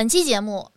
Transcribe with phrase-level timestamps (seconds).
[0.00, 0.70] 本期节目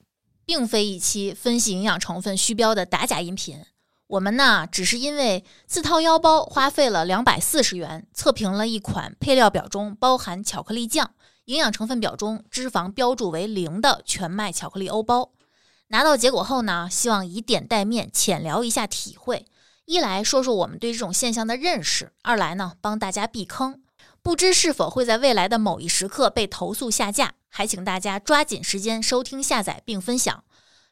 [0.44, 3.64] 并非一期分析营养成分虚标的打假音频，
[4.08, 11.12] 我们呢只是因为自掏腰包花费了两百四十元测评了一款配料表中包含巧克力酱、
[11.46, 15.32] 营养成分表中脂肪标注为零的全麦巧克力欧包。
[15.88, 19.46] 拿到结果后呢，希望以点带面，浅聊一下体会。
[19.86, 23.82] 一来说说我们对这种现象的认识，二来呢帮大家避坑。
[24.22, 30.44] 不知是否会在未来的某一时刻被投诉下架，还请大家抓紧时间收听、下载并分享。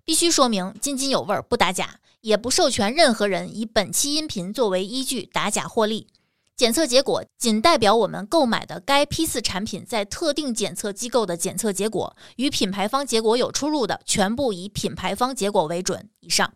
[0.06, 6.08] 必须说明，津津有味儿，不打假，也不授权任何人以本期音频作为依据打假获利。
[6.56, 16.10] 检测结果仅代表我们购买的该批次产品在特定检测机构的检测结果，与品牌方结果有出入的，全部以品牌方结果为准。
[16.20, 16.54] 以上。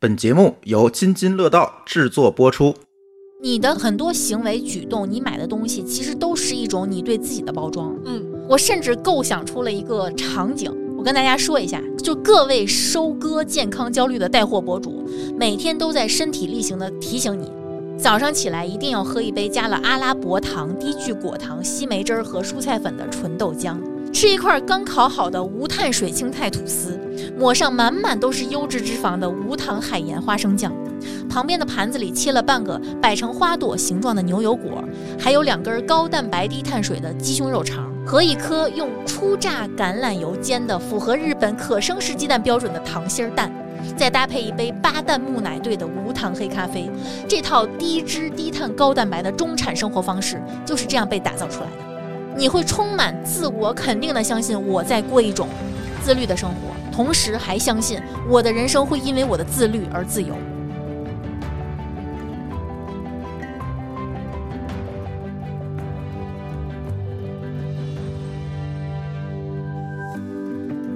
[0.00, 2.74] 本节目由津津乐道制作播出。
[3.42, 7.96] 你的很多行为举动，你买的东西，其实都是一种你对自己的包装。
[8.04, 15.02] 嗯，我甚至构想出了一个场景，我跟大家说一下，就各位收割健康焦虑的带货博主，
[15.38, 17.50] 每天都在身体力行的提醒你，
[17.96, 23.78] 早上起来一定要喝一杯加了阿拉伯糖、低聚果糖、西梅汁儿和蔬菜粉的纯豆浆，
[24.12, 26.98] 吃一块刚烤好的无碳水青菜吐司，
[27.38, 30.72] 抹上满满都是优质脂肪的无糖海盐花生酱。
[31.28, 34.84] 旁边的盘子里切了半个摆成花朵形状的牛油果，
[35.18, 43.50] 还有两根高蛋白低碳水的鸡胸肉肠和一颗用初榨橄榄油煎的符合日本可生食鸡蛋标准的糖心蛋，
[43.96, 46.90] 再搭配一杯八蛋木奶兑的无糖黑咖啡，
[47.28, 51.89] 这套低脂低碳高蛋白的中产生活方式就是这样被打造出来的。
[52.40, 55.46] 你会充满自我肯定的相信我在过一种
[56.02, 60.34] 自律的生活，同时还相信我的人生会因为我的自律而自由。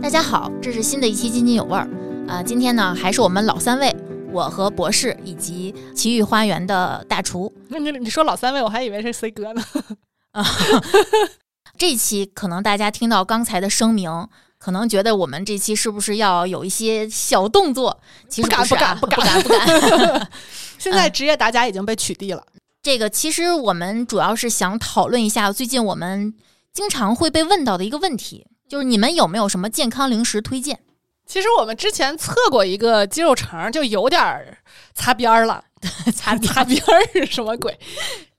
[0.01, 1.87] 大家好，这是新的一期津津有味儿
[2.27, 2.43] 啊！
[2.43, 3.95] 今天呢，还是我们老三位，
[4.33, 7.53] 我和博士以及奇遇花园的大厨。
[7.69, 9.63] 那你你说老三位，我还以为是 C 哥呢。
[10.35, 10.45] 啊，
[11.79, 14.29] 这期可能大家听到刚才的声明，
[14.59, 18.01] 可能觉得我们这期是不是要有一些小动作？
[18.29, 20.31] 其实不敢不敢不敢不敢。
[20.79, 22.45] 现在职业打假已经被取缔了。
[22.83, 26.35] 这个其实我们主要是想讨论一下最近我们
[26.73, 30.81] 经常会被问到的一个问题，就是你们有没有什么健康零食推荐？
[31.27, 34.59] 其实我们之前测过一个鸡肉肠，就有点
[34.95, 35.65] 擦边儿了。
[36.15, 37.79] 擦擦边儿是什么鬼？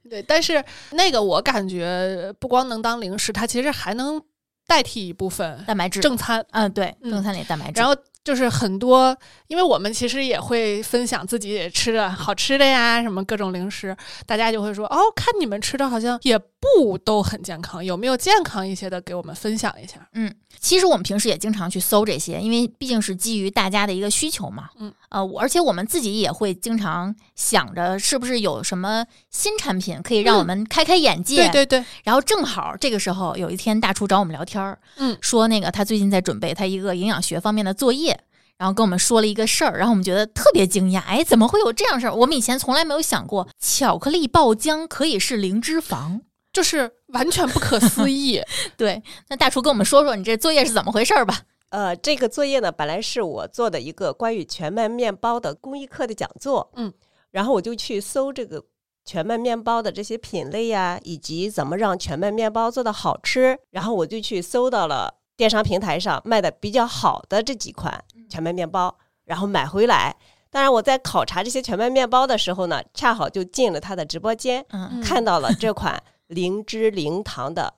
[0.10, 4.22] 对，但是那个我感觉不光能当零食，它其实还能
[4.68, 6.46] 代替一部分蛋白质正餐。
[6.52, 7.80] 嗯，对，嗯正餐里的蛋白质。
[7.80, 9.16] 然后就是很多，
[9.48, 20.10] 因为我们其实也会分享自己吃的好吃的呀，什么各种零食，大家就会说哦，看你们吃的好像也不都很健康，有没有健康一些的给我们分享一下？
[20.14, 24.70] 嗯，其实我们平时也经常去搜这些，因为毕竟是基于大家的一个需求嘛。
[24.80, 31.48] 嗯，呃，而且我们自己也会经常想着，是不是有什么新产品可以让我们开开眼界。
[31.48, 38.15] 对对对，然后正好这个时候，有一天大厨找我们聊天儿，嗯说那个他最近在准备他一个营养学方面的作业，
[38.58, 42.14] 然后跟我们说了一个事儿，然后我们觉得特别惊讶，哎，怎么会有这样事儿？
[42.14, 46.22] 我们以前从来没有想过，巧克力爆浆可以是零脂肪。
[46.54, 48.42] 就是完全不可思议。
[48.78, 51.42] 对，那大厨跟我们说说你这作业是怎么回事儿吧？
[51.68, 56.94] 呃，这个作业呢，本来是我做的一个关于全麦面包的公益课的讲座，嗯，
[57.32, 58.64] 然后我就去搜这个
[59.04, 68.02] 全麦面包的这些品类呀，以及怎么让全麦面包做的好吃，然后我就去搜到了电商平台上卖的比较好的这几款
[68.36, 70.14] 全麦面包，然后买回来。
[70.50, 77.74] 当然，我在考察这些全麦面包的时候呢，恰好就进了他的直播间，嗯嗯看到了这款零脂零糖的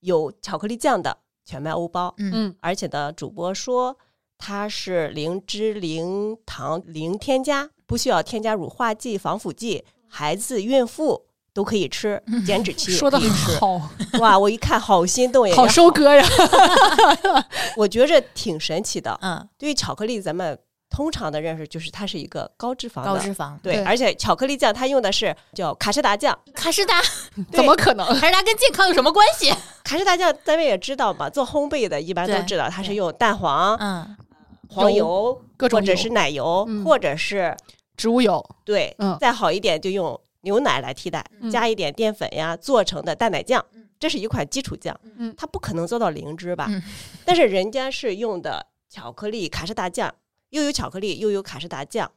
[0.00, 2.12] 有巧克力酱的全麦欧包。
[2.18, 3.96] 嗯嗯而且呢，主播说
[4.36, 11.25] 它是零脂、零糖、零添加，不需要添加乳化剂、防腐剂，孩子、孕妇
[11.56, 13.58] 都可以吃，减脂期也说的可以吃。
[13.58, 13.80] 好，
[14.20, 16.22] 哇，我一看好心动 呀，好也收割呀！
[17.78, 19.18] 我觉着挺神奇的。
[19.22, 20.58] 嗯，对于巧克力，咱们
[20.90, 23.58] 通常的认识就是它是一个高脂肪的，高脂肪。
[23.62, 27.00] 对，对而且巧克力酱它用的是叫卡士达酱，卡士达，
[27.50, 28.06] 怎么可能？
[28.20, 29.50] 卡士达跟健康有什么关系？
[29.82, 34.14] 卡士达酱咱们也知道嘛，做烘焙的一般都知道它是用蛋黄、嗯
[34.68, 37.56] 黄油各种油或者是奶油，嗯或者是
[37.96, 43.64] 植物油，对，嗯再好一点就用牛奶来替代，嗯加一点淀粉呀做成的蛋奶酱，
[43.98, 46.66] 这是一款基础酱，嗯它不可能做到零脂吧？
[46.70, 46.80] 嗯
[47.26, 50.14] 但是人家是用的巧克力卡士达酱，
[50.50, 52.10] 又有巧克力又有卡士达酱，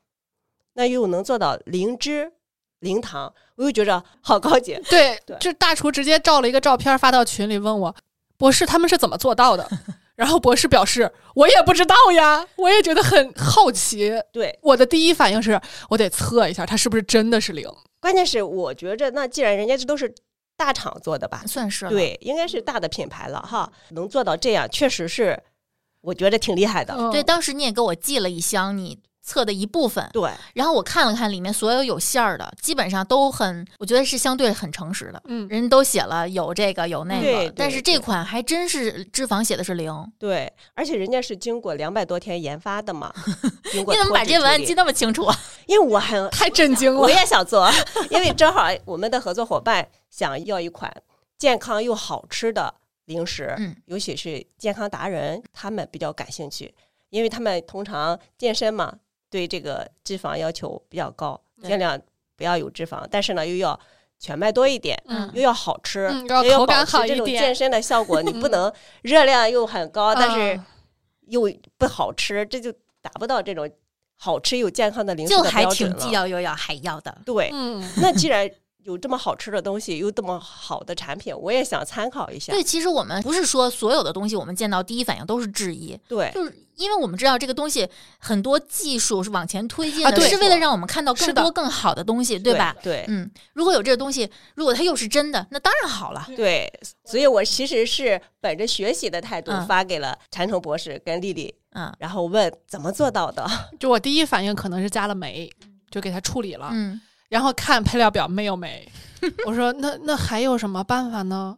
[0.73, 2.31] 那又能做到零脂
[2.79, 4.79] 零糖，我又觉着好高级。
[4.87, 7.95] 对对，这大厨直接照了一个照片发到群里问我，
[8.37, 9.67] 博士他们是怎么做到的？
[10.15, 14.13] 然后博士表示我也不知道呀，我也觉得很好奇。
[14.31, 15.59] 对，我的第一反应是
[15.89, 17.65] 我得测一下，它是不是真的是零。
[18.01, 20.13] 关键是我觉着，那既然人家这都是
[20.55, 25.41] 大厂做的吧，算是，对，应该是大的品牌了哈，能做到这样，确实是
[26.01, 26.93] 我觉得挺厉害的。
[26.97, 35.21] 嗯对，当时你也给我寄了一箱你测的一部分，对，然后我看了看里面所有有馅儿的，基本上都很，我觉得是相对很诚实的。
[35.25, 39.93] 嗯，人都写了有这个有那个，但是这款还真是脂肪写的是零。
[40.17, 43.13] 对，而且人家是经过两百多天研发的嘛。
[43.71, 45.37] 你怎么把这文案记那么清楚啊？
[45.67, 47.07] 因为我很 太震惊了我。
[47.07, 47.69] 也想做，
[48.09, 50.91] 因为正好我们的合作伙伴想要一款
[51.37, 52.73] 健康又好吃的
[53.05, 56.73] 零食，嗯尤其是健康达人，他们比较感兴趣，
[57.09, 58.93] 因为他们通常健身嘛，
[59.29, 61.99] 对这个脂肪要求比较高，尽量
[62.35, 63.79] 不要有脂肪，但是呢又要
[64.17, 68.71] 全麦多一点，嗯又要好吃，嗯要又要保持这种健身的效果，你不 能
[69.01, 70.65] 热量又很高，但是嗯
[71.27, 72.71] 又不好吃，这就
[73.01, 73.69] 达不到这种
[74.15, 75.95] 好吃又健康的零食的就还标准了。
[75.97, 77.15] 挺既要又要还要的。
[77.23, 78.49] 对，嗯，那既然
[78.83, 82.53] 有这么好吃的东西，有这么好的产品，我也想参考一下。
[82.53, 87.87] 对，其实我们不是说所有的东西我们见到第一反应都是质疑，对就是因为我们知道这个东西
[88.17, 92.75] 很多技术是往前推进的，啊对是为了让我们看到更多更好的东西，对吧？
[92.81, 96.25] 对嗯，如果有这个东西，如果它又是真的，那当然好了。
[96.37, 96.71] 对，
[97.03, 103.45] 所以我其实是本着学习的态度嗯发给了禅城博士跟丽丽，嗯然后问怎么做到的。
[103.77, 105.51] 就我第一反应可能是加了酶，
[105.91, 106.69] 就给它处理了。
[106.71, 108.87] 嗯，然后看配料表没有酶，
[109.45, 111.57] 我说那那还有什么办法呢？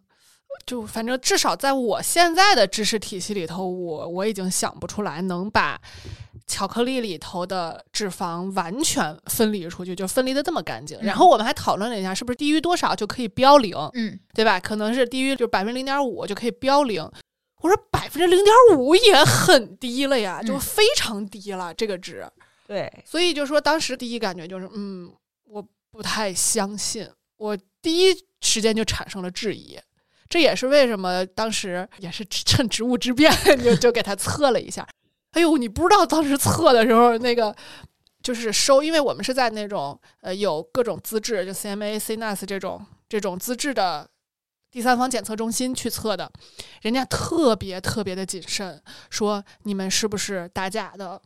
[0.66, 5.80] 就反正至少在我现在的知识体系里头，我我已经想不出来能把
[6.46, 11.00] 巧克力里头的脂肪完全分离出去，就分离的这么干净。
[11.02, 14.60] 然后我们还讨论了一下，是不是低于多少就可以标零，嗯，对吧？
[14.60, 17.02] 可能是低于就百分之零点五就可以标零。
[17.62, 22.28] 我说百分之零点五也很低了呀，就嗯非常低了这个值。
[22.68, 25.21] 对，所以就说当时第一感觉就是，嗯，我
[25.92, 29.78] 不太相信，我第一时间就产生了质疑。
[30.30, 33.30] 这也是为什么当时也是趁职务之便
[33.62, 34.88] 就就给他测了一下。
[35.32, 37.54] 哎呦，你不知道当时测的时候那个
[38.24, 44.10] 就是收，因为我们是在那种呃有各种资质，就 CMA、CNAS 这种这种资质的
[44.72, 46.32] 第三方检测中心去测的，
[46.82, 51.22] 人家特别特别的谨慎，说你们是不是打假的，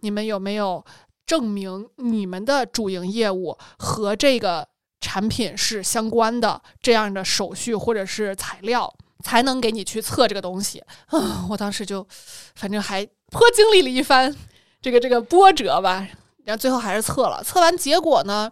[0.00, 0.84] 你们有没有
[1.26, 4.68] 证明你们的主营业务和这个
[5.00, 8.92] 产品是相关的这样的手续或者是材料，
[9.22, 10.82] 才能给你去测这个东西。
[11.06, 12.06] 啊，我当时就
[12.54, 14.34] 反正还颇经历了一番
[14.80, 16.06] 这个这个波折吧，
[16.44, 17.42] 然后最后还是测了。
[17.42, 18.50] 测完结果呢，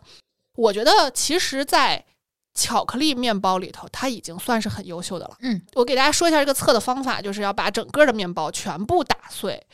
[0.56, 2.04] 我觉得其实，在
[2.54, 5.36] 巧克力面包里头，它已经算是很优秀的了。
[5.40, 9.66] 嗯，我给大家说一下这个测的方法，就是要把整个的面包全部打碎，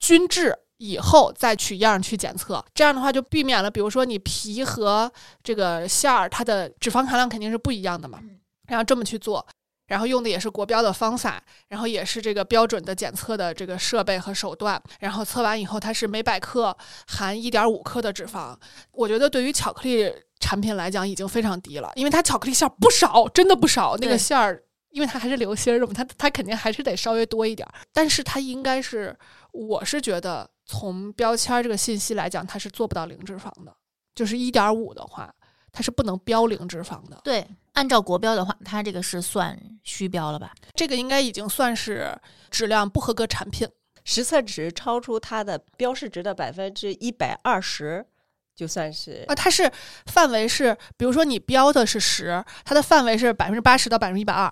[0.00, 2.64] 均质以后再取样去检测。
[2.74, 5.10] 这样的话就避免了，比如说你皮和
[5.42, 8.20] 这个馅儿，它的脂肪含量肯定是不一样的嘛。
[8.68, 9.46] 然后这么去做，
[9.86, 14.82] 然后用的也是国标的方法，然后也是这个标准的检测的这个设备和手段。
[14.98, 16.76] 然后测完以后，它是每百克
[17.06, 18.56] 含一点五克的脂肪。
[18.90, 23.96] 我觉得对于巧克力产品来讲已经非常低了，因为它巧克力馅儿不少，真的不少。
[23.98, 27.72] 那个馅儿，因为它还是流心儿的嘛，它它肯定还是得稍微多一点儿。
[27.92, 29.16] 但是它应该是，
[29.52, 33.74] 我是觉得从标签儿这个信息来讲，它是做不到零脂肪的。
[34.14, 35.32] 就是一点五的话，
[35.70, 37.20] 它是不能标零脂肪的。
[37.22, 40.52] 对，按照国标的话，它这个是算虚标了吧？
[40.74, 42.18] 这个应该已经算是
[42.50, 43.68] 质量不合格产品。
[44.04, 48.06] 实测值超出它的标示值的百分之一百二十，
[48.54, 49.70] 就算是啊，它是
[50.06, 54.44] 范围是，比如说你标的是十，它的范围是百分之八十到百分之一百二，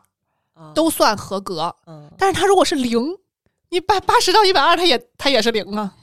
[0.54, 1.74] 啊都算合格。
[1.86, 3.16] 嗯但是它如果是零，
[3.70, 5.94] 你八八十到一百二，它也它也是零啊。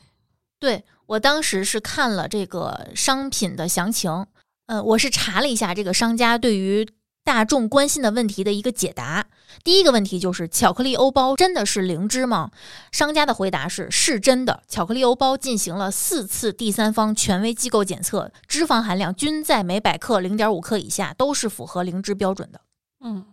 [0.61, 4.27] 对我当时是看了这个商品的详情，
[4.67, 6.87] 呃，我是查了一下这个商家对于
[7.23, 9.25] 大众关心的问题的一个解答。
[9.63, 12.51] 第一个问题就是巧克力欧包真的是灵芝吗？
[12.91, 22.61] 商家的回答是是真的，巧克力欧包进行了四次第三方权威机构检测，脂肪含量均在每百克零点五克以下，都是符合灵芝标准的。
[23.03, 23.25] 嗯，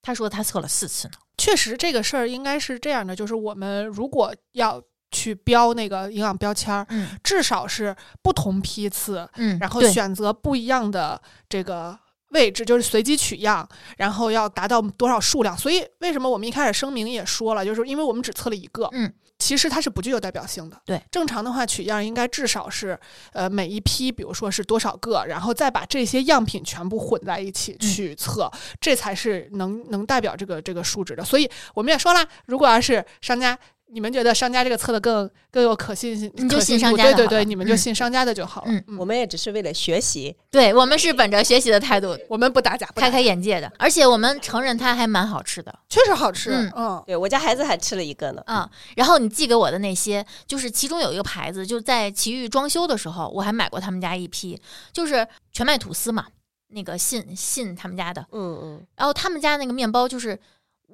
[0.00, 1.14] 他说他测了四次呢。
[1.36, 11.96] 确实这个事儿应该是这样的，就是我们如果要去标那个营养标签儿，嗯至少是不同批次，嗯，然后选择不一样的这个
[12.30, 15.56] 位置，就是随机取样，然后要达到多少数量。
[15.56, 20.80] 所以为什么我们一开始声明也说了，就是因为我们只测了一个，嗯，其实它是不具有代表性的。
[20.86, 22.98] 对，正常的话取样应该至少是
[23.34, 28.50] 呃每一批，比如说是多少个，然后再把这些样品全部混在一起嗯去测，
[28.80, 31.22] 这才是能能代表这个这个数值的。
[31.22, 33.58] 所以我们也说了，如果要是商家。
[33.92, 38.70] 你们觉得商家这个测的更更有可信性，你就信信商度对对对，你们就嗯信商家的就好了。
[38.70, 45.72] 嗯嗯我们也只是为了学习，对我们是本着学习的态度，我们不打假，不打开开眼界的，而且我们承认它还蛮好吃的。
[45.90, 46.50] 确实好吃。
[46.50, 48.42] 嗯嗯对我家孩子还吃了一个呢。
[48.46, 54.58] 嗯，然后你寄给我的那些，就是其中有一个牌子，就在奇遇装修的时候，我还买过他们家一批，
[54.92, 56.26] 就是全麦吐司嘛，
[56.68, 58.24] 那个信信他们家的。
[58.32, 60.38] 嗯嗯，然后他们家那个面包，就是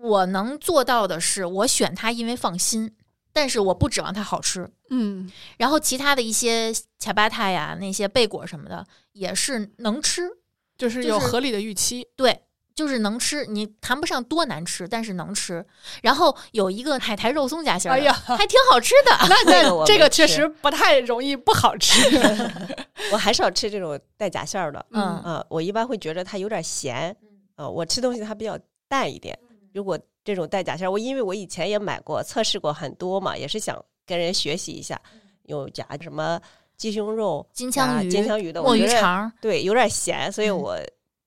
[0.00, 2.95] 我能做到的是，我选它因为放心，
[3.33, 4.71] 但是我不指望它好吃。
[4.90, 10.31] 嗯，然后其他的一些恰巴塔呀，那些贝果什么的，也是能吃，
[10.76, 12.07] 就是有合理的预期。
[12.17, 12.43] 对，
[12.75, 15.64] 就是能吃，你谈不上多难吃，但是能吃。
[16.02, 19.11] 然后有一个海苔肉松夹心儿呀还挺好吃的。
[19.28, 22.09] 那 这个我那这个确实不太容易不好吃。
[23.12, 24.85] 我还是要吃这种带夹馅儿的。
[24.90, 27.14] 嗯啊，我一般会觉得它有点咸。
[27.57, 29.37] 啊，我吃东西它比较淡一点。
[29.78, 35.00] 如果这种带假馅儿，我因为我以前也买过，测试过很多嘛，也是想跟人学习一下，
[35.44, 36.40] 有夹什么
[36.76, 40.76] 鸡胸肉、金枪鱼、金枪鱼的，墨鱼肠，对有点咸，所以嗯我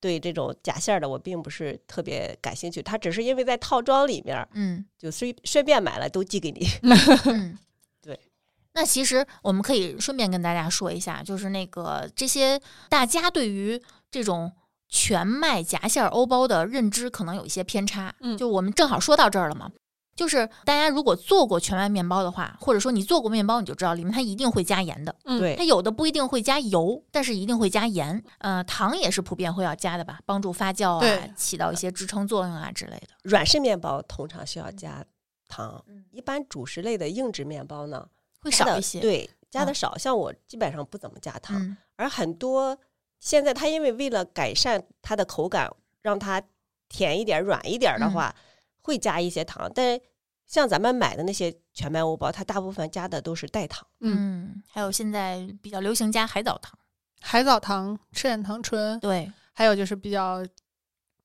[0.02, 2.82] 对这种假馅儿的我并不是特别感兴趣。
[2.84, 6.68] 它只是因为在套装里面嗯就随顺便买了都寄给你。
[7.32, 7.58] 嗯，
[8.04, 8.20] 对。
[8.74, 14.52] 那其实我们可以顺便跟大家说一下，就是那个这些大家对于这种
[14.92, 18.14] 全麦夹馅儿欧包的认知可能有一些偏差。
[18.20, 19.72] 嗯就我们正好说到这儿了嘛。
[20.14, 25.16] 就是大家如果做过全麦面包的话，或者说你做过面包，你就知道里面它一定会加盐的。
[25.24, 28.22] 嗯对它有的不一定会加油，但是一定会加盐。
[28.40, 33.08] 呃，糖也是普遍会要加的吧，帮助发酵啊，起到一些支撑作用啊之类的。
[33.24, 35.04] 软式面包通常需要加
[35.48, 38.06] 糖，嗯一般主食类的硬质面包呢
[38.42, 39.98] 会少一些。，对，加的嗯少。
[39.98, 42.78] 像我基本上不怎么加糖，嗯而很多
[43.22, 46.42] 现在它因为为了改善它的口感，让它
[46.90, 48.36] 甜一点、软一点的嗯话，
[48.82, 49.72] 会加一些糖。
[49.74, 49.98] 但
[50.48, 53.88] 像咱们买的那些全麦欧包，它大部分加的都是代糖。
[54.00, 56.78] 嗯，嗯，还有现在比较流行加海藻糖，
[57.22, 60.44] 海藻糖、赤藓糖醇，对，还有就是比较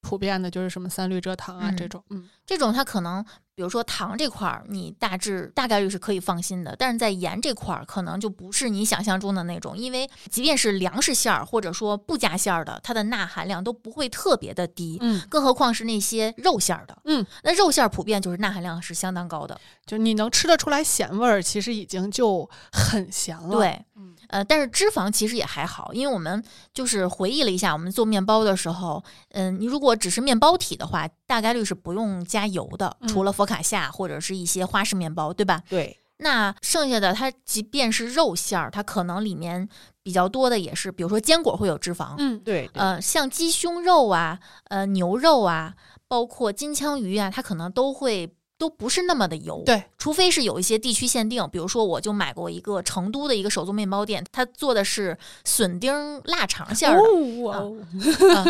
[0.07, 2.01] 普遍的，就是什么三氯蔗糖啊、嗯这种。
[2.11, 3.25] 嗯，这种它可能，
[3.57, 26.43] 比如说糖这块儿，你大致大概率是可以放心的，但是在盐这块儿，可能就不是你想象中的那种，因为即便是粮食馅儿或者说不加馅儿的，它的钠含量都不会特别的低，嗯更何况是那些肉馅儿的，嗯，那肉馅儿普遍就是钠含量是相当高的，就你能吃得出来咸味儿，其实已经就很咸了。，对，嗯呃，但是脂肪其实也还好，因为我们
[26.73, 35.63] 就是回忆了一下，我们做面包的时候，嗯、你如果只是面包体的话，大概率是不用加油的，嗯除了佛卡夏或者是一些花式面包，对吧？
[35.69, 39.69] 对，那剩下的它即便是肉馅儿，它可能里面
[40.03, 45.75] 比较多的也是，比如说坚果会有脂肪，嗯，对，对呃，像鸡胸肉啊、呃牛肉啊，
[46.09, 49.63] 包括金枪鱼啊，它可能都会都不是那么的油。
[49.67, 57.77] 对，除非是有一些地区限定，比如说我就买过一个成都的一个手做面包店，它做的是笋丁腊肠馅儿的，哦
[58.21, 58.47] 哦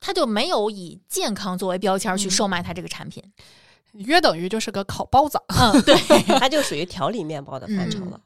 [0.00, 3.22] 它就没有以健康作为标签儿去嗯售卖它这个产品。
[3.92, 5.40] 约等于就是个烤包子。
[5.48, 5.96] 嗯，对，
[6.38, 8.20] 它就属于调理面包的范畴嗯了。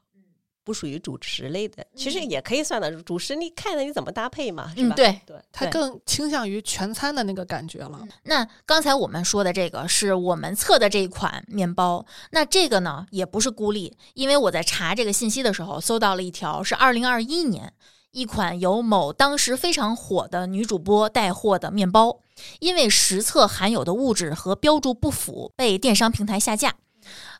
[0.63, 3.35] 不属于主食类的，其实也可以算的主食。
[3.35, 4.95] 你看的你怎么搭配嘛，是吧？
[4.95, 7.99] 嗯对对，它更倾向于全餐的那个感觉了。
[8.23, 17.73] 那刚才我们说的这个是我们测的这一款面包，那这个呢也不是孤立，因为我在查这个信息的时候搜到了一条是二零二一年
[18.11, 22.19] 一款由某当时非常火的女主播带货的面包，
[22.59, 26.75] 因为实测含有的物质和标注不符，被电商平台下架。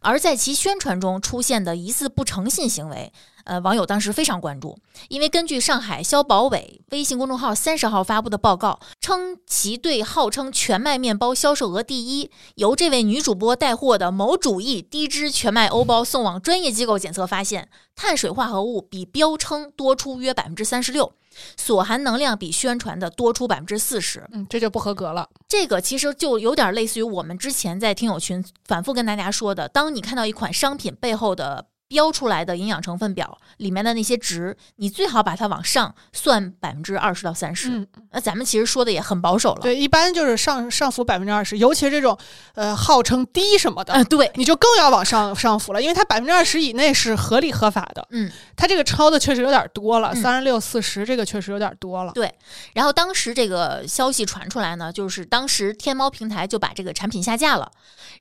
[0.01, 3.11] 而在其宣传中出现的疑似不诚信行为，
[3.45, 4.77] 呃，网友当时非常关注，
[5.09, 21.13] 因为根据上海消保委微信公众号三十号发布的报告称，其对号称全麦面包销售额第一，由这位女主播带货的某主义低脂全麦欧包送往专业机构检测，发现碳水化合物比标称多出约百分之三十六，
[21.57, 24.27] 所含能量比宣传的多出百分之四十。
[24.31, 25.27] 嗯，这就不合格了。
[25.47, 37.69] 这个其实就有点类似于我们之前在听友群反复跟大家说的，当你看到一款商品背后的标出来的营养成分表里面的那些值，你最好把它往上算百分之二十到三十。
[37.69, 39.61] 嗯，那咱们其实说的也很保守了。
[39.61, 42.17] 对，一般就是上上浮百分之二十，尤其是这种
[42.55, 48.07] 呃号称低什么的，嗯，对，你就更要往上上浮了，因为它百分之二十以内是合理合法的。
[48.09, 52.11] 嗯，它这个超的确实有点多了，嗯三十六、四十这个确实有点多了。
[52.13, 52.33] 对。
[52.73, 57.71] 然后当时这个消息传出来呢，就是当时天猫平台就把这个产品下架了。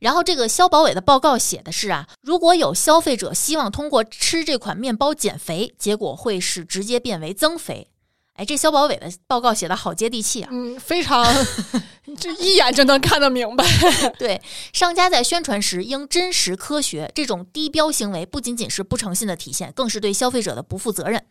[0.01, 7.89] 然后这个消保委的报告写的是啊，如果有消费者希望通过吃这款面包减肥，结果会是直接变为增肥。
[8.35, 10.49] 哎，这消保委的报告写的好接地气啊！
[10.51, 11.23] 嗯，非常，
[12.19, 13.63] 这一眼就能看得明白。
[14.19, 14.41] 对，
[14.73, 21.23] 商家在宣传时应真实科学，这种低标行为不仅仅是不诚信的体现，更是对消费者的不负责任。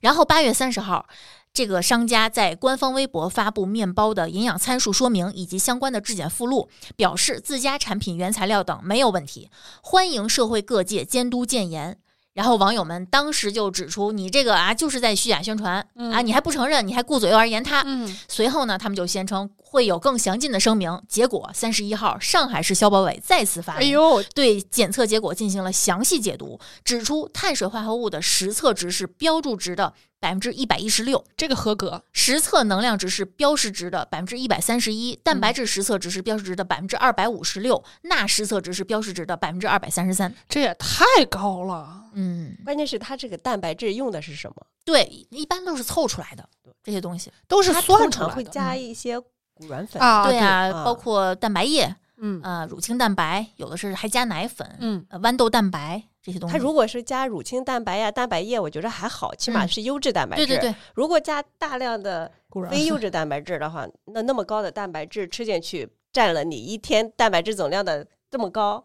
[0.00, 1.08] 然后八月三十号，
[1.56, 9.48] 这个商家在官方微博发布面包的营养参数说明以及相关的质检附录，表示自家产品原材料等没有问题，
[9.80, 11.96] 欢迎社会各界监督建言。
[12.34, 15.76] 然后网友们当时就指出，你这个啊就是在虚假宣传、
[16.12, 17.82] 啊，你还不承认，你还顾左右而言他。
[17.86, 21.00] 嗯，随后呢，他们就宣称会有更详尽的声明。
[21.08, 29.94] 结果三十一号，上海市消保委再次发文，哎呦，对检测结果进行了详细解读，指出碳水化合物的实测值是标注值的
[30.26, 32.02] 百分之一百一十六，这个合格。
[32.12, 40.34] 实测能量值是标示值的百分之一百三十一，蛋白质实测值是标示值的百分之二百五十六，钠实测值是标示值的百分之二百三十三。
[40.48, 42.06] 这也太高了。
[42.14, 44.66] 嗯，关键是它这个蛋白质用的是什么？
[44.84, 46.44] 对，一般都是凑出来的
[46.82, 47.30] 这些东西。
[47.46, 50.02] 都是它算出来的通常会加一些谷软粉。
[50.02, 56.52] 啊，对啊，啊包括蛋白液，嗯呃，乳清蛋白，有的是还加奶粉，嗯，呃，豌豆蛋白这些东西。
[56.52, 60.44] 它如果是加乳清蛋白呀、蛋白液，我觉得还好，起码嗯是优质蛋白质。
[60.44, 62.30] 对对对，如果加大量的
[62.68, 68.84] 非优 质蛋白质的话，那那么高的蛋白质吃进去，占了你一天蛋白质总量的这么高，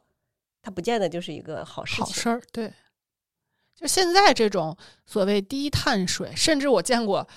[0.62, 2.06] 它不见得就是一个好事情。
[2.06, 2.42] 好事儿。
[2.52, 2.72] 对，
[3.76, 7.28] 就现在这种所谓低碳水，甚至我见过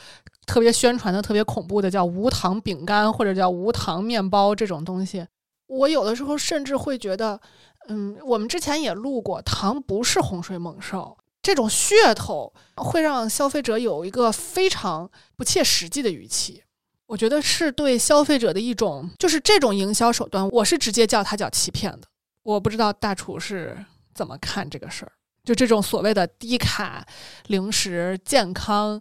[0.47, 5.27] 特别宣传的特别恐怖的叫无糖饼干或者叫无糖面包这种东西，
[5.67, 7.41] 我有的时候甚至会觉得，
[7.88, 11.17] 嗯，我们之前也录过，糖不是洪水猛兽。
[11.43, 16.62] 这种噱头会让消费者有一个非常不切实际的预期，
[17.05, 22.09] 我觉得是对消费者的一种，就是这种营销手段，我是直接叫它叫欺骗的。
[22.43, 23.76] 我不知道大厨是
[24.14, 25.12] 怎么看这个事儿，
[25.45, 27.07] 就这种所谓的低卡
[27.49, 28.99] 零食、健康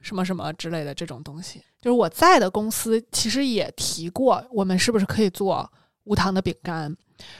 [0.00, 1.60] 什么什么之类的这种东西。
[1.80, 5.68] 就是我在的公司其实也提过，我们是不是可以做
[6.04, 6.96] 无糖的饼干，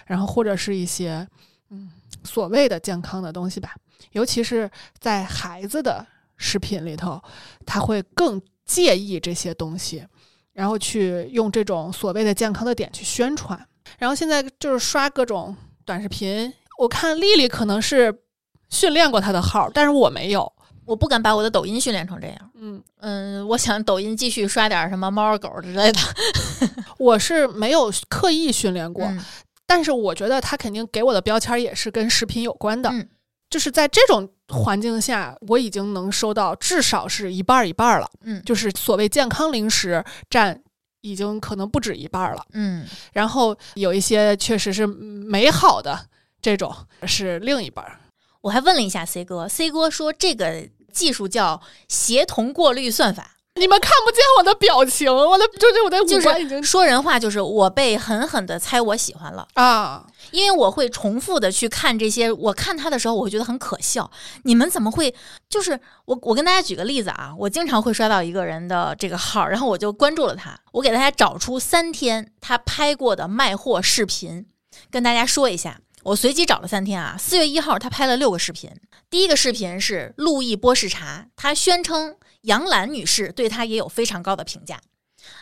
[0.06, 1.26] 然后或者是一些
[1.70, 1.90] 嗯
[2.24, 3.74] 所谓的健康的东西吧。
[4.12, 6.04] 尤其是在孩子的
[6.36, 7.22] 食品里头，
[7.66, 10.06] 他会更介意这些东西，
[10.52, 13.66] 然后去用这种所谓的健康的点去宣传。
[13.98, 18.22] 然后现在就是刷各种短视频，我看丽丽可能是
[18.68, 20.52] 训练过她的号，但是我没有。
[20.86, 22.50] 我不敢把我的抖音训练成这样。
[22.54, 26.00] 嗯，嗯，我想抖音继续刷点什么猫儿狗之类的。
[26.98, 29.24] 我是没有刻意训练过，嗯
[29.70, 32.90] 但是我觉得他肯定给我的标签也是跟食品有关的。
[32.90, 33.08] 嗯
[33.48, 38.08] 就是在这种环境下，我已经能收到至少是一半儿一半儿了。
[38.22, 40.60] 嗯就是所谓健康零食占
[41.00, 42.44] 已经可能不止一半儿了。
[42.52, 46.06] 嗯，然后有一些确实是美好的
[46.40, 46.72] 这种
[47.06, 47.98] 是另一半儿。
[48.40, 59.46] 我还问了一下 C 哥，C 哥说这个技术叫协同过滤算法，你们看不见我的表情，我的就是我的就五官已经是说人话，就是我被狠狠的猜我喜欢了。
[59.54, 64.08] 啊，因为我会重复的去看这些，我看他的时候，我会觉得很可笑。
[64.44, 65.12] 你们怎么会？
[65.48, 74.46] 就是我，我跟大家举个例子啊，我经常会刷到一个人的这个号，然后我就关注了他，我给大家找出三天他拍过的卖货视频，
[74.90, 75.80] 跟大家说一下。
[76.02, 78.70] 我随机找了三天啊，四月一号他拍了六个视频，
[79.10, 84.80] 第一个视频是路易波士茶，他宣称杨澜女士对他也有非常高的评价。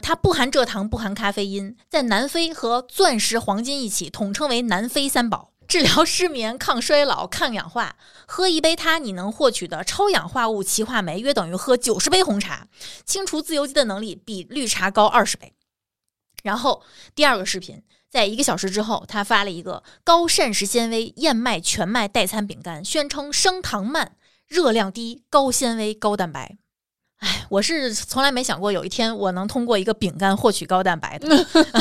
[0.01, 7.97] 它不含蔗糖，不含咖啡因，在南非和钻石、黄金一起统称为南非三宝，治疗失眠、抗衰老、抗氧化。
[8.27, 12.67] 喝一杯它，你能获取的超氧化物歧化酶约等于喝九十杯红茶，
[13.05, 15.55] 清除自由基的能力比绿茶高二十倍。
[16.43, 16.83] 然后
[17.15, 24.17] 第二个视频，在一个小时之后，他发了一个高膳食纤维燕麦全麦代餐饼干，宣称升糖慢、
[24.49, 26.59] 热量低、高纤维、高蛋白。
[27.19, 31.29] 哎，我是从来没想过有一天我能通过一个饼干获取高蛋白的。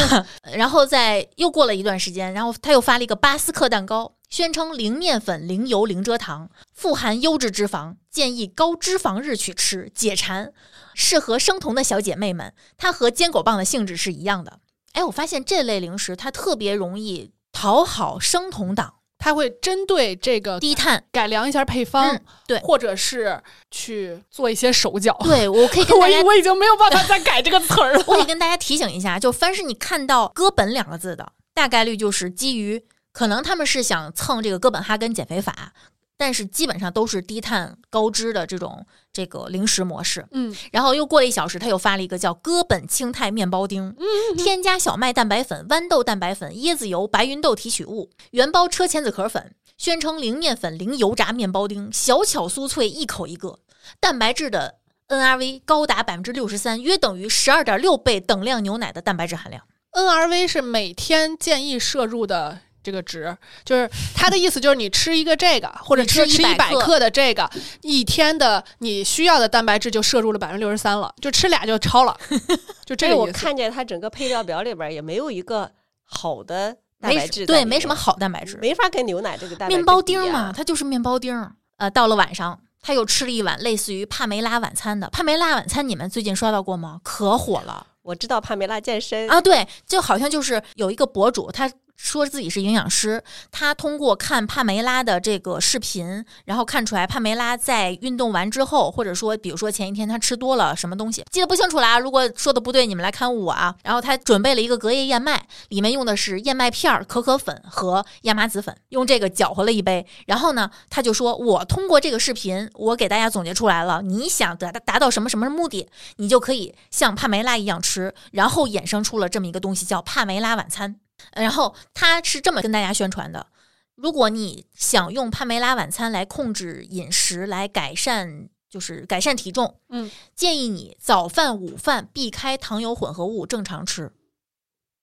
[0.53, 10.51] 然后在又过了一段时间，然后他又发了一个巴斯克蛋糕，宣称零面粉、零油、零蔗糖，富含优质脂肪，建议高脂肪日去吃，解馋，
[10.95, 12.53] 适合生酮的小姐妹们。
[12.77, 14.59] 它和坚果棒的性质是一样的。
[14.93, 18.95] 哎，我发现这类零食它特别容易讨好生酮党。
[19.17, 25.17] 它会针对这个低碳，改良一下配方，嗯对或者是去做一些手脚。
[25.23, 28.03] 对我可以跟 我大家我已经没有办法再改这个词儿了。
[28.07, 35.73] 我可以跟大家提醒一下，就凡是你看到“哥本”两个字的，大概率就是基于可能他们是想蹭这个哥本哈根减肥法，
[36.17, 40.25] 但是基本上都是低碳高脂的这种这个零食模式。
[40.31, 43.95] 嗯，然后又过了一小时，他又发了一个叫哥本清泰面包丁，
[44.35, 53.59] 添加小麦蛋白粉、豌豆蛋白粉、椰子油、白芸豆提取物，原包车前子壳粉，宣称零面粉、零油炸面包丁，小巧酥脆，一口一个，
[53.99, 59.63] 蛋白质的 NRV 高达百分之六十三，约等于十二点六倍等量牛奶的蛋白质含量。
[59.93, 67.49] NRV 是每天建议摄入的这个值，就是他的意思就是你吃一个这个，或者吃吃吃100一百克克的这个，
[67.81, 72.17] 一天的你需要的蛋白质就摄入了百分之六十三了，就吃俩就超了，
[72.85, 73.27] 就这这个我。
[73.33, 75.69] 看见它整个配料表里边也没有一个
[76.05, 78.57] 好的蛋白质对，没什么好蛋白质。
[78.61, 81.51] 没法跟牛奶这个蛋白质面包丁嘛，它就是面包丁儿。
[81.75, 85.09] 呃，到了晚上，他又吃了一碗类似于帕梅拉晚餐的。
[85.09, 87.01] 帕梅拉晚餐，你们最近刷到过吗？
[87.03, 89.41] 可火了我知道帕梅拉健身啊！
[89.41, 101.99] 对，就好像就是有一个博主，他说自己是营养师，他通过看帕梅拉的这个视频，然后看出来帕梅拉在运动完之后，或者说比如说前一天他吃多了什么东西，记得不清楚啦。
[101.99, 103.75] 如果说的不对，你们来看我啊。
[103.83, 110.05] 然后他准备了一个隔夜燕麦，里面用的是燕麦片、可可粉和亚麻籽粉，用这个搅和了一杯。
[110.27, 120.97] 然后呢，他就说：“我通过这个视频，我给大家总结出来了，你想达达到什么什么目的，你就可以像帕梅拉一样吃。”然后衍生出了这么一个东西，叫帕梅拉晚餐。
[121.33, 123.47] 然后他是这么跟大家宣传的：
[123.95, 134.13] 如果你想用帕梅拉晚餐来控制饮食，来改善就是改善体重，嗯，建议你早饭、午饭避开糖油混合物，正常吃，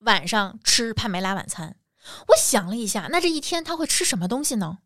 [0.00, 1.76] 晚上吃帕梅拉晚餐。
[2.28, 4.78] 我想了一下，那这一天他会吃什么东西呢？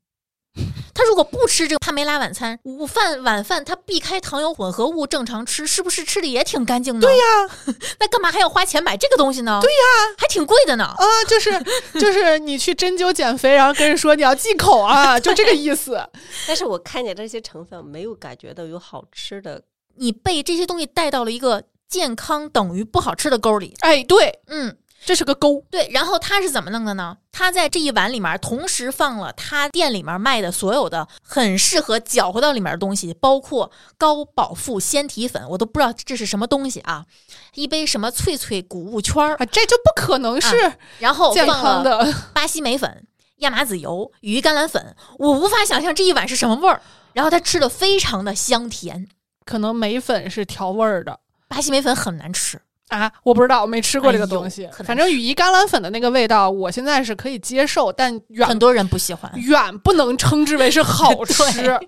[0.94, 7.06] 他如果不吃这个帕梅拉晚餐，午饭、晚饭他避开糖油混合物，正常吃，是不是吃的也挺干净的？
[7.06, 7.24] 对呀，
[8.00, 9.60] 那干嘛还要花钱买这个东西呢？
[9.62, 10.84] 对呀，还挺贵的呢。
[10.84, 11.50] 啊，就是
[12.00, 16.00] 就是你去针灸减肥，然后跟人说你要忌口啊，就这个意思。
[16.46, 19.62] 但是我看见这些成分没有感觉到有好吃的，
[19.96, 23.74] 你被这些东西带到了一个健康等于不好吃的沟里。
[23.80, 25.64] 哎，对，嗯，这是个沟。
[25.70, 25.88] 对。
[25.92, 27.16] 然后他是怎么弄的呢？
[27.32, 37.06] 他在这一碗里面同时放了他店里面卖的所有的很适合搅和到里面的东西，包括高饱腹纤体粉，我都不知道这是什么东西啊，
[37.54, 42.14] 一杯什么脆脆谷物圈儿，啊，这就不可能是然后健放康了的。
[42.34, 43.06] 巴西莓粉、
[43.36, 46.82] 亚麻籽油、羽衣甘蓝粉，我无法想象这一碗是什么味儿。
[47.12, 49.08] 然后他吃的非常的香甜，
[49.44, 52.60] 可能梅粉是调味儿的巴西莓粉很难吃。
[52.88, 54.68] 啊，我不知道，我没吃过这个东西。
[54.84, 59.30] 反正羽衣甘蓝粉的那个味道，我现在是可以接受，但远很多人不喜欢。
[59.36, 61.78] 远不能称之为是好 吃。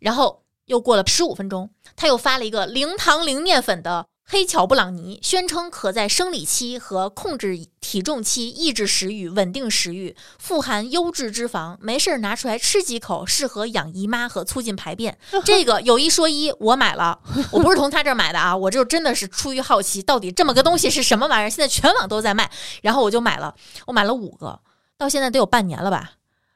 [0.00, 15.16] 然后又过了十五分钟，他又发了一个零糖零面粉的黑巧布朗尼，宣称可在生理期和控制体重期抑制食欲、稳定食欲，富含优质脂肪，没事儿拿出来吃几口，适合养姨妈和促进排便。
[15.44, 17.20] 这个有一说一，我买了，
[17.52, 21.50] 我不是从他这儿买的啊，我就真的是出于好奇，到底这么个东西是什么玩意儿？
[21.50, 23.54] 现在全网都在卖，然后我就买了，
[23.86, 24.58] 我买了五个，
[24.96, 26.12] 到现在得有半年了吧，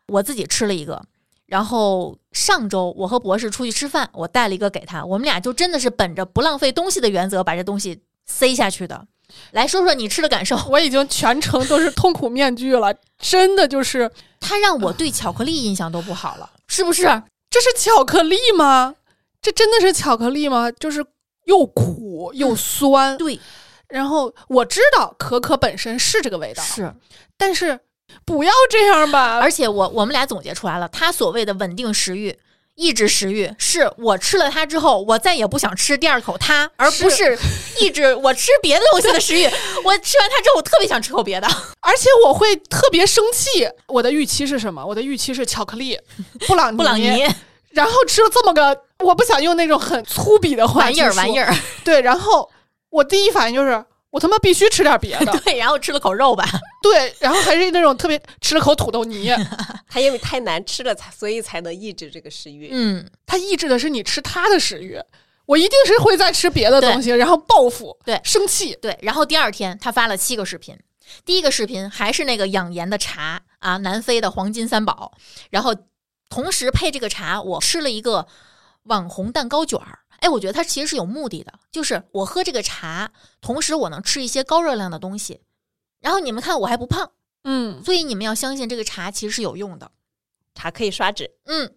[0.06, 1.04] 我自己吃了一个。
[1.48, 9.06] 然后上周我和博士出去吃饭，我带了一个给他，我们俩就真的是本着不浪费东西的原则把这东西塞下去的。
[9.52, 17.02] 来说说你吃的感受， 我已经全程都是痛苦面具了，真的就是 他让我对巧克力印象都不好了，是不是？
[17.50, 18.94] 这是巧克力吗？
[19.40, 20.70] 这真的是巧克力吗？
[20.72, 21.04] 就是
[21.46, 23.16] 又苦又酸。
[23.16, 23.40] 对，
[23.88, 26.94] 然后我知道可可本身是这个味道，是。
[27.38, 27.80] 但是
[28.24, 29.38] 不要这样吧。
[29.40, 32.38] 而且我我们俩总结出来了，他所谓的稳定食欲。
[32.80, 37.36] 抑制食欲是我吃了它之后，我再也不想吃第二口它，而不是
[37.80, 39.42] 抑制我吃别的东西的食欲。
[39.82, 41.48] 我吃完它之后，我特别想吃口别的。
[41.80, 43.68] 而且我会特别生气。
[43.88, 44.86] 我的预期是什么？
[44.86, 45.98] 我的预期是巧克力、
[46.46, 47.26] 布朗尼，布朗尼
[47.70, 51.46] 然后吃了这么个，我不想用那种很粗鄙的话玩意儿，玩意儿。
[51.46, 51.56] 儿。
[51.84, 52.48] 对，然后
[52.90, 55.36] 我第一反应就是，我他妈必须吃点别的。
[55.44, 56.48] 对，然后吃了口肉吧。
[56.80, 59.30] 对，然后还是那种特别吃了口土豆泥
[59.88, 62.68] 他因为太难吃了，才所以才能抑制这个食欲。
[62.72, 65.00] 嗯，他抑制的是你吃他的食欲。
[65.46, 68.76] 我一定是会再吃别的东西，然后报复，对生气。
[68.82, 70.78] 对，然后第二天他发了七个视频，
[71.24, 75.12] 第一个视频还是那个养颜的茶啊，南非的黄金三宝，
[75.48, 75.74] 然后
[76.28, 78.28] 同时配这个茶，我吃了一个
[78.82, 80.00] 网红蛋糕卷儿。
[80.18, 83.10] 哎，我觉得它其实是有目的的，就是我喝这个茶，
[83.40, 85.40] 同时我能吃一些高热量的东西。
[86.00, 87.10] 然后你们看我还不胖，
[87.44, 89.90] 嗯，所以你们要相信这个茶其实是有用的。
[90.54, 91.30] 茶可以刷脂。
[91.44, 91.74] 嗯，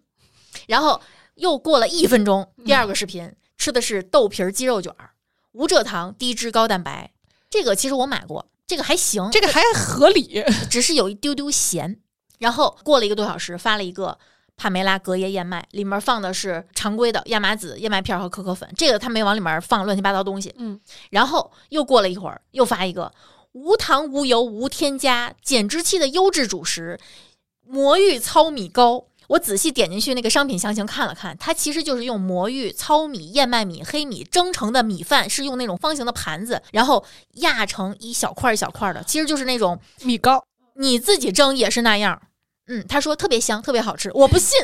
[0.66, 1.00] 然后
[1.34, 5.10] 又过了一分钟，第二个视频、吃的是豆皮儿鸡肉卷儿，
[5.52, 7.12] 无蔗糖、低脂高蛋白。
[7.48, 10.44] 这个其实我买过，这个还行，这个还合理。
[10.70, 12.00] 只是有一丢丢咸。
[12.38, 14.18] 然后过了一个多小时，发了一个
[14.56, 20.52] 帕梅拉隔夜燕麦，里面放的是常规的亚麻籽、燕麦片和可可粉，这个他没往里面放乱七八糟东西。
[20.56, 20.80] 嗯，
[21.10, 23.12] 然后又过了一会儿，又发一个
[23.52, 26.98] 无糖、无油、无添加减脂期的优质主食——
[27.66, 29.06] 魔芋糙米糕。
[29.28, 37.02] 我仔细点进去那个商品详情看了看，它其实就是用魔芋、糙米、燕麦米、黑米蒸成的米饭，是用那种方形的盘子，然后
[37.34, 42.20] 压成一小块一小块的，其实就是那种米糕，你自己蒸也是那样。
[42.66, 44.58] 嗯，他说特别香，特别好吃，我不信。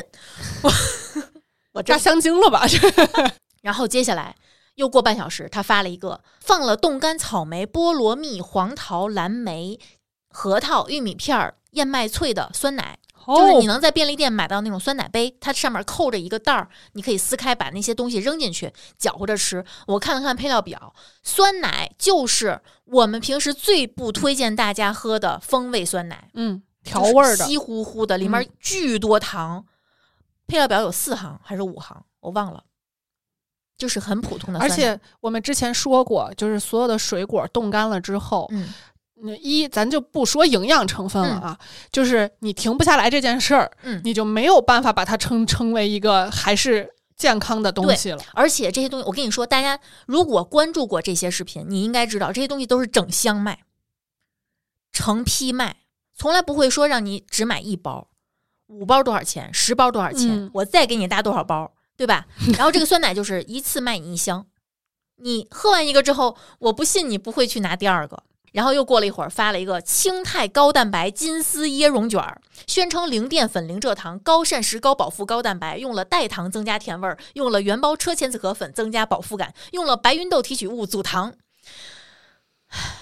[1.73, 2.63] 我真炸香精了吧？
[3.61, 4.35] 然后接下来
[4.79, 9.77] 又过半小时，他发了一个放了冻干草莓、菠萝蜜、黄桃、蓝莓、
[10.29, 19.65] 核桃、玉米片儿、燕麦脆的酸奶，就是你哦，能在便利店买到那种酸奶杯，它上面扣着一个袋儿，你可以撕开，把那些东西扔进去，搅和着吃。
[19.87, 29.65] 我看了看配料表，酸奶就是我们平时最不推荐大家喝的风味酸奶，嗯，调味儿的，稀乎乎的，里面嗯巨多糖。
[30.47, 32.63] 配料表有四行还是五行，我忘了，
[33.79, 34.69] 就是很普通的而。
[34.69, 38.67] 且我们之前说过，就是所有的水果冻干了之后，嗯，
[39.21, 41.59] 那一咱就不说营养成分了啊，
[41.91, 48.21] 就是你停不下来这件事儿，嗯你就没有办法把它称称为一个还是健康的东西了。
[48.33, 53.59] 而且这些东西，我跟你说，大家如果关注过这些视频，你应该知道这些东西都是整箱卖、
[54.91, 55.77] 成批卖，
[56.15, 58.07] 从来不会说让你只买一包，
[58.67, 62.25] 五包多少钱，十包多少钱，嗯我再给你搭多少包，对吧？
[62.53, 64.47] 然后这个酸奶就是一次卖你一箱，
[65.17, 68.23] 你喝完一个之后，我不信你不会去拿第二个。
[68.53, 81.33] 然后又过了一会儿，发了一个清泰高蛋白金丝椰蓉卷儿，宣称零淀粉、零蔗糖、高膳食、高饱腹、高蛋白，用了代糖增加甜味儿，用了原包车前子壳粉增加饱腹感，用了白芸豆提取物阻糖。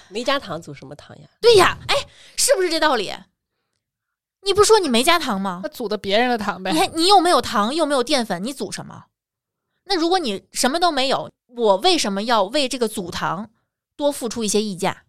[0.10, 1.28] 没加糖组什么糖呀？
[1.40, 1.96] 对呀，哎，
[2.36, 3.14] 是不是这道理？
[4.48, 5.68] 你不是说你没加糖吗那？
[5.68, 9.04] 组的别人的糖呗你，看你又没有糖，又没有淀粉，你组什么？
[9.84, 13.50] 那如果你什么都没有，我为什么要为这个组糖
[13.98, 15.04] 多付出一些溢价？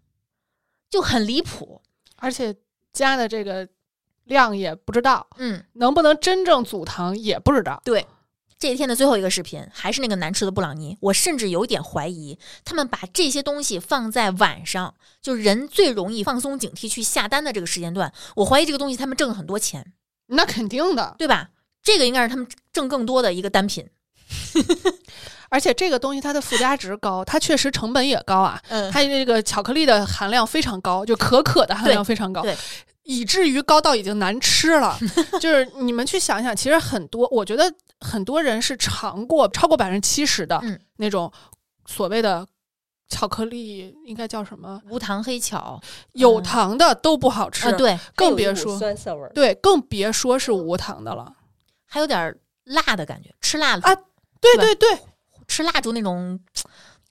[0.90, 1.80] 就很离谱。
[2.16, 2.56] 而且
[2.92, 3.68] 加的这个
[4.24, 7.80] 量也不知道，嗯，能不能真正组糖也不知道。
[7.84, 8.04] 对。
[8.58, 19.92] 这一天的最后一个视频还是那个难吃的布朗尼，我甚至有点怀疑他们把这些东西放在晚上，就人最容易放松警惕去下单的这个时间段，我怀疑这个东西他们挣了很多钱，
[20.26, 21.50] 那肯定的，对吧？
[21.82, 23.88] 这个应该是他们挣更多的一个单品。
[25.50, 28.60] 而且这个东西它的附加值高，它确实成本也高啊。
[28.68, 32.54] 嗯，它这个巧克力的含量非常高，就可可的含量非常高，对
[33.08, 34.98] 以至于高到已经难吃了。
[35.40, 41.32] 就是你们去想想，其实很多，我觉得很多人是尝过超过百分之七十的嗯那种
[41.86, 42.46] 所谓的
[43.08, 44.78] 巧克力，应该叫什么？
[44.90, 45.80] 无糖黑巧，
[46.12, 49.32] 有糖的都不好吃，啊，对，更别说酸涩味儿。
[49.34, 51.32] 对，更别说是无糖的了。
[51.86, 53.94] 还有点儿辣的感觉，吃辣啊
[54.38, 54.98] 对对对对，
[55.46, 56.67] 吃蜡烛那种不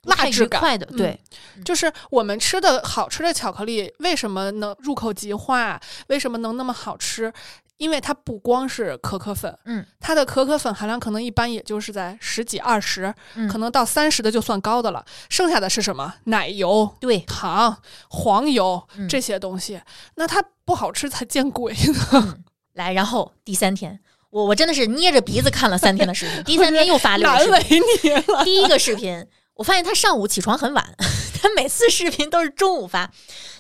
[0.08, 1.20] 蜡太质感快的，嗯对，
[1.64, 5.80] 就是我们吃的好吃的巧克力，为什么能入口即化？
[6.08, 7.32] 为什么能那么好吃？
[7.78, 16.16] 因为它不光是可可粉，嗯，它的可可粉含量可能一般也就是在十几、二十、嗯可能到三十的就算高的了，剩下的是什么？
[16.24, 17.78] 奶油、对，糖、
[18.10, 19.80] 黄油嗯这些东西，
[20.16, 21.72] 那它不好吃才见鬼
[22.12, 22.40] 呢！
[22.74, 24.00] 来，然后第三天，
[24.32, 27.66] 我我真的是捏着鼻子看了三天的视频，第三天又发六个难为。
[27.70, 28.44] 你了。
[28.44, 29.24] 第一个视频，
[29.58, 30.96] 我发现他上午起床很晚，
[31.42, 33.12] 他每次视频都是中午发。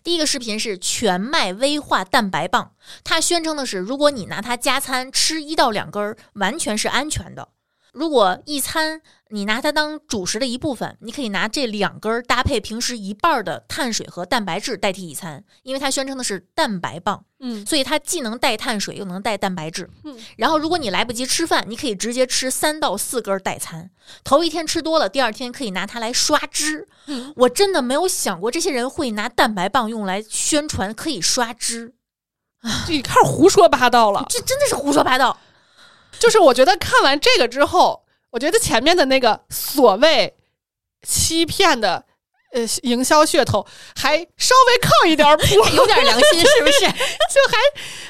[0.03, 2.71] 第一个视频是全麦威化蛋白棒，
[3.03, 7.49] 他宣称的是，如果你拿它加餐吃一到两根儿，完全是安全的。
[7.97, 17.25] 如果一餐你拿它当主食的一部分，你可以拿这两根儿搭配平时一半儿的碳水和蛋白质代替一餐，因为它宣称的是蛋白棒。
[17.39, 19.89] 嗯，所以它既能带碳水又能带蛋白质。
[20.03, 23.89] 嗯，然后如果你来不及吃饭，你可以直接吃三到四根代餐。
[24.23, 26.87] 头一天吃多了，第二天可以拿它来刷脂。
[27.07, 31.93] 嗯我真的没有想过这些人会拿蛋白棒用来宣传可以刷脂，
[32.87, 34.25] 就一开始胡说八道了。
[34.29, 35.37] 这真的是胡说八道。
[36.19, 40.35] 就是我觉得看完这个之后，我觉得前面的那个所谓
[41.01, 42.03] 欺骗的
[42.53, 46.79] 呃营销噱头还稍微靠一点儿谱， 有点良心是不是？
[46.85, 47.57] 就还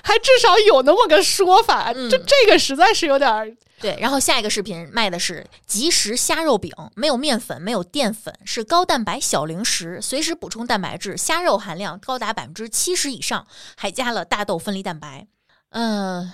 [0.03, 1.91] 还至少有那么个说法。
[1.95, 15.27] 嗯这这个实在是有点儿对，然后下一个视频卖的是即食虾肉饼，没有面粉，没有淀粉，是高蛋白小零食，随时补充蛋白质，虾肉含量高达百分之七十以上，还加了大豆分离蛋白。
[15.69, 16.31] 嗯、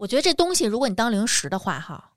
[0.00, 2.12] 我觉得这东西如果你当零食的话，哈，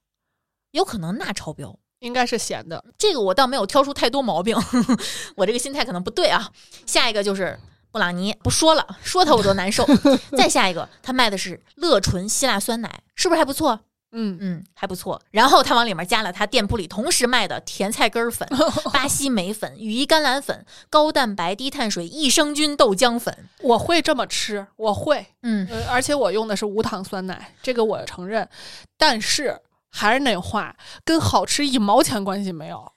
[0.72, 1.78] 有可能钠超标。
[2.00, 2.84] 应该是咸的。
[2.98, 4.58] 这个我倒没有挑出太多毛病，
[5.38, 6.52] 我这个心态可能不对啊。
[6.86, 7.58] 下一个就是
[7.91, 9.86] 布朗尼，不说了，说它我都难受。
[10.38, 13.80] 再下一个，他卖的是乐纯希腊酸奶，是不是还不错？
[14.13, 15.21] 嗯，嗯，还不错。
[15.32, 18.47] 然后他往里面加了他店铺里同时卖的甜菜根儿粉、
[18.93, 23.49] 巴西莓粉、羽衣甘蓝粉、高蛋白低碳水益生菌豆浆粉。
[23.60, 28.47] 我会这么吃，我会，嗯，呃，而且我用的是无糖酸奶，这个我承认。
[28.97, 32.93] 但是还是那话，跟好吃一毛钱关系没有，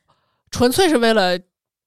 [0.51, 1.39] 纯粹是为了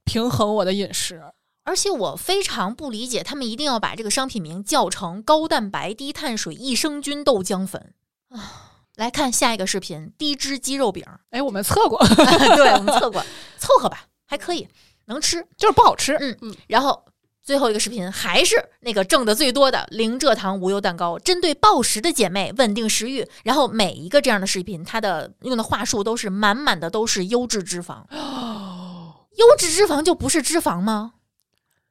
[0.04, 1.22] 平衡我的饮食。
[1.66, 7.94] 而且我非常不理解，他们一定要把这个商品名叫成高蛋白低碳水益生菌豆浆粉
[8.30, 8.69] 啊。
[9.00, 11.06] 来看下一个视频，低脂鸡肉饼。
[11.30, 11.98] 哎，我们测过，
[12.58, 13.24] 对我们测过，
[13.58, 14.68] 凑合吧，还可以，
[15.06, 15.42] 能吃。
[15.56, 16.18] 就是不好吃。
[16.20, 17.06] 嗯嗯，然后
[17.42, 23.26] 最后一个视频还是那个挣的最多的零蔗糖无油蛋糕，针对暴食的姐妹稳定食欲。
[23.46, 28.04] 然后每一个这样的视频，它的用的话术都是满满的都是优质脂肪。
[28.12, 31.14] 优质脂肪就不是脂肪吗？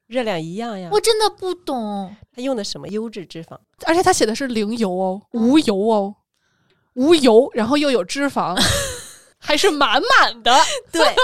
[0.06, 0.90] 热量一样呀。
[0.92, 2.14] 我真的不懂。
[2.30, 3.56] 他用的什么优质脂肪？
[3.86, 6.14] 而且他写的是零油哦，无油哦，
[6.98, 8.60] 无油，然后又有脂肪，
[9.38, 10.52] 还是满满的。
[10.90, 11.14] 对，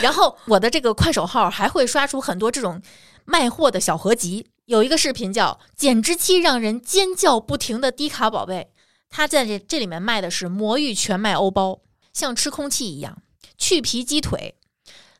[0.00, 2.80] 然后我的这个快手号还会刷出很多这种
[3.26, 4.46] 卖货的小合集。
[4.64, 8.72] 有一个视频叫“减脂期让人尖叫不停的低卡宝贝”，
[9.10, 11.80] 它在这这里面卖的是魔芋全麦欧包，
[12.14, 13.18] 像吃空气一样，
[13.58, 14.54] 去皮鸡腿、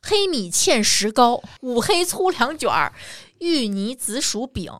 [0.01, 2.93] 黑米芡实糕、五黑粗粮卷儿、
[3.39, 4.71] 芋泥紫薯饼、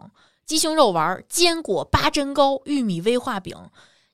[0.44, 3.56] 鸡胸肉丸儿、坚果八珍糕、玉米威化饼、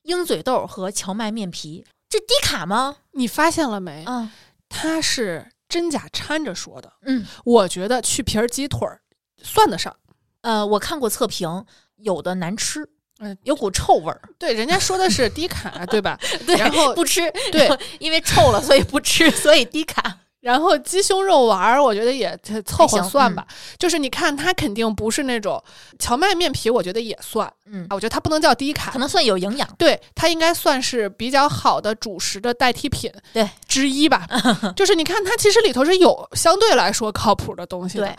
[0.02, 1.84] 鹰嘴豆和荞麦面皮。
[2.08, 2.96] 这低卡吗？
[3.12, 4.04] 你发现了没？
[4.04, 4.32] 啊，
[4.68, 6.92] 它是真假掺着说的。
[7.02, 7.24] 嗯。
[7.44, 9.00] 我觉得去皮儿鸡腿儿
[9.42, 9.94] 算得上。
[10.40, 11.64] 呃，我看过测评，
[11.96, 12.88] 有的难吃，
[13.20, 14.20] 嗯，有股臭味儿。
[14.38, 16.18] 对，人家说的是低卡，对吧？
[16.46, 20.18] 对，然后不吃，对，因为臭了，所以不吃，所以低卡。
[20.40, 23.46] 然后鸡胸肉丸儿，我觉得也凑合算吧。
[23.78, 25.62] 就是你看，它肯定不是那种
[25.98, 27.52] 荞麦面皮，我觉得也算。
[27.66, 29.68] 嗯，我觉得它不能叫低卡可，能算有营养。
[29.76, 34.26] 对，它应该算是比较好的主食的代替品对之一吧。
[34.74, 38.16] 就是你看，它其实里头是有相对来说靠谱的东西的对，，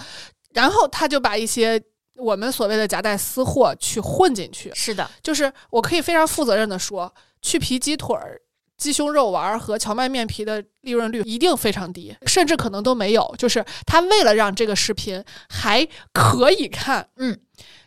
[0.54, 1.82] 然后他就把一些
[2.18, 4.72] 我们所谓的夹带私货去混进去。
[4.76, 8.40] 是的，就是我可以非常负责任的说，去皮鸡腿儿、
[8.82, 13.36] 鸡胸肉丸儿和荞麦面皮的利润率一定非常低，甚至可能都没有。
[13.38, 17.38] 就是他为了让这个视频还可以看，嗯，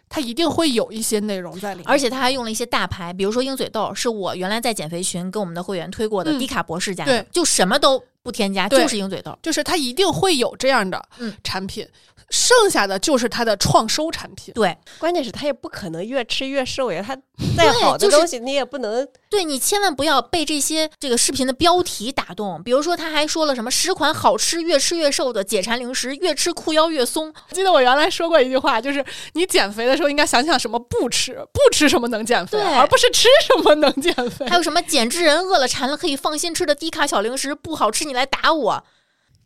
[0.08, 9.38] 他一定会有一些内容在里面，而且他还用了一些大牌，比如说鹰嘴豆，是我原来在减肥群跟我们的会员推过的嗯低卡博士家的，对就什么都不添加，就是鹰嘴豆。
[9.40, 11.86] 就是它一定会有这样的嗯产品，
[12.30, 14.52] 剩下的就是它的创收产品。
[14.54, 17.04] 对，关键是它也不可能越吃越瘦呀。
[17.06, 17.16] 它
[17.56, 22.62] 再好的东西，你也不能对你千万不要被这些这个视频的标题打动。
[22.62, 27.34] 比如说，他还说了什么十款好吃、越吃越瘦的解馋零食，越吃裤腰越松。
[27.50, 34.46] 记得我原来说过一句话，就是你减肥的时候应该想想什么不吃，不吃什么能减肥，而不是吃什么能减肥。
[34.48, 38.84] 还有什么减脂人饿了馋了可以放心吃的低卡小零食，不好吃你来打我。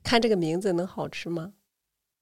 [0.02, 1.52] 看这个名字能好吃吗？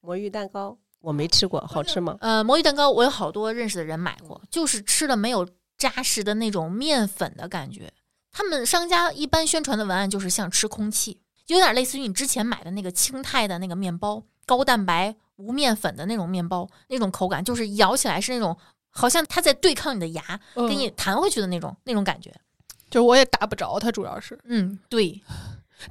[0.01, 2.17] 魔芋蛋糕我没吃过，好吃吗？
[2.21, 7.93] 呃，魔芋蛋糕我有好多认识的人买过，就是吃的没有扎实的那种面粉的感觉。
[8.33, 18.57] 他们商家一般宣传的文案就是像吃空气，有点类似于你之前买的那个青泰的那个面包，高蛋白无面粉的那种面包，那种口感就是咬起来是那种
[18.91, 22.35] 好像它在对抗你的牙，嗯给你弹回去的那种那种感觉。
[22.91, 25.21] 就我也打不着它，主要是嗯，对，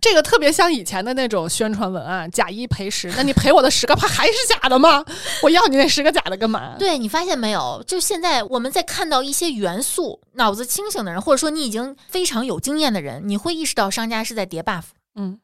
[0.01, 3.11] 这个特别像以前的那种宣传文案，假一赔十。
[3.15, 5.05] 那你赔我的十个，怕还是假的吗？
[5.43, 6.75] 我要你那十个假的干嘛？
[6.77, 7.83] 对你发现没有？
[7.87, 14.83] 就现在我们在看到一些元素，脑子清醒的人，或者说你已经非常有经验的人，你会意识到商家是在叠 buff。
[15.15, 15.39] 嗯，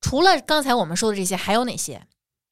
[0.00, 2.02] 除了刚才我们说的这些，还有哪些？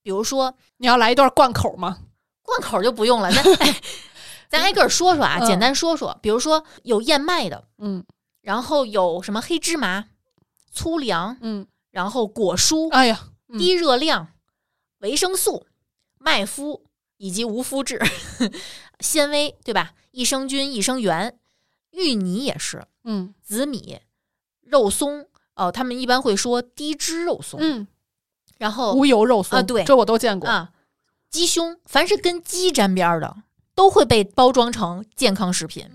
[0.03, 1.99] 比如说你要来一段贯口吗？
[2.43, 3.75] 贯口就不用了，咱哎
[4.51, 6.17] 咱挨个儿说说啊，嗯简单说说。
[6.21, 8.05] 比如说有燕麦的，嗯
[8.43, 10.05] 然后有什么黑芝麻、
[10.75, 13.59] 粗粮，嗯，然后果蔬、哎呀，嗯。
[13.59, 14.29] 低热量、
[14.99, 15.67] 维生素、
[16.19, 16.83] 麦麸
[17.17, 18.03] 以及无麸质、
[19.01, 19.95] 纤维，对吧？
[20.11, 21.39] 益生菌、益生元、
[21.93, 23.33] 芋泥也是，嗯。
[23.41, 24.01] 紫米、
[24.61, 27.87] 肉松，哦，他们一般会说低脂肉松，嗯，
[28.59, 29.85] 然后无油肉松啊对。
[29.85, 30.51] 这我都见过。
[30.51, 30.73] 啊，
[31.31, 33.37] 鸡胸，凡是跟鸡沾边儿的，
[33.75, 35.89] 都会被包装成健康食品，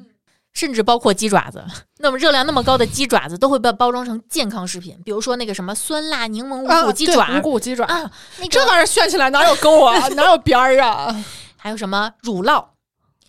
[0.54, 1.64] 甚至包括鸡爪子。
[2.00, 4.98] 那么热量那么高的鸡爪子，都会被包装成健康食品。
[5.04, 11.24] 比如说那个什么酸辣柠檬啊无骨鸡爪对无骨鸡爪，啊，那这个玩意儿炫起来哪有沟啊， 哪有边儿啊？
[11.58, 12.66] 还有什么乳酪、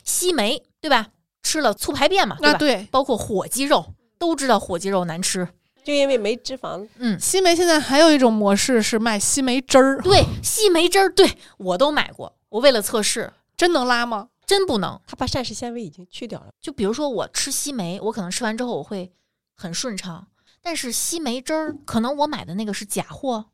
[0.04, 1.08] 西梅，对吧？
[1.42, 2.52] 吃了促排便嘛，对吧？
[2.52, 5.48] 那对，包括火鸡肉，都知道火鸡肉难吃。
[5.82, 12.36] 就因为没脂肪，嗯，西梅现在还有一种模式是卖西梅汁儿，对，西梅汁儿，对我都买过。
[12.50, 14.28] 我为了测试，真能拉吗？
[14.50, 15.00] 真不能。
[15.06, 16.48] 它把膳食纤维已经去掉了。
[16.60, 19.12] 就比如说我吃西梅，我可能吃完之后我会
[19.54, 20.26] 很顺畅，
[20.60, 23.44] 但是西梅汁儿，可能我买的那个是假货，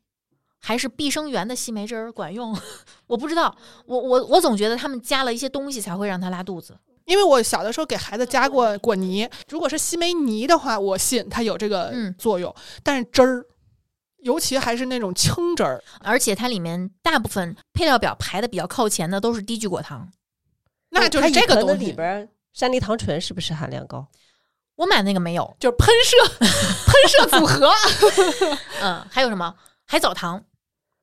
[0.57, 2.59] 还是碧生源的西梅汁儿管用？
[3.05, 3.55] 我不知道。
[3.85, 6.75] 我我我总觉得他们加了一些东西才会让他拉肚子。
[7.05, 13.45] 因为我小的时候给孩子加过果泥，如果是西梅泥的话，我信它有这个嗯作用，但是汁儿，
[14.23, 20.11] 尤其还是那种清汁儿，而且它里面大部分配料表排的比较靠前的都是低聚果糖。
[20.99, 24.07] 那就是这个东西，里边山梨糖醇是不是含量高？
[24.75, 26.17] 我买那个没有，就是喷射
[26.85, 27.71] 喷射组合，
[28.81, 30.43] 嗯，还有什么海藻糖、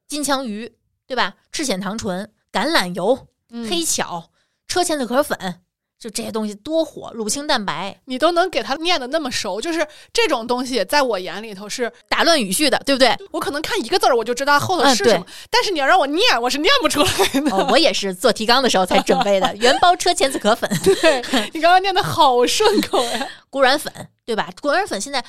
[0.06, 0.76] 金枪鱼，
[1.06, 1.34] 对吧？
[1.50, 4.30] 赤藓糖醇、橄榄油、嗯黑巧、
[4.68, 5.63] 车前子壳粉，
[6.04, 13.16] 就这些东西多火，乳清蛋白，你都能给他念的那么熟，就是这种东西，在我眼里头是打乱语序的，对不对？
[13.30, 17.56] 我可能看一个字儿我就知道后头嗯是什么，但是你要让我念，我是念不出来的。
[17.56, 21.22] 哦，我也是做提纲的时候才准备的，原包车前子壳粉、 对
[21.54, 23.90] 你刚刚念的好顺口呀， 谷软粉，
[24.26, 24.50] 对吧？
[24.60, 25.24] 谷软粉现在。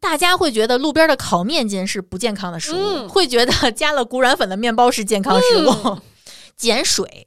[0.00, 5.70] 大家会觉得路边的烤面筋是不健康的食物，嗯会觉得加了谷软粉的面包是健康食物。
[5.84, 6.00] 嗯
[6.56, 7.26] 碱水，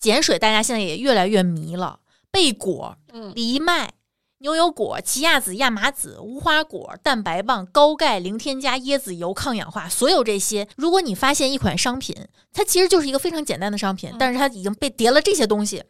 [0.00, 1.98] 碱水大家现在也越来越迷了。
[2.30, 3.92] 贝果、嗯藜麦、
[4.38, 12.14] 牛油果、奇亚籽、亚麻籽、无花果、蛋白棒、高钙、零添加、椰子油、抗氧化，所有这些，如果你发现一款商品，
[12.52, 15.82] 它其实就是一个非常简单的商品，嗯但是它已经被叠了这些东西，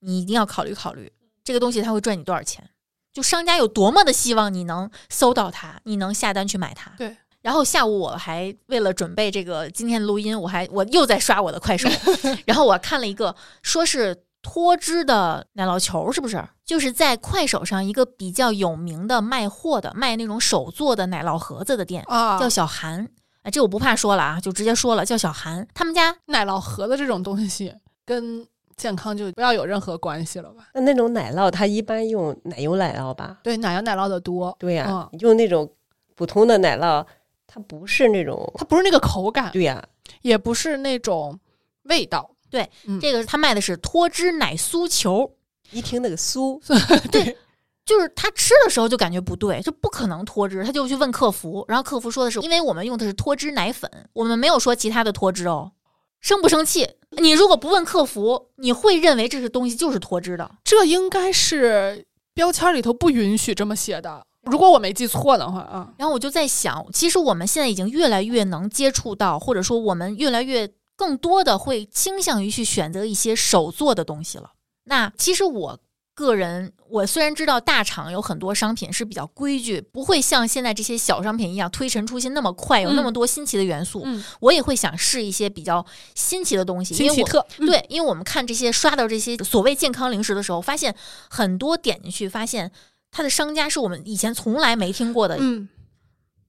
[0.00, 1.12] 你一定要考虑考虑，
[1.44, 2.70] 这个东西它会赚你多少钱？
[3.12, 6.92] 就商家有多么的希望你能搜到它，你能下单去买它。
[6.96, 7.16] 对。
[7.42, 11.88] 然后下午我还为了准备这个今天的录音，我还我又在刷我的快手，
[12.46, 16.42] 然后我看了一个说是脱脂的奶酪球，是不是？
[16.64, 23.08] 就是在快手上一个比较有名的卖货的卖那种手做的奶酪盒子的店，啊，叫小韩。
[23.42, 25.66] 哎，这我不怕说了啊，就直接说了，叫小韩。
[25.74, 27.74] 他们家奶酪盒子这种东西
[28.04, 30.68] 跟健康就不要有任何关系了吧？
[30.74, 33.38] 那那种奶酪，它一般用奶油奶酪吧？
[33.42, 35.70] 对，奶油奶酪的多，对呀、嗯用那种
[36.14, 37.04] 普通的奶酪，
[37.46, 39.84] 它不是那种，它不是那个口感，对呀、
[40.22, 41.38] 也不是那种
[41.84, 42.30] 味道。
[42.52, 45.28] 对嗯这个他卖的是脱脂奶酥球，
[45.72, 46.60] 一听那个酥，
[47.10, 47.36] 对，
[47.84, 55.72] 就是他吃的时候就感觉不对，就不可能脱脂，他就去问客服，然后客服说的是，因为我们用的是脱脂奶粉，我们没有说其他的脱脂哦，
[56.20, 56.86] 生不生气？
[57.18, 60.50] 你如果不问客服，你会认为这个东西就是脱脂的。
[60.62, 65.92] 这应该是标签里头不允许这么写的，如果我没记错的话啊。
[65.98, 70.66] 然后我就在想，其实我们现在已经越来越能接触到，或者说我们越来越
[71.02, 74.52] 更多的会倾向于去选择一些手做的东西了。
[74.84, 75.76] 那其实我
[76.14, 84.02] 个人，我虽然知道大厂有很多商品是比较规矩，不会像现在这些小商品一样推陈出新那么快，有那么多新奇的元素。
[84.04, 85.84] 嗯，我也会想试一些比较
[86.14, 90.94] 新奇的东西，因为我对，因为我们看这些刷到这些所谓健康零食的时候，发现
[91.28, 92.70] 很多点进去，发现
[93.10, 95.36] 它的商家是我们以前从来没听过的。
[95.40, 95.68] 嗯，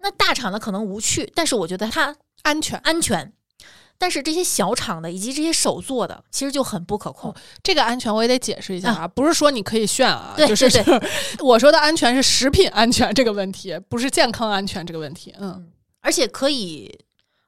[0.01, 2.77] 那大厂的可能无趣，但是我觉得它安全。
[2.79, 3.33] 安全。
[4.03, 7.33] 但是这些小厂的以及这些手做的，其实就很不可控。
[7.63, 10.67] 这个安全我也得解释一下啊，不是说你可以炫啊，对就是
[11.39, 15.33] 我说的安全是食品安全这个问题，不是健康安全这个问题。
[15.39, 16.99] 嗯，而且可以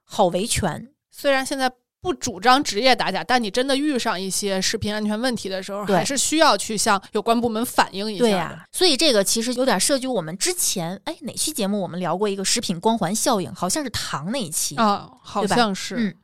[0.02, 0.88] 好维权。
[1.10, 8.20] 虽然现在不主张职业打假，但你真的遇上一些食品安全问题的时候，对还是需要去向有关部门反映一下。
[8.20, 14.74] 对呀、所以这个其实有点涉及我们之前哎哪期节目我们聊过一个食品光环效应，好像是糖那一期。
[14.76, 15.96] 啊，好像是。
[15.96, 16.14] 嗯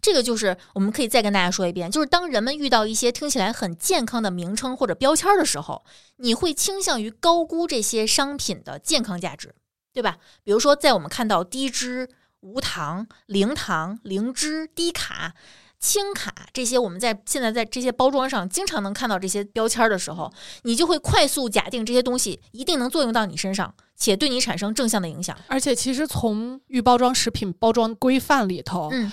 [0.00, 5.84] 这个就是我们可以再跟大家说一遍，就是当人们遇到一些听起来很健康的名称或者标签的时候，
[6.16, 9.54] 你会倾向于高估这些商品的健康价值，
[9.92, 10.18] 对吧？
[10.44, 12.08] 比如说，在我们看到低脂、
[12.40, 15.34] 无糖、零糖、零脂、低卡、
[15.78, 25.36] 轻卡这些，我们在现在在这些包装上经常能看到这些标签的时候，你就会快速假定这些东西一定能作用到你身上，且对你产生正向的影响。
[25.48, 29.10] 而且其实从预包装食品包装规范里头，嗯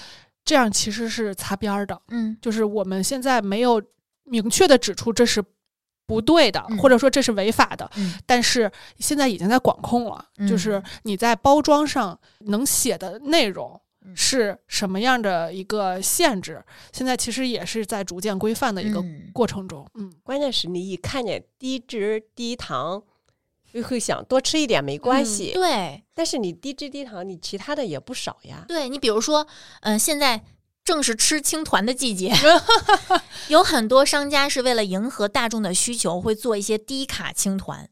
[0.47, 2.01] 这样其实是擦边儿的。
[2.07, 3.83] 嗯就是我们现在没有
[4.23, 5.43] 明确的指出这是
[6.05, 10.25] 不对的，嗯或者说这是违法的，嗯但是现在已经在管控了。
[10.37, 19.85] 嗯就是你在包装上能写的内容嗯是什么样的一个限制，现在其实也是在逐渐规范的一个嗯过程中。
[19.95, 23.03] 嗯，关键是你一看见低脂低糖，
[23.74, 25.51] 就会想多吃一点没关系。
[25.53, 26.03] 对。
[26.13, 28.65] 但是你低脂低糖，你其他的也不少呀。
[28.68, 29.45] 对你比如说，
[29.82, 30.43] 嗯、现在
[30.84, 32.34] 正是吃青团的季节，
[33.49, 37.89] 有很多商家是为了迎合大众的需求，会做一些低卡青团，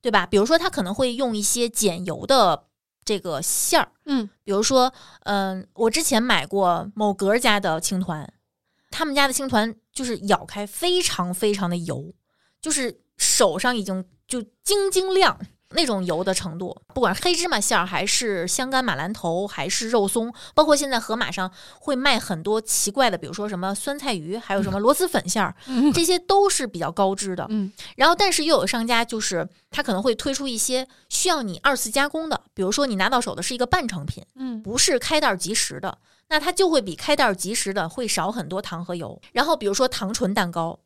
[0.00, 0.26] 对吧？
[0.26, 2.64] 比如说，他可能会用一些减油的
[3.04, 4.92] 这个馅儿，嗯比如说，
[5.24, 8.32] 嗯、我之前买过某格家的青团，
[8.90, 12.12] 他们家的青团就是咬开非常非常的油，
[12.60, 15.36] 就是手上已经就晶晶亮
[15.70, 16.76] 那种油的程度。
[16.94, 21.50] 不管是黑芝麻馅儿，还是香干马兰头，还是肉松，包括现在盒马上
[21.80, 27.46] 会卖很多奇怪的，比如说什么酸菜鱼，还有什么螺蛳粉馅儿，嗯这些都是比较高脂的。
[27.50, 35.98] 嗯然后，但是又有商家就是他可能会推出一些需要你二次加工的，比如说你拿到手的是一个半成品，嗯不是开袋儿即食的，
[36.28, 39.20] 那它就会比开袋儿即食的会少很多糖和油。
[39.32, 40.78] 然后比如说糖醇蛋糕，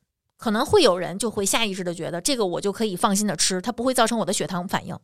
[0.42, 4.98] 可能会有人就会下意识的觉得这个我就可以放心的吃，它不会造成我的血糖反应。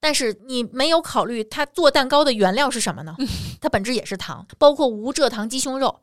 [0.00, 3.14] 但是你没有考虑它做蛋糕的原料是什么呢？
[3.60, 6.00] 它本质也是糖，包括无蔗糖鸡胸肉，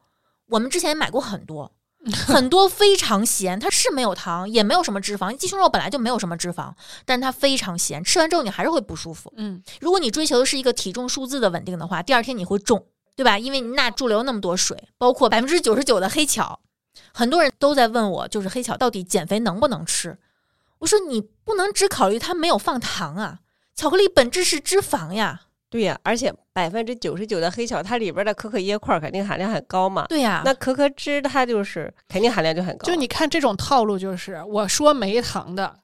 [0.50, 1.72] 我们之前买过很多，
[2.14, 5.36] 很多非常咸，它是没有糖，也没有什么脂肪。
[5.36, 6.72] 鸡胸肉本来就没有什么脂肪，
[7.06, 9.34] 但它非常咸，吃完之后你还是会不舒服。
[9.38, 13.40] 嗯如果你追求的是一个体重数字的稳定的话，第二天你会重，对吧？
[13.40, 16.60] 因为你钠驻留那么多水，包括百分之九十九的黑巧，
[17.14, 20.18] 很多人都在问我，就是黑巧到底减肥能不能吃？
[20.80, 23.40] 我说你不能只考虑它没有放糖啊，
[23.76, 30.06] 巧克力本质是脂肪呀，对呀、而且百分之九十九的黑巧，它里边的可可椰块肯定含量很高嘛。
[30.08, 32.88] 对呀，那可可脂它就是肯定含量就很高。
[32.88, 35.80] 就你看这种套路，就是我说没糖的，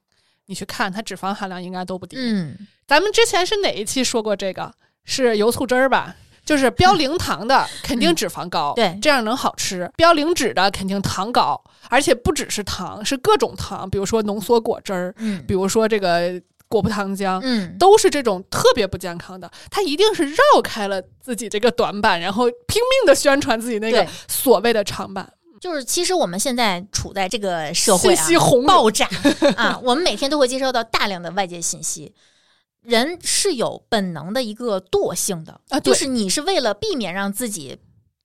[0.46, 2.16] 你去看它脂肪含量应该都不低。
[2.18, 2.56] 嗯，
[2.86, 4.72] 咱们之前是哪一期说过这个？
[5.08, 6.16] 是油醋汁儿吧？
[6.46, 19.50] 就是标零糖的肯定脂肪高，嗯对这样能好吃；标零脂的肯定糖高，而且不只是糖，是各种糖，比如说浓缩果汁儿，嗯比如说这个果葡糖浆，嗯，都是这种特别不健康的。
[19.70, 25.28] 它一定是绕开了自己这个短板，然后拼命的宣传自己那个所谓的长板。
[25.60, 29.08] 就是其实我们现在处在这个社会啊，信息洪爆炸
[29.56, 32.14] 啊，我们每天都会接收到大量的外界信息。
[32.86, 37.78] 人是有本能的一个惰性的啊就是你是为了避免让自己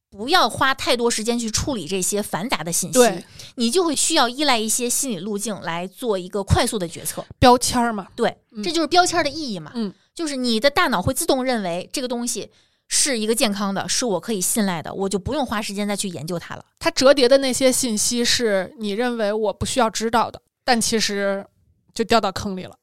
[0.10, 3.24] 不要花太多时间去处理这些繁杂的信息对，
[3.56, 7.26] 你就会需要依赖一些心理路径来做一个快速的决策。
[7.40, 9.72] 标签儿嘛，对，嗯这就是标签的意义嘛。
[9.74, 12.52] 嗯，就是你的大脑会自动认为这个东西
[12.90, 16.66] 是一个健康的，是我可以信赖的，我就不用花时间再去研究它了。
[16.78, 21.46] 它折叠的那些信息是你认为我不需要知道的，但其实
[21.94, 22.76] 就掉到坑里了。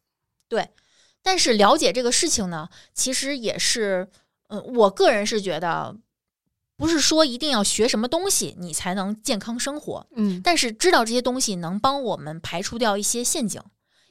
[1.23, 4.09] 但是了解这个事情呢，其实也是，
[4.49, 5.97] 嗯、我个人是觉得，
[6.77, 13.61] 不是说一定要学什么东西你才能健康生活，嗯，但是知道这些东西能帮我们排除掉一些陷阱。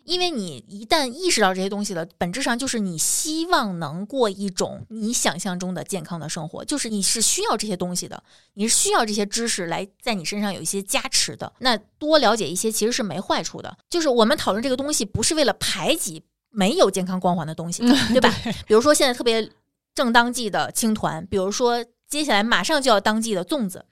[0.03, 11.51] 因为你一旦意识到这些东西了，本质上就是你希望能过一种你想象中的健康的生活，就是你是需要这些东西的，你是需要这些知识来在你身上有一些加持的。
[11.59, 13.77] 那多了解一些其实是没坏处的。
[13.89, 16.23] 就是我们讨论这个东西，不是为了排挤
[16.57, 18.33] 没有健康光环的东西，对吧？
[18.65, 19.47] 比如说现在特别
[19.93, 23.85] 正当季的青团，比如说接下来马上就要当季的粽子，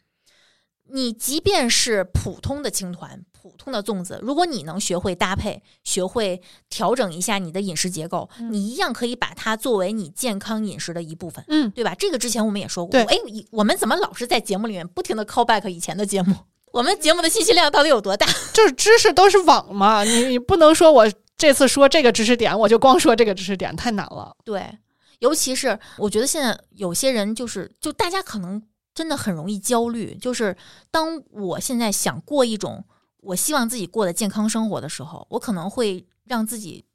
[0.89, 11.45] 你即便是普通的青团、普通的粽子，如果你能学会搭配，学会调整一下你的饮食结构，嗯你一样可以把它作为你健康饮食的一部分。
[11.49, 11.93] 嗯，对吧？
[11.93, 12.91] 这个之前我们也说过。
[12.91, 13.15] 对哎，
[13.51, 16.35] 我们怎么老是在节目里面不停的 call back 以前的节目？
[16.71, 18.25] 我们节目的信息量到底有多大？
[18.51, 21.07] 就是知识都是网嘛，你你不能说我
[21.37, 24.35] 这次说这个知识点，我就光说这个知识点，太难了。
[24.43, 24.77] 对，
[25.19, 28.61] 尤其是我觉得现在有些人就是，就大家可能
[28.93, 30.55] 真的很容易焦虑，就是
[30.89, 32.85] 当我现在想过一种
[33.17, 36.85] 我希望自己过的健康生活的时候，我可能会让自己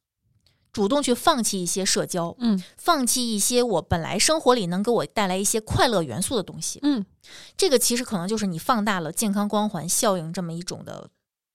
[0.73, 6.79] 主动去放弃一些社交，嗯放弃一些我本来生活里能给我带来一些快乐元素的东西。
[6.83, 7.05] 嗯，
[7.59, 11.11] 这个其实可能就是你放大了健康光环效应这么一种的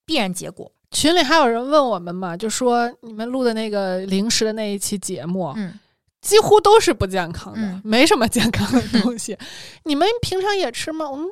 [0.06, 0.72] 必然结果。
[0.96, 5.78] 群里还有人问我们嘛，就说你们录的那个零食的那一期节目，嗯，
[6.22, 9.38] 几乎都是不健康的，嗯没什么健康的东西。
[9.84, 11.10] 你们平常也吃吗？
[11.10, 11.28] 我们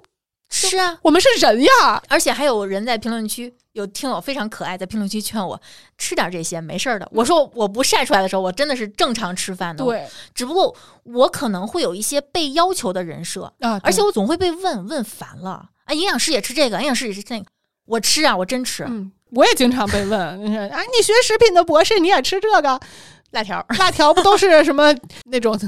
[0.50, 5.60] 吃啊，我们是人呀，而且还有人在评论区有听友非常可爱，在评论区劝我
[5.98, 7.10] 吃点这些没事儿的。
[7.14, 10.06] 我说我不晒出来的时候，我真的是正常吃饭的。，对
[10.36, 15.70] 只不过我可能会有一些被要求的人设，啊，而且我总会被问问烦了。
[15.86, 17.46] 啊，营养师也吃这个，营养师也吃那个，
[17.86, 22.80] 我吃啊，我真吃、嗯，我也经常被问，你说啊，你学食品的博士，你也吃这个？
[23.32, 23.66] 辣条。
[23.80, 24.94] 辣条不都是什么
[25.26, 25.60] 那种？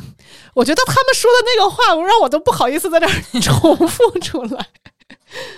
[0.53, 3.11] 我觉得他们说的那个话，我让我都不好意思在这儿
[3.41, 4.67] 重复出来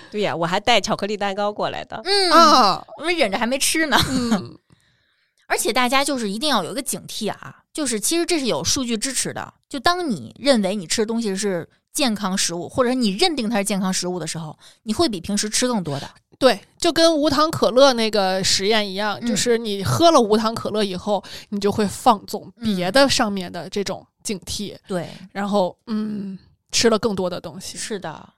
[0.10, 2.02] 对呀，我还带巧克力蛋糕过来的。
[2.06, 2.82] 嗯，啊。
[2.98, 3.98] 我们忍着还没吃呢。
[4.10, 4.58] 嗯，
[5.48, 9.54] 而且大家就是一定要有一个警惕啊，就是其实这是有数据支持的。
[9.68, 11.68] 就当你认为你吃的东西是
[11.98, 16.08] 健康食物，或者你认定它是健康食物的时候，你会比平时吃更多的。
[16.38, 26.38] 对，就跟无糖可乐那个实验一样，嗯就是你喝了无糖可乐以后，你就会放纵嗯别的上面的这种警惕，对，然后嗯，
[26.72, 27.80] 吃了更多的东西。
[27.80, 28.30] 是的。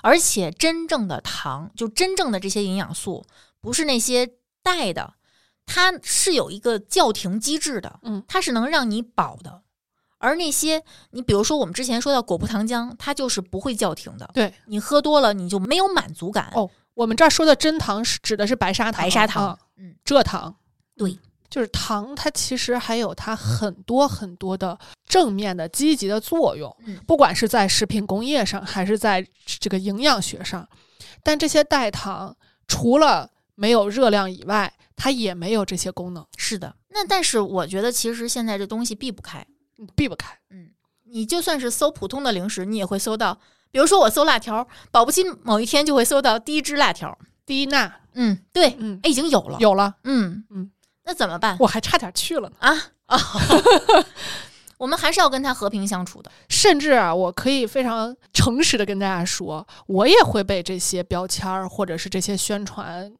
[0.00, 3.24] 而且真正的糖，就真正的这些营养素，
[3.60, 4.30] 不是那些
[4.62, 5.14] 带的，
[5.66, 9.62] 它是有一个叫停机制的，嗯，它是能让你饱的。
[10.18, 14.28] 而那些你比如说我们之前说到果葡糖浆，它就是不会叫停的。
[14.34, 16.50] 对你喝多了，你就没有满足感。
[16.54, 20.52] 哦我们这儿说的真糖是指的是白砂糖，白砂糖啊嗯，蔗糖。
[20.96, 21.16] 对，
[21.48, 29.24] 就是糖，它其实还有它很多很多的正面的、积极的作用，嗯不管是在食品工业上，还是在
[29.60, 30.68] 这个营养学上。
[31.22, 36.74] 但这些代糖除了没有热量以外，它也没有这些功能，是的。
[36.88, 39.46] 那但是我觉得其实现在这东西避不开。
[39.78, 40.38] 你避不开。
[40.50, 40.70] 嗯
[41.10, 47.18] 你就算是搜普通的零食，你也会搜到，比如说我搜辣条，保不齐某一天就会搜到低脂辣条。
[47.46, 49.56] 低钠，嗯，对，嗯，哎，已经有了。
[49.58, 50.70] 有了，嗯嗯，
[51.04, 52.56] 那怎么办我还差点去了呢。
[52.58, 52.76] 啊？
[53.06, 53.18] 啊，
[54.76, 56.30] 我们还是要跟他和平相处的。
[56.50, 63.10] 甚至啊，我可以非常诚实的跟大家说，我也会被这些标签儿或者是这些宣传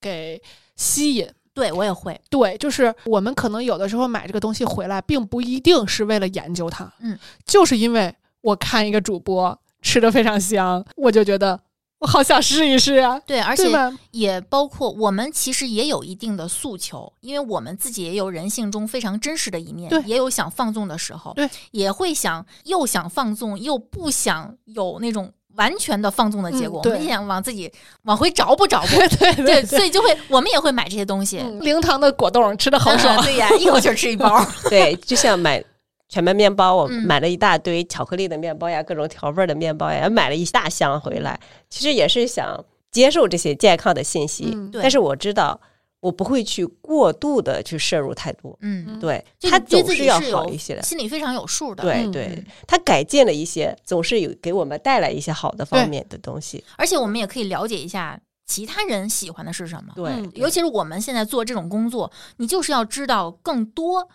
[0.00, 0.42] 给
[0.76, 1.30] 吸引。
[1.54, 11.60] 对我也会，对，就是我们可能有的时候买这个东西回来，并不一定是为了研究它，嗯，就是因为我看一个主播吃的非常香，我就觉得
[12.00, 13.64] 我好想试一试啊，对，而且？
[14.10, 27.70] 也包括我们其实也有一定的诉求，因为我们自己也有人性中非常真实的一面，也有想放纵的时候，对，也会想又想放纵又不想有那种完全的放纵的结果，嗯我们也想往自己
[28.02, 31.60] 往回找补找补， 对对所以就会我们也会买这些东西，嗯。
[31.60, 33.16] 零糖的果冻吃的好爽。
[33.16, 33.36] 嗯， 对。
[33.36, 35.62] 呀， 一口气吃一包，对，就像买
[36.08, 37.02] 全麦面包，我嗯。
[37.06, 41.38] 买了一大堆巧克力的面包呀，各种调味儿的面包呀，买了一大箱回来。
[41.70, 45.60] 其实也是想接受这些健康的信息，但是我知道
[46.04, 48.54] 我不会去过度的去摄入太多。
[48.60, 50.82] 嗯，对，他对总要自己是要好一些的。
[50.82, 56.62] 心里非常有数的，嗯对对，他改进了一些，总是有给我们带来一些好的方面的东西。
[56.76, 64.06] 而且我们也可以了解一下其他人喜欢的是什么，对，嗯尤其是我们现在做这种工作，你就是要知道更多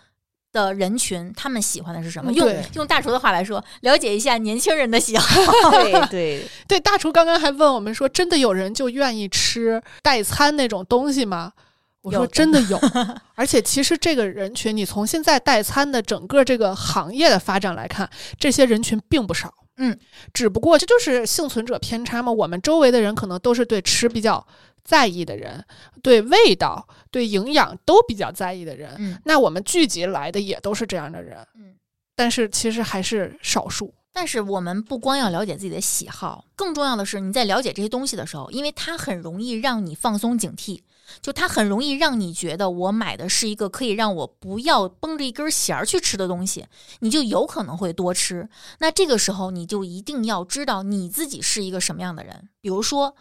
[0.52, 2.32] 的人群他们喜欢的是什么。
[2.34, 5.72] 用用大厨的话来说，了解一下年轻人的喜好。
[5.72, 11.54] 对对， 对，大厨刚刚还问我们说，真的有人就愿意吃代餐那种东西吗？
[12.02, 12.80] 我说真的有，
[13.36, 19.54] 而且其实这个人群，你从现在代餐的整个这个行业的发展来看，这些人群并不少。
[19.78, 19.98] 嗯，
[20.34, 22.32] 只不过这就是幸存者偏差嘛。
[22.32, 24.46] 我们周围的人可能都是对吃比较
[24.84, 25.64] 在意的人，
[26.02, 28.96] 对味道、对营养都比较在意的人。
[28.98, 31.38] 嗯那我们聚集来的也都是这样的人。
[31.56, 31.76] 嗯。
[32.16, 33.94] 但是其实还是少数。
[34.12, 40.82] 但是我们不光要了解自己的喜好，更重要的是你在了解这些东西的时候，因为它很容易让你放松警惕，
[41.22, 46.66] 就它很容易让你觉得我买的是一个可以让我不要绷着一根弦儿去吃的东西，
[47.00, 48.50] 你就有可能会多吃。
[48.80, 53.16] 那这个时候你就一定要知道你自己是一个什么样的人，比如说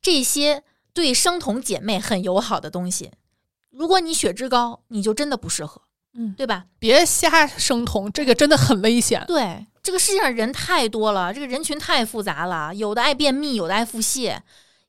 [0.00, 0.62] 这些
[0.92, 3.12] 对生酮姐妹很友好的东西，
[3.70, 5.82] 如果你血脂高，你就真的不适合，
[6.14, 6.64] 嗯，对吧？
[6.78, 9.22] 别瞎生酮，这个真的很危险。
[9.26, 14.38] 对，这个世界上人太多了，这个人群太复杂了，有的爱便秘，有的爱腹泻，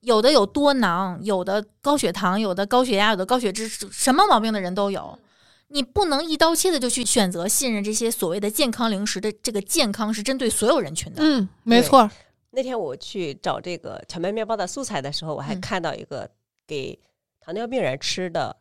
[0.08, 5.20] 有的有多囊，有的高血糖，有的高血压，有的高血脂，什么毛病的人都有。
[5.68, 11.22] 你不能一刀切的就去选择信任这些所谓的健康零食的，这个健康是针对所有人群的。
[11.22, 12.10] 嗯，没错。
[12.52, 16.30] 那天我去找这个全麦面包的素材的时候，我还嗯看到一个
[16.66, 16.98] 给
[17.42, 18.56] 糖尿病人吃的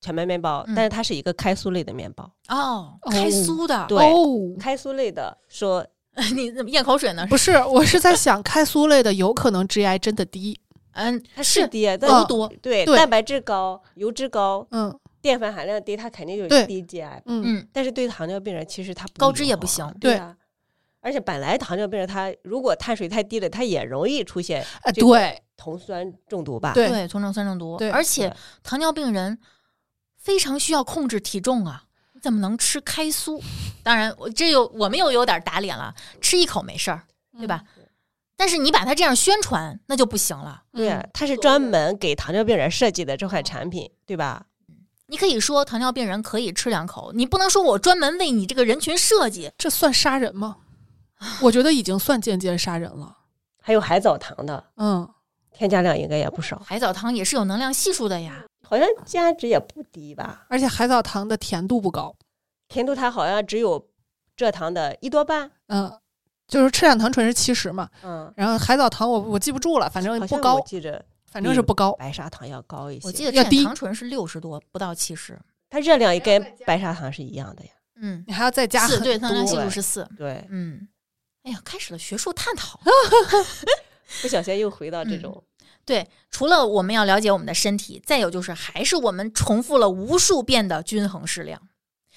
[0.00, 2.24] 全麦面包，嗯但是它是一个开酥类的面包。
[2.48, 5.86] 哦，哦开酥的，对哦，开酥类的说，
[6.34, 7.24] 你怎么咽口水呢？
[7.30, 10.60] 不是，我是在想，开酥类的有可能 GI 真的低。
[10.92, 17.22] 嗯，它是是低，但不多，对对蛋白质高、油脂高、嗯淀粉含量低，它肯定就是低 GI。
[17.26, 20.36] 嗯嗯，但是对糖尿病人，其实它不高脂也不行对啊。
[21.00, 26.72] 而且本来糖尿病人他如果碳水太低了，他也容易出现啊，对酮酸中毒吧？
[26.72, 29.38] 对对，酮症酸中毒，对而且糖尿病人
[30.16, 31.84] 非常需要控制体重啊，
[32.14, 33.40] 你怎么能吃开酥？
[33.82, 37.02] 当然，我这又我们又有点打脸了，吃一口没事儿，
[37.38, 37.62] 对吧？
[38.38, 40.62] 但是你把它这样宣传，那就不行了。
[40.72, 44.46] 对它是专门给糖尿病人设计的这款产品，对吧？
[45.08, 49.50] 你可以说糖尿病人可以吃两口，你不能说我专门为你这个人群设计。
[49.58, 50.58] 这算杀人吗？
[51.42, 53.16] 我觉得已经算间接杀人了。
[53.60, 55.08] 还有海藻糖的，嗯，
[55.50, 58.44] 添加量应该也不少，海藻糖也是有能量系数的呀。
[58.62, 60.46] 好像价值也不低吧？
[60.48, 62.14] 而且海藻糖的甜度不高。
[62.68, 63.88] 甜度它好像只有
[64.36, 65.90] 蔗糖的一多半，嗯，
[66.48, 71.92] 就是赤藓糖醇是七十嘛，嗯，然后海藻糖我我记不住了，反正不高记着反正是不高。
[71.92, 73.06] 白砂糖要高一些。
[73.06, 75.38] 我记得要低糖醇是六十多，不到七十。
[75.68, 77.70] 它热量也跟白砂糖是一样的呀。
[78.00, 80.08] 嗯，你还要再加四对糖量系多数是四。
[80.16, 80.88] 对，嗯，
[81.42, 82.80] 哎呀，开始了学术探讨。
[84.22, 85.44] 不小心又回到这种，
[85.84, 91.60] 对，除了我们要了解我们的身体，再有就是还是我们重复了无数遍的均衡适量。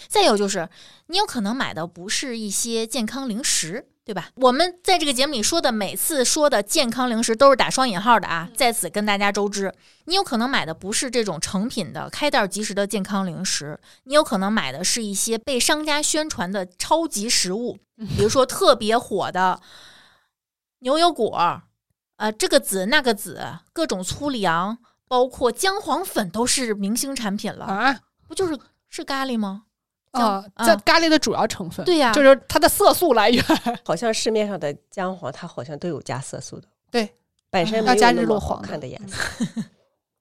[0.08, 0.68] 再有就是，
[1.08, 4.30] 你有可能买的不是一些健康零食，对吧？
[4.36, 9.74] 我们在这个节目里说的，每次说的健康零食都是打双引号的啊，在此跟大家周知。
[10.06, 17.78] 你有可能买的不是这种成品的开袋即食的健康零食，你有可能买的是一些被商家宣传的超级食物，
[18.18, 19.62] 比如说特别火的
[20.80, 21.62] 牛油果，
[22.18, 23.40] 呃，这个籽那个籽，
[23.72, 28.58] 各种粗粮，包括姜黄粉都是明星产品了，啊不就是
[28.90, 29.64] 是咖喱吗？
[30.14, 33.44] 姜啊，啊这咖喱的主要成分，对呀就是它的色素来源。
[33.86, 37.14] 好像市面上的姜黄它好像都有加色素的，对，
[37.50, 39.46] 本身要加日落黄看的颜色。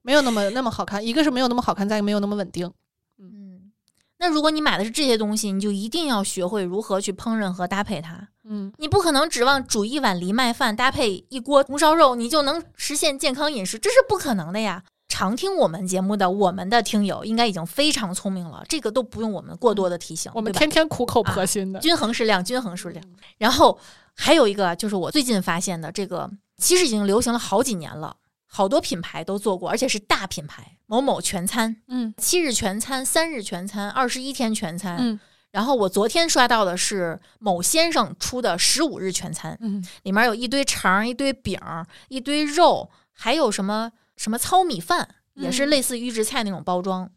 [0.03, 2.73] 没有那么那么好看，一个是没有那么好看，再一个没有那么稳定。
[3.19, 3.71] 嗯，
[4.19, 8.29] 那如果你买的是这些东西，你就一定要学会如何去烹饪和搭配它。
[8.45, 14.83] 嗯，你不可能指望煮一碗藜麦饭搭配一锅红烧肉，你就能实现健康饮食，这是不可能的呀。
[15.11, 20.31] 常听我们节目的我们的听友应该已经非常聪明了，这个都不用我们过多的提醒。
[20.35, 21.81] 我们天天苦口婆心的。
[21.81, 23.05] 均衡适量，均衡适量。
[23.37, 23.77] 然后
[24.15, 34.97] 还有一个就是我最近发现的，这个其实已经流行了好几年了，好多品牌都做过，而且是大品牌，某某全餐、嗯七日全餐、三日全餐、二十一天全餐。
[35.01, 41.59] 嗯然后我昨天刷到的是某先生出的十五日全餐，嗯里面有一堆肠、一堆饼、
[42.07, 43.91] 一堆肉，还有什么
[44.21, 47.11] 什么糙米饭，也是嗯类似预制菜那种包装。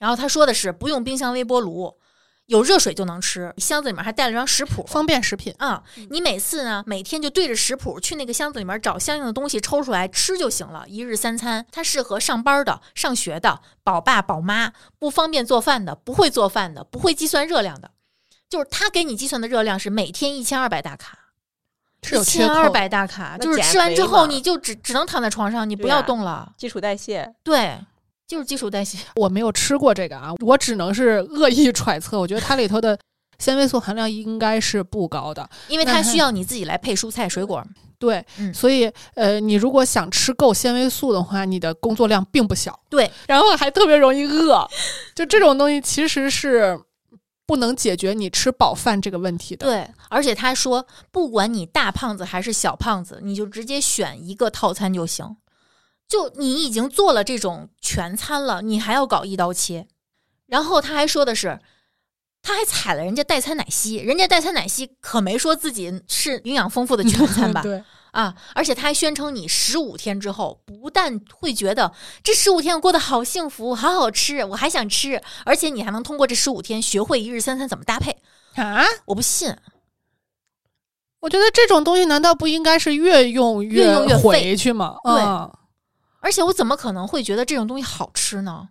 [0.00, 1.96] 然后他说的是不用冰箱、微波炉，
[2.46, 5.54] 有热水就能吃，箱子里面还带了张食谱，方便食品。
[5.58, 10.84] 啊，你每次呢，每天就对着食谱去那个箱子里面找相应的东西抽出来吃就行了。
[10.88, 17.92] 一日三餐，它适合上班的、上学的、宝爸宝妈、不方便做饭的、不会做饭的、不会计算热量的。
[18.50, 21.27] 就是他给你计算的热量是每天一千二百大卡，
[22.02, 26.52] 是有一缺口的千二百大卡，就是吃完之后你就只只能躺在床上，你不要动了。
[26.56, 27.78] 基础代谢，对，
[28.26, 28.98] 就是基础代谢。
[29.16, 32.18] 我没有吃过这个啊，我只能是恶意 揣测。
[32.18, 32.98] 我觉得它里头的
[33.38, 35.48] 纤维素含量应该是不高的。
[35.68, 37.64] 因为它需要你自己来配蔬菜水果。
[38.00, 44.64] 对，嗯所以呃，你如果想吃够纤维素的话，你的工作量并不小，对，然后还特别容易饿。
[45.16, 46.80] 就这种东西其实是
[47.48, 49.66] 不能解决你吃饱饭这个问题的。
[49.66, 55.38] 对，而且他说，不管你大胖子还是小胖子，你就直接选一个套餐就行。
[56.06, 59.88] 就你已经做了这种全餐了，你还要搞一刀切。
[60.44, 61.58] 然后他还说的是，
[62.42, 67.60] 他还踩了人家代餐奶昔，人家代餐奶昔可没说自己是营养丰富的全餐吧？
[67.64, 67.82] 对，
[68.12, 71.92] 啊，而且他还宣称你十五天之后，不但会觉得
[72.22, 78.16] 这十五天我过得好幸福，好好吃，我还想吃，而且你还能通过这十五天学会一日三餐怎么搭配。
[78.54, 79.54] 啊，我不信，
[81.20, 84.96] 我觉得这种东西难道不应该是越用越用越废回去吗？
[85.04, 85.50] 对嗯
[86.20, 88.70] 而且我怎么可能会觉得这种东西好吃呢？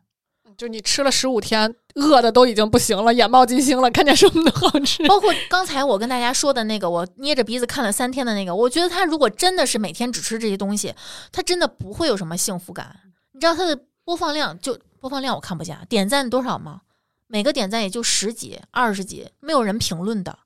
[0.58, 5.08] 就你吃了十五天，饿的都已经不行了，眼冒金星了，看见什么都好吃。
[5.08, 10.95] 包括刚才我跟大家说的那个，我捏着鼻子看了三天的那个，我觉得他如果真的是每天只吃这些东西，
[11.32, 12.99] 他真的不会有什么幸福感。
[13.34, 16.82] 你知道他的播放量就播放量我看不见，点赞多少吗？
[17.28, 20.39] 每个点赞也就十几、二十几，没有人评论的。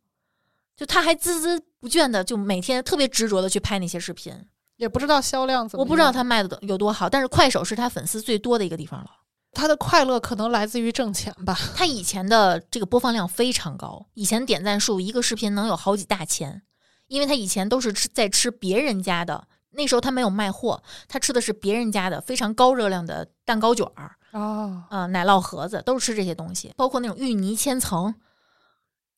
[0.76, 4.34] 就他还孜孜不倦的，就每天特别执着的去拍那些视频。
[4.76, 9.10] 也不知道销量怎么样，我不知道他卖的有多好，但是快手是他粉丝最多的一个地方了。
[9.54, 11.58] 他的快乐可能来自于挣钱吧。
[11.76, 16.62] 他以前的这个播放量非常高，以前点赞数一个视频能有好几大千，
[17.08, 28.16] 因为他以前都是吃在吃别人家的，那时候他没有卖货，他吃的是别人家的非常高热量的蛋糕卷儿，哦，啊、奶酪盒子都是吃这些东西，包括那种芋泥千层，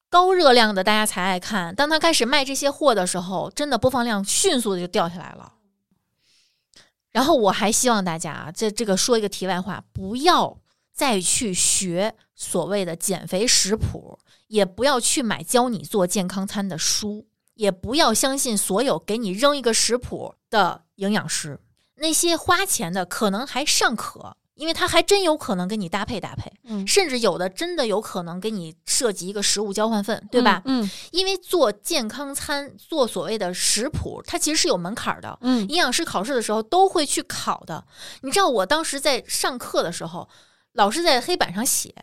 [0.09, 1.73] 高热量的大家才爱看。
[1.75, 5.53] 当他开始卖这些货的时候，真的播放量迅速的就掉下来了。
[7.13, 10.57] 然后我还希望大家啊，这这个说一个题外话，不要
[10.91, 21.59] 再去学所谓的减肥食谱，也不要去买教你做健康餐的书，也不要相信所有给你扔一个食谱的营养师。
[21.97, 30.61] 那些花钱的可能还尚可，因为他还真有可能跟你搭配搭配，嗯，甚至有的真的有可能给你设计一个食物交换份，对吧？
[30.65, 35.37] 嗯因为做健康餐，做所谓的食谱，它其实是有门槛儿的。
[35.41, 37.85] 嗯营养师考试的时候都会去考的。
[38.21, 40.29] 你知道，我当时在上课的时候，
[40.73, 41.93] 老师在黑板上写，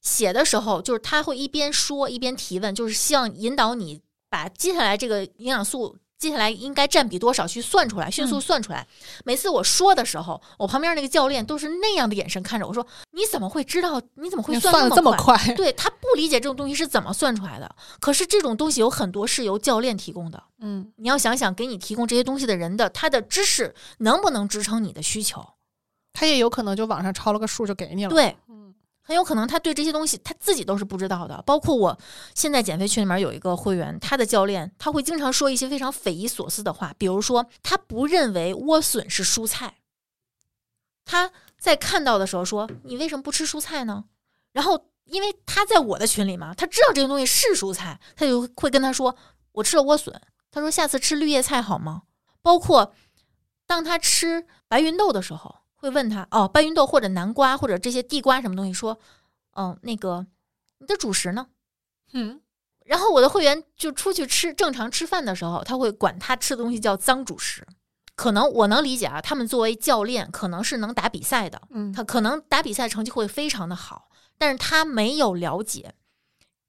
[0.00, 8.86] 写的时候，就是他会一边说一边提问，就是希望引导你把接下来这个营养素接下来应该占比多少去算出来，迅速嗯算出来。
[9.24, 13.98] 每次我说的时候，我旁边那个教练都是那样的眼神看着我说：“你怎么会知道？
[14.16, 17.74] 你怎么会你算的这么快？”， 对他不理解这种东西是怎么算出来的。
[18.00, 25.42] 可是这种东西有很多是由教练提供的，嗯，你要想想，给你提供这些东西的人的他的知识能不能支撑你的需求？
[26.12, 28.59] 他也有可能就网上抄了个数就给你了。，对，嗯
[29.02, 31.42] 很有可能他对这些东西他自己都是不知道的。
[31.46, 31.98] 包括我
[32.34, 39.78] 现在减肥群里面有一个会员，他的教练他会经常说一些非常匪夷所思的话，比如说他不认为莴笋是蔬菜，
[41.04, 44.04] 他在看到的时候说：“你为什么不吃蔬菜呢？”
[44.52, 49.16] 然后因为他在我的群里嘛，他知道这个东西是蔬菜，他就会跟他说
[49.52, 50.20] ：“我吃了莴笋。”
[50.52, 52.02] 他说：“下次吃绿叶菜好吗？”
[52.42, 52.94] 包括
[53.66, 58.98] 当他吃白芸豆的时候，会问他哦，白芸豆或者南瓜或者这些地瓜什么东西，说，
[59.56, 60.26] 嗯，那个
[60.78, 61.46] 你的主食呢？
[62.12, 62.42] 嗯，
[62.84, 67.66] 然后我的会员就出去吃正常吃饭的时候，他会管他吃的东西叫脏主食。
[68.14, 75.94] 可能我能理解啊，他们作为教练，可能是能打比赛的，嗯，他可能打比赛成绩会非常的好，但是他没有了解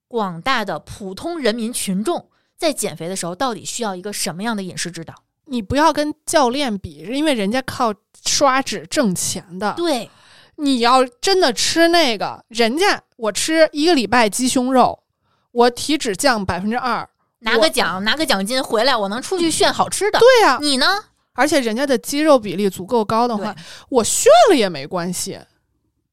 [0.07, 5.13] 广大的普通人民群众在减肥的时候到底需要一个什么样的饮食指导。
[5.45, 7.93] 你不要跟教练比，因为人家靠
[8.25, 9.73] 刷脂挣钱的。
[9.75, 10.09] 对，
[10.55, 15.03] 你要真的吃那个，人家我吃一个礼拜鸡胸肉，
[15.51, 17.07] 我体脂降百分之二，
[17.39, 20.19] 拿个奖，拿个奖金回来，我能出去炫好吃的。
[20.19, 20.85] 对呀、你呢？
[21.33, 23.55] 而且人家的肌肉比例足够高的话，
[23.89, 25.39] 我炫了也没关系。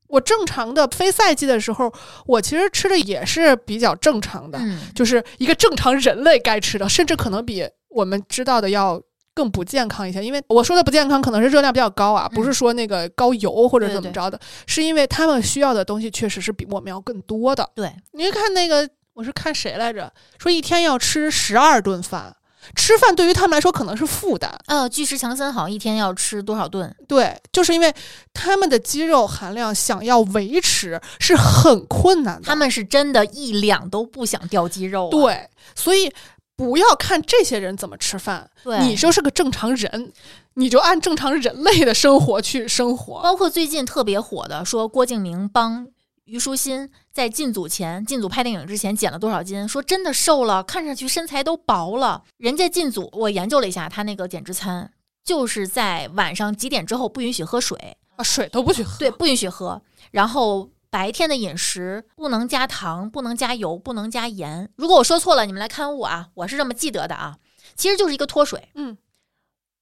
[0.07, 1.93] 我正常的非赛季的时候，
[2.25, 9.03] 我其实吃的也是比较正常的，嗯，就是一个正常人类该吃的，甚至可能比我们知道的要
[9.39, 10.25] 更不健康一些。
[10.25, 17.71] 因为我说的不健康，可能是热量比较高啊，嗯不是说那个高油或者怎么着的，是因为他们需要的东西确实是比我们要更多的。
[17.77, 22.35] 对，你看那个，我是看谁来着，说一天要吃十二顿饭，
[22.75, 24.53] 吃饭对于他们来说可能是负担。
[24.67, 26.93] 呃，巨石强森好像一天要吃多少顿？
[27.07, 27.95] 对，就是因为
[28.35, 32.43] 他们的肌肉含量想要维持是很困难的。
[32.43, 35.11] 他们是真的一两都不想掉肌肉、啊。
[35.11, 36.13] 对，所以
[36.59, 40.13] 不要看这些人怎么吃饭，对，你就是个正常人，
[40.55, 43.23] 你就按正常人类的生活去生活。
[43.23, 45.87] 包括最近特别火的，说郭敬明帮
[46.25, 52.25] 虞书欣在进组前、进组拍电影之前减了多少斤，说真的瘦了，看上去身材都薄了。
[52.39, 54.91] 人家进组，我研究了一下他那个减脂餐，
[55.23, 58.99] 就是在晚上几点之后不允许喝水，啊，水都不许喝。
[58.99, 59.81] 对，不允许喝。
[60.11, 64.71] 然后白天的饮食不能加糖，不能加油，不能加盐。
[64.77, 67.37] 如果我说错了，你们来看我啊，我是这么记得的啊。
[67.77, 68.97] 其实就是一个脱水，嗯。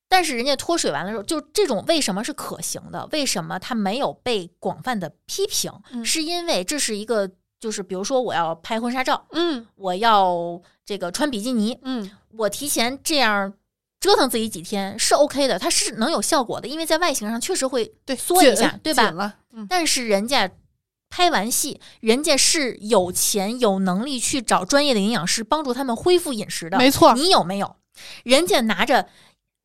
[0.08, 3.08] 但是人家脱水完了之后，就这种为什么是可行的？
[3.10, 5.72] 为什么它没有被广泛的批评？
[5.90, 7.28] 嗯是因为这是一个，
[7.58, 13.52] 就是比如说我要拍婚纱照，嗯我要这个穿比基尼，嗯，我提前这样
[13.98, 20.48] 折腾自己几天是 OK 的，它是能有效果的，因为在外形上确实会对，缩一下紧对吧，嗯，但是人家
[21.08, 26.78] 拍完戏，人家是有钱有能力去找专业的营养师帮助他们恢复饮食的。
[26.78, 27.14] 没错。
[27.14, 27.76] 你有没有？
[28.24, 29.08] 人家拿着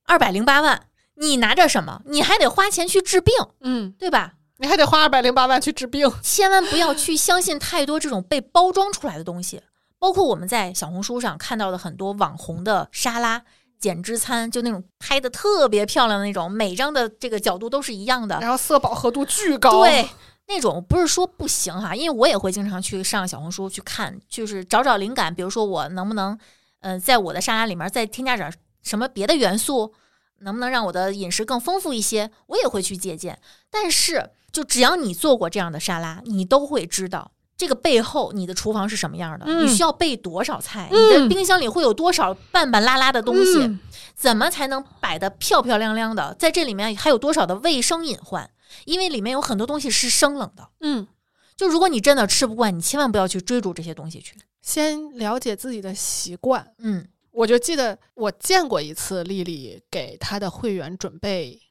[0.06, 2.02] 二百零八万，你拿着什么？
[2.06, 4.34] 你还得花钱去治病，嗯，对吧？
[4.58, 6.10] 你还得花二百零八万去治病。
[6.22, 9.62] 千万不要去相信太多这种被包装出来的东西，
[10.00, 13.44] 包括我们在小红书上看到的很多网红的沙拉。
[13.80, 19.82] 减脂餐就那种拍的特别漂亮的那种，每张的这个角度都是一样的，然后色饱和度巨高。
[19.82, 20.08] 对，
[20.48, 25.34] 那种不是说不行哈，因为我也会经常去上小红书去看，就是找找灵感。
[25.34, 26.38] 比如说我能不能，
[26.82, 29.94] 呃，在我的沙拉里面再添加点什么别的元素，
[30.39, 33.39] 能不能让我的饮食更丰富一些，我也会去借鉴。
[33.70, 37.32] 但是，就只要你做过这样的沙拉，你都会知道。
[37.56, 39.46] 这个背后，你的厨房是什么样的？
[39.46, 40.89] 嗯你需要备多少菜？
[40.92, 43.60] 嗯你的冰箱里会有多少半半拉拉的东西？
[43.60, 43.80] 嗯
[44.16, 46.36] 怎么才能摆得漂漂亮亮的？
[46.39, 48.50] 在这里面还有多少的卫生隐患？
[48.86, 50.69] 因为里面有很多东西是生冷的。
[50.82, 51.07] 嗯，
[51.55, 54.36] 就如果你真的吃不惯，你千万不要去追逐这些东西去。
[54.61, 56.74] 先了解自己的习惯。
[56.80, 61.61] 嗯我就记得我见过一次丽丽给她的会员准备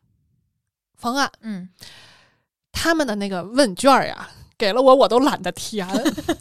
[0.96, 1.68] 方案，嗯，
[2.72, 5.86] 他们的那个问卷儿呀，给了我我都懒得填。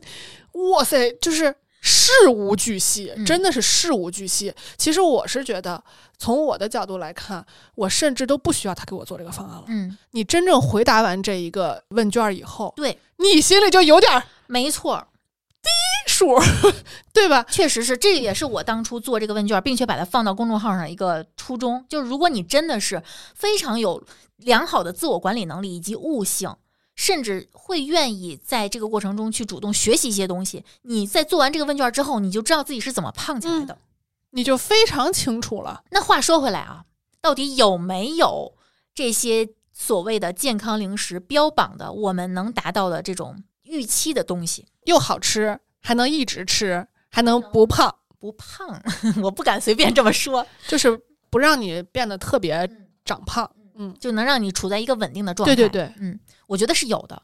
[0.73, 4.53] 哇塞，就是事无巨细，嗯真的是事无巨细。
[4.77, 5.81] 其实我是觉得，
[6.17, 9.63] 从我的角度来看，我甚至都不需要他给我做这个方案了。
[9.67, 15.07] 嗯，你真正回答完这一个问卷儿以后，对，你心里就有点儿没错，
[15.61, 15.69] 低
[16.11, 16.37] 数，
[17.13, 17.45] 对吧？
[17.49, 21.85] 确实是，这也是我当初做这个问卷，并且把它放到公众号上一个初衷。
[21.87, 23.01] 就是如果你真的是
[23.35, 24.03] 非常有
[24.37, 26.53] 良好的自我管理能力以及悟性，
[26.99, 30.65] 甚至会愿意在这个过程中去主动学习一些东西。
[30.81, 33.77] 你在做完这个问卷之后，你就知道自己是怎么胖起来的。
[34.31, 35.81] 你就非常清楚了。
[35.91, 36.83] 那话说回来啊，
[37.21, 38.53] 到底有没有
[38.93, 44.67] 这些所谓的健康零食标榜的我们能达到的这种预期的东西？
[44.83, 48.83] 又好吃，还能一直吃，还能不胖，不胖，
[49.23, 52.69] 我不敢随便这么说，就是不让你变得特别
[53.05, 53.49] 长胖。
[53.55, 53.58] 嗯，
[53.99, 55.55] 就能让你处在一个稳定的状态。
[55.55, 57.21] 对对对，嗯，我觉得是有的。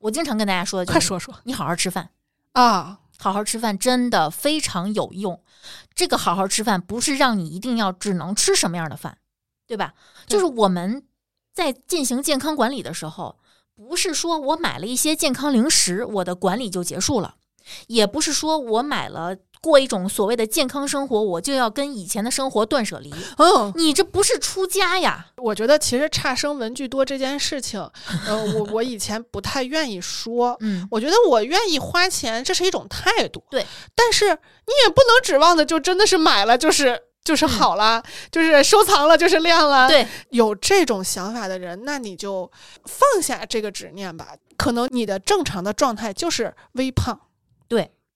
[0.00, 2.10] 我经常跟大家说的，快说说，你好好吃饭
[2.52, 5.42] 啊，好好吃饭真的非常有用。
[5.94, 9.18] 这个好好吃饭不是让你一定要只能吃什么样的饭，
[9.66, 9.94] 对吧？
[10.26, 11.04] 就是我们
[11.52, 13.38] 在进行健康管理的时候，
[13.74, 17.36] 不是说我买了一些健康零食，我的管理就结束了，
[17.86, 19.36] 也不是说我买了。
[19.64, 23.12] 过一种所谓的健康生活，我就要跟以前的生活断舍离。
[23.38, 25.26] 嗯，你这不是出家呀？
[25.38, 27.80] 我觉得其实差生文具多这件事情，
[28.26, 30.56] 呃，我我以前不太愿意说。
[30.60, 33.42] 嗯，我觉得我愿意花钱，这是一种态度。
[33.50, 39.88] 对，但是你也不能指望的就真的是买了就是就是好了，就是收藏了就是亮了。
[39.88, 42.50] 对，有这种想法的人，那你就
[42.84, 44.28] 放下这个执念吧。
[44.56, 47.18] 可能你的正常的状态就是微胖。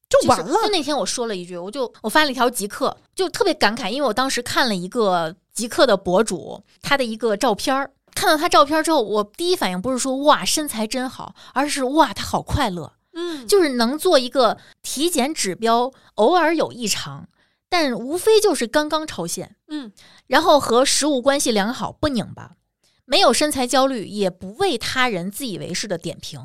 [0.08, 0.20] 对。
[0.22, 0.62] 就完了。
[0.62, 12.94] 就那天我说了一句，我就我发了一条极客，就特别感慨，因为我当时看了一个极客的博主他的一个照片儿，看到他照片之后，我第一反应不是说哇身材真好，而是哇他好快乐。
[13.12, 17.28] 嗯，就是能做一个体检指标，偶尔有异常，
[17.68, 19.56] 但无非就是刚刚超限。
[19.68, 19.92] 嗯，
[20.28, 22.52] 然后和食物关系良好，不拧巴，
[23.04, 26.40] 没有身材焦虑，也不为他人自以为是的点评，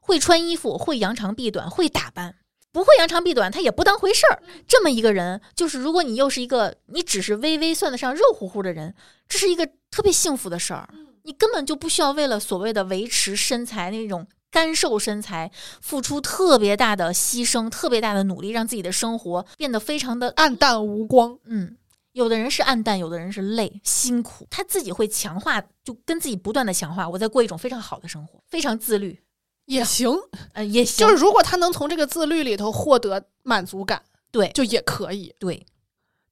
[0.00, 2.34] 会穿衣服，会扬长避短，会打扮。
[2.72, 4.42] 不会扬长避短，他也不当回事儿。
[4.66, 8.94] 这么一个人，就是如果你又是一个你只是微微算得上肉乎乎的人，
[9.28, 10.88] 这是一个特别幸福的事儿。
[11.24, 21.38] 你根本就不需要为了所谓的维持身材那种干瘦身材，付出特别大的牺牲、特别大的努力，让自己的生活变得非常的暗淡无光。
[21.44, 21.76] 嗯，
[22.12, 29.22] 有的人是暗淡，有的人是累辛苦，他自己会强化，就跟自己不断的强化，我在过一种非常好的生活，非常自律。
[29.66, 30.10] 也行，
[30.54, 31.06] 呃，也行。
[31.06, 35.34] 就是如果他能从这个自律里头获得满足感，对，就也可以。
[35.38, 35.64] 对，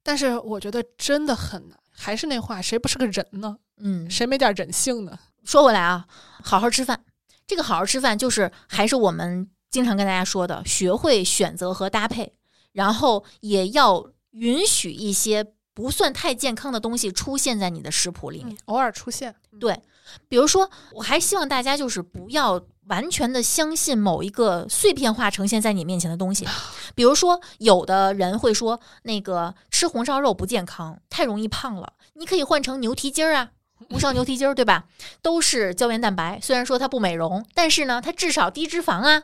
[0.03, 1.77] 但是我觉得真的很难。
[1.89, 3.57] 还是那话，谁不是个人呢？
[3.77, 5.17] 嗯，谁没点人性呢？
[5.43, 6.05] 说回来啊，
[6.43, 7.03] 好好吃饭。
[7.47, 12.33] 这个好好吃饭，就是还是我们经常跟大家说的，学会选择和搭配，
[12.73, 19.35] 然后也要允许一些不算太健康的东西出现在你的食谱里面，偶尔出现。
[19.59, 19.79] 对，
[20.27, 22.61] 比如说，我还希望大家就是不要。
[22.91, 26.45] 完全的相信某一个碎片化呈现在你面前的东西，
[26.93, 31.93] 比如说，有的人会说那个吃红烧肉不健康，太容易胖了。
[32.15, 33.51] 你可以换成牛蹄筋儿啊，
[33.89, 34.87] 红烧牛蹄筋儿，对吧？
[35.21, 39.23] 都是胶原蛋白，虽然说它不美容，但是呢，它至少低脂肪啊。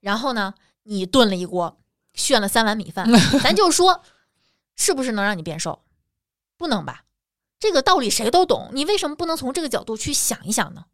[0.00, 0.52] 然后呢，
[0.82, 1.78] 你炖了一锅，
[2.12, 3.08] 炫了三碗米饭，
[3.42, 4.02] 咱就说，
[4.76, 5.82] 是不是能让你变瘦？
[6.58, 7.04] 不能吧？
[7.58, 10.84] 这个道理谁都懂，你为什么不能从这个角度去想一想呢？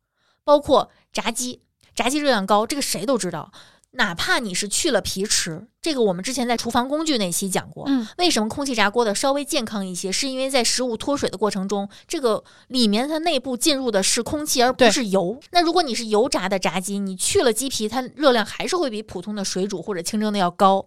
[0.45, 1.63] 包括炸鸡。
[1.95, 3.53] 炸鸡热量高，这个谁都知道。
[3.95, 7.85] 哪怕你是去了皮吃，这个我们之前在厨房工具那期讲过。
[7.87, 10.11] 嗯，为什么空气炸锅的稍微健康一些？
[10.11, 15.39] 是因为在食物脱水的过程中，这个里面它内部进入的是空气，而不是油。
[15.51, 20.87] 那如果你是油炸的炸鸡，你去了鸡皮，它热量还是会比普通的水煮或者清蒸的要高。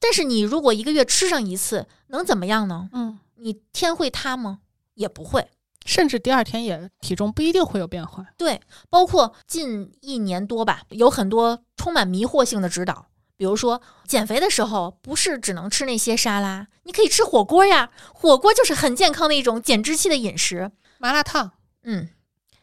[0.00, 2.88] 但是你如果一个月吃上一次，能怎么样呢？
[2.94, 4.60] 嗯，你天会塌吗？
[4.94, 5.48] 也不会。
[5.88, 8.26] 甚至第二天也体重不一定会有变化。
[8.36, 8.60] 对，
[8.90, 13.06] 包括近一年多吧，有很多充满迷惑性的指导，
[13.38, 20.70] 比如说减肥的时候不是只能吃那些沙拉，你可以吃火锅呀，火锅就是很健康的一种减脂期的饮食。
[20.98, 21.52] 麻辣烫，
[21.84, 22.10] 嗯，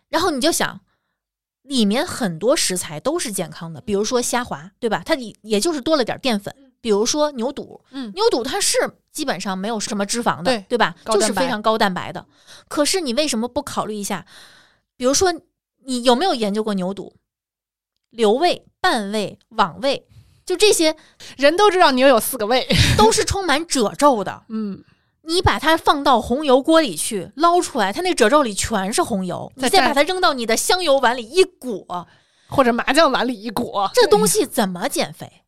[0.10, 0.82] 然后你就想，
[1.64, 5.02] 里面很多食材都是健康的，比如说虾滑，对吧？
[5.04, 6.65] 它也也就是多了点淀粉。
[6.86, 8.78] 比如说牛肚，嗯，牛肚它是
[9.12, 10.94] 基本上没有什么脂肪的，对对吧？
[11.04, 12.24] 就是非常高蛋白的。
[12.68, 14.24] 可是你为什么不考虑一下？
[14.96, 15.34] 比如说，
[15.86, 17.16] 你有没有研究过牛肚？
[18.12, 20.06] 留胃、半胃、网胃，
[20.46, 20.96] 就这些
[21.38, 24.44] 人都知道牛有四个胃， 都是充满褶皱的。
[24.50, 24.84] 嗯，
[25.24, 29.52] 你把它放到红油锅里去捞出来，它那褶皱里全是红油。
[29.56, 32.08] 你再把它扔到你的香油碗里一裹，
[32.48, 35.42] 或者麻酱碗里一裹，这东西怎么减肥？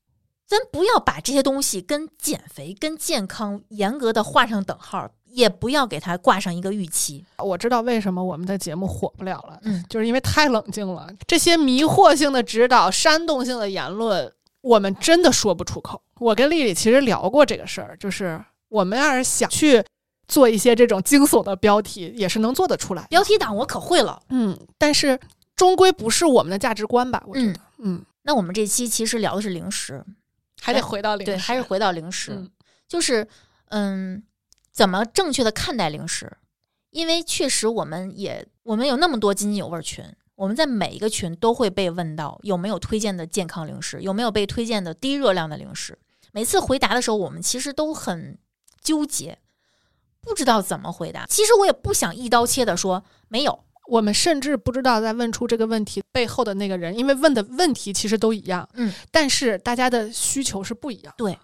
[0.47, 7.25] 咱不要把这些东西跟减肥、跟健康严格的画上等号，也不要给它挂上一个预期。
[7.37, 11.09] 我知道为什么我们的节目火不了了，嗯，就是因为太冷静了。
[11.27, 14.31] 这些迷惑性的指导、煽动性的言论，
[14.61, 16.01] 我们真的说不出口。
[16.19, 19.83] 我跟丽丽其实聊过这个事儿，就是我们要是想去
[20.29, 23.05] 做一些这种惊悚的标题，也是能做得出来。
[23.09, 25.19] 标题党我可会了，嗯，但是
[25.57, 27.21] 终归不是我们的价值观吧？
[27.27, 30.03] 我觉得，嗯，那我们这期其实聊的是零食，
[30.61, 32.51] 还得回到零食，对，还是回到零食，嗯
[32.87, 33.27] 就是
[33.69, 34.23] 嗯，
[34.71, 36.37] 怎么正确的看待零食？
[36.91, 40.05] 因为确实我们也我们有那么多津津有味群，
[40.35, 45.97] 我们在每一个群都会被问到有没有推荐的健康零食，有没有被推荐的低热量的零食。
[46.31, 48.37] 每次回答的时候，我们其实都很
[48.81, 49.37] 纠结，
[50.21, 51.25] 不知道怎么回答。
[51.25, 61.37] 其实我也不想一刀切的说没有，我们甚至不知道在问出这个问题背后的那个人，因为问的问题其实都一样，嗯，但是大家的需求是不一样，对，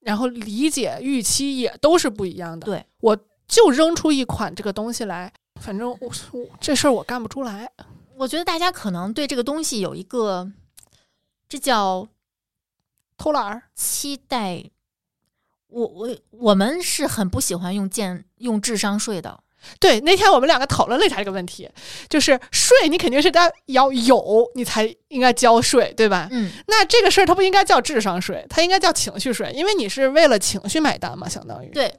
[0.00, 3.16] 然后理解预期也都是不一样的，对，我
[3.46, 5.98] 就扔出一款这个东西来，反正我
[6.32, 7.70] 我这事儿我干不出来，
[8.16, 10.50] 我觉得大家可能对这个东西有一个，
[11.48, 12.08] 这叫
[13.16, 14.70] 偷懒儿，期待。
[15.68, 19.42] 我我我们是很不喜欢用建用智商税的，
[19.80, 21.68] 对，那天我们两个讨论了一下这个问题，
[22.08, 26.28] 就是税你肯定是得要有，你才应该交税，对吧？
[26.30, 31.68] 嗯，那这个事儿它不应该叫智商税，它应该叫情绪税，因为你是为了情绪买单嘛，相当于。
[31.70, 31.94] 对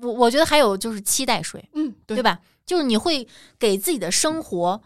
[0.00, 2.38] 我我觉得还有就是期待税，嗯，对对吧？
[2.66, 3.26] 就是你会
[3.58, 4.80] 给自己的生活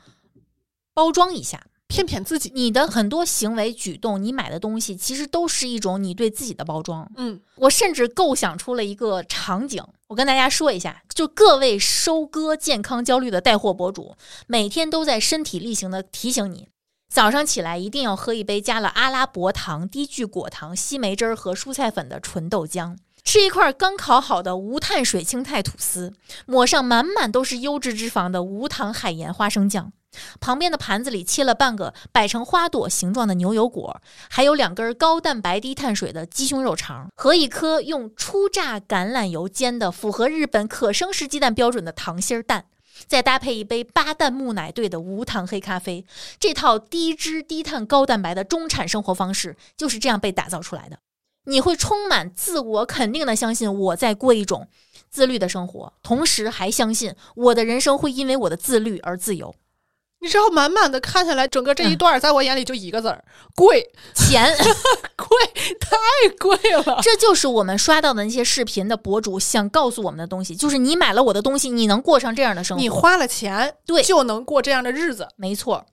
[0.93, 2.53] 包装一下，骗骗自己。
[2.55, 7.11] 你的很多行为举动，你买的东西，其实都是一种你对自己的包装。
[7.17, 14.15] 嗯，我甚至构想出了一个场景，我跟大家说一下，就各位收割健康焦虑的带货博主，
[14.47, 16.69] 每天都在身体力行的提醒你，
[17.13, 22.97] 早上起来一定要喝一杯加了阿拉伯糖、低聚果糖、西梅汁儿和蔬菜粉的纯豆浆。
[23.25, 26.15] 吃一块刚烤好的无碳水青菜吐司，
[26.47, 29.93] 抹上满满都是优质脂肪的无糖海盐花生酱。
[30.41, 34.01] 旁边的盘子里切了半个摆成花朵形状的牛油果，
[34.31, 42.65] 还有两根高蛋白低碳水的鸡胸肉肠和一颗用初榨橄榄油煎的符合日本可生食鸡蛋标准的糖心儿蛋，
[43.07, 46.07] 再搭配一杯八蛋木奶兑的无糖黑咖啡，
[46.41, 50.99] 这套低脂低碳高蛋白的中产生活方式就是这样被打造出来的。
[51.45, 54.69] 你会充满自我肯定的相信我在过一种
[55.09, 59.55] 自律的生活，同时还相信我的人生会因为我的自律而自由。
[60.21, 64.53] 你知道满满的看下来，整个这一段儿在我眼里就一个字儿：贵，钱，
[65.17, 65.29] 贵，
[65.79, 65.97] 太
[66.39, 66.99] 贵了。
[67.03, 72.81] 这就是我们刷到的那些视频的博主想告诉我们的东西，就是你买了我的东西，你能过上这样的生活。
[72.81, 75.29] 你花了钱，对就能过这样的日子。
[75.37, 75.87] 没错，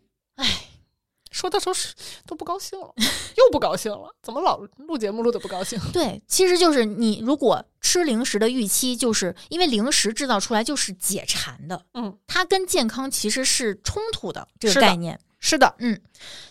[1.36, 1.94] 说的时候是
[2.26, 2.94] 都不高兴了，
[3.36, 5.78] 又不高兴了，怎么老录节目录的不高兴？
[5.92, 15.20] 对，其实就是你如果吃零食的预期，就是因为零食制造出来就是解馋的，嗯，它跟健康其实是冲突的这个概念。
[15.38, 16.02] 是的，嗯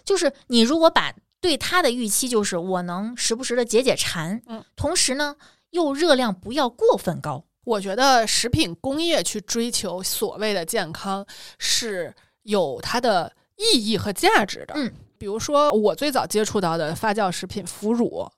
[0.05, 5.35] 就是你如果把对它的预期就是我能时不时的解解馋，嗯，同时呢
[5.71, 11.27] 又热量不要过分高，我觉得食品工业去追求所谓的健康
[11.59, 14.75] 是有它的意义和价值的。
[14.77, 18.29] 嗯，比如说我最早接触到的发酵食品腐乳，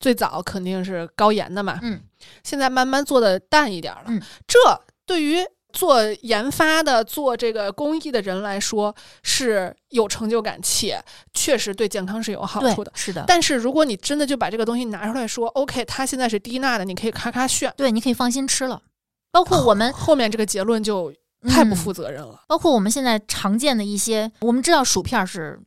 [0.00, 2.00] 最早肯定是高盐的嘛，嗯，
[2.42, 4.04] 现在慢慢做的淡一点了。
[4.06, 4.58] 嗯，这
[5.06, 5.38] 对于
[5.72, 11.02] 做研发的、做这个工艺的人来说是有成就感，且
[11.32, 18.82] 确实对健康是有好处的。，是的，但是如果你真的就把这个东西拿出来说，OK，它现在是低钠的，你可以咔咔炫，对，你可以放心吃了。
[19.30, 21.10] 包括我们后面这个结论就
[21.48, 22.44] 太不嗯负责任了。
[22.48, 25.60] 包括我们现在常见的一些，我们知道薯片儿是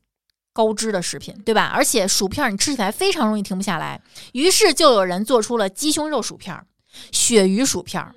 [0.54, 1.72] 高脂的食品，对吧？
[1.74, 4.02] 而且薯片儿你吃起来非常容易停不下来，
[4.34, 6.66] 于是就有人做出了鸡胸肉薯片儿、
[7.12, 8.16] 鳕鱼薯片儿，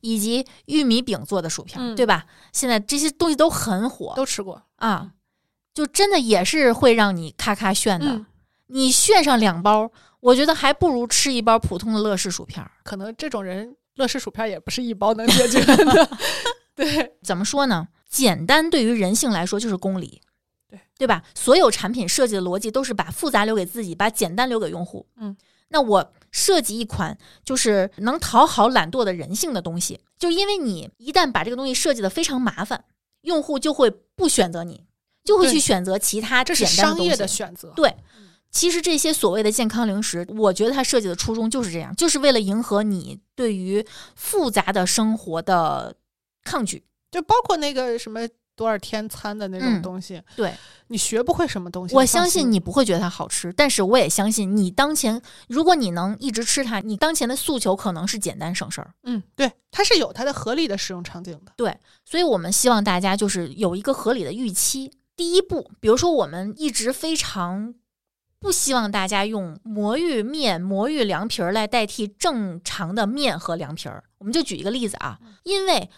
[0.00, 2.26] 以及玉米饼做的薯片对吧？
[2.52, 5.12] 现在这些东西都很火都吃过，啊，
[5.72, 8.06] 就真的也是会让你咔咔炫的。
[8.08, 8.26] 嗯，
[8.66, 9.90] 你炫上两包，
[10.20, 12.70] 我觉得还不如吃一包普通的乐事薯片儿。
[12.84, 16.10] 可能这种人乐事薯片也不是一包能解决的。
[16.84, 17.88] 对， 怎么说呢？
[18.08, 20.20] 简单对于人性来说就是公理，
[20.68, 21.22] 对对吧？
[21.34, 25.06] 所有产品设计的逻辑都是把复杂留给自己，把简单留给用户。
[25.16, 25.36] 嗯，
[25.68, 32.84] 那我设计一款就是能讨好懒惰的人性的东西，就因为你一旦把这个东西设计的非常麻烦，
[33.22, 34.84] 用户就会不选择你，
[35.22, 37.02] 就会去选择其他这是简单东西。
[37.02, 37.72] 商业的选择。
[37.76, 37.94] 对，
[38.50, 45.94] 其实这些所谓的健康零食，我觉得它设计的初衷就是这样，就是为了迎合你对于复杂的生活的
[46.44, 46.84] 抗拒。
[47.10, 48.20] 就包括那个什么
[48.54, 50.54] 多少天餐的那种嗯东西，对，
[50.88, 51.96] 你学不会什么东西。
[51.96, 58.94] 我相信你不会觉得它好吃，但是我也相信你当前，如果你能一直吃它，你当前的诉求可能是简单省事儿。
[59.02, 61.52] 嗯，对，它是有它的合理的使用场景的。
[61.56, 64.92] 对所以我们希望大家就是有一个合理的预期。
[65.16, 67.74] 第一步，比如说我们一直非常
[68.38, 74.04] 不希望大家用魔芋面、魔芋凉皮儿来代替正常的面和凉皮儿。
[74.18, 75.90] 我们就举一个例子啊，因为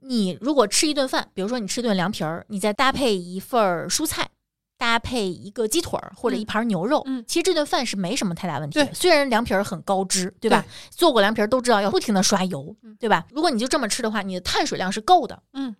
[0.00, 4.28] 你如果吃一顿饭，比如说你吃顿凉皮儿，你再搭配一份儿蔬菜，
[4.76, 8.84] 搭配一个鸡腿儿或者一盘牛肉，嗯其实这顿饭是没什么太大问题的。
[8.84, 10.64] 对虽然凉皮儿很高脂，对吧？
[10.90, 13.26] 做过凉皮儿都知道要不停的刷油，嗯对吧？
[13.32, 15.42] 如果你就这么吃的话，你的碳水量是够的。
[15.52, 15.74] 嗯，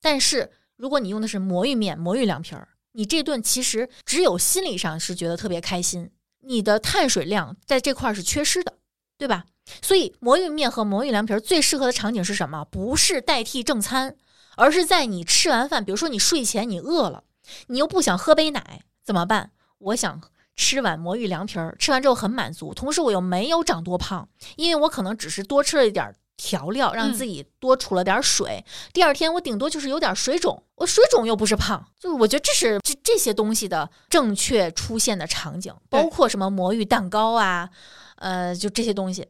[0.00, 6.10] 但是如果你用的是魔芋面、魔芋凉皮儿，你这顿其实只有心理上是觉得特别开心，
[6.40, 8.74] 你的碳水量在这块儿是缺失的，
[9.16, 9.44] 对吧？
[9.80, 12.64] 所以魔芋面和魔芋凉皮儿最适合的场景是什么？
[12.64, 14.16] 不是代替正餐，
[14.56, 17.24] 而是在你吃完饭，比如说你睡前你饿了，
[17.68, 19.52] 你又不想喝杯奶，怎么办？
[19.78, 20.20] 我想
[20.54, 28.64] 吃碗魔芋凉皮儿，吃完之后很满足，同时我又没有长多胖，因为我可能只是多吃了一点儿调料，让嗯自己多储了点儿水。
[28.92, 37.70] 第二天我顶多就是有点水肿，我水肿又不是胖，就是我觉得这是这这些东西的正确出现的场景，包括什么魔芋蛋糕啊，
[38.16, 39.26] 呃，就这些东西。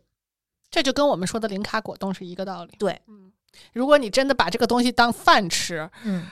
[0.72, 2.74] 这就跟我们说的零卡果冻是一个道理。
[2.78, 3.30] 对，嗯，
[3.74, 6.26] 如果你真的把这个东西当饭吃，嗯，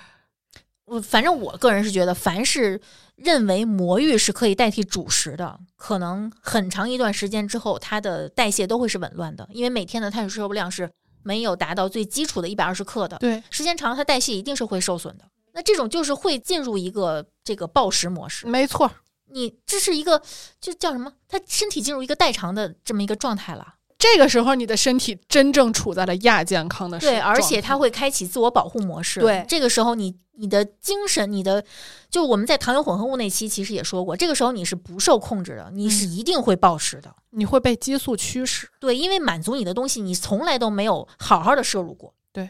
[0.86, 2.80] 我反正我个人是觉得，凡是
[3.16, 10.90] 认为魔芋是可以代替主食的，可能很长一段时间之后，它的代谢都会是紊乱的，因为每天的碳水摄入量是
[11.22, 15.24] 没有达到最基础的一百二十克的，对，时间长了，它代谢一定是会受损的。
[15.52, 18.90] 那这种就是会进入一个这个暴食模式，没错，
[19.30, 20.22] 你这是一个
[20.58, 21.12] 就叫什么？
[21.28, 23.74] 它身体进入一个代偿的这么一个状态了。
[24.01, 29.20] 这个时候你的身体真正处在了亚健康的对，状而且它会开启自我保护模式。
[29.20, 31.62] 对这个时候你你的精神，你的
[32.09, 37.14] 就我们在糖油混合物那期其实也说过，这个时候你是不受控制的，你是嗯一定会暴食的。
[37.32, 38.66] 你会被激素驱使。
[38.81, 42.14] 对，因为满足你的东西，你从来都没有好好的摄入过。
[42.32, 42.48] 对。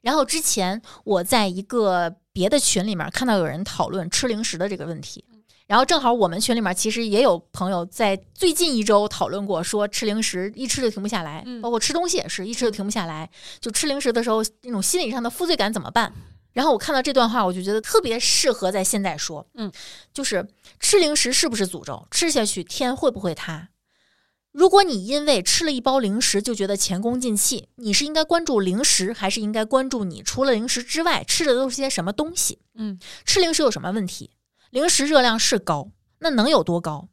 [0.00, 5.22] 然后之前我在一个别的群里面看到有人讨论吃零食的这个问题，
[5.66, 13.28] 然后正好我们群里面其实也有朋友在最近一周讨论过，说吃零食一吃就停不下来，嗯包括吃东西也是一吃就停不下来，
[13.60, 16.12] 就吃零食的时候那种心理上的负罪感怎么办？
[16.52, 19.70] 然后我看到这段话，我就觉得特别适合在现在说，嗯，
[20.14, 20.48] 就是
[20.80, 22.06] 吃零食是不是诅咒？
[22.10, 23.68] 吃下去天会不会塌？
[24.52, 32.60] 如果你因为吃了一包零食就觉得前功尽弃，你是应该关注零食，还是应该关注你除了零食之外吃的都是些什么东西？
[32.76, 34.30] 嗯，吃零食有什么问题？
[34.70, 35.88] 零食热量是高，
[36.18, 37.08] 那能有多高？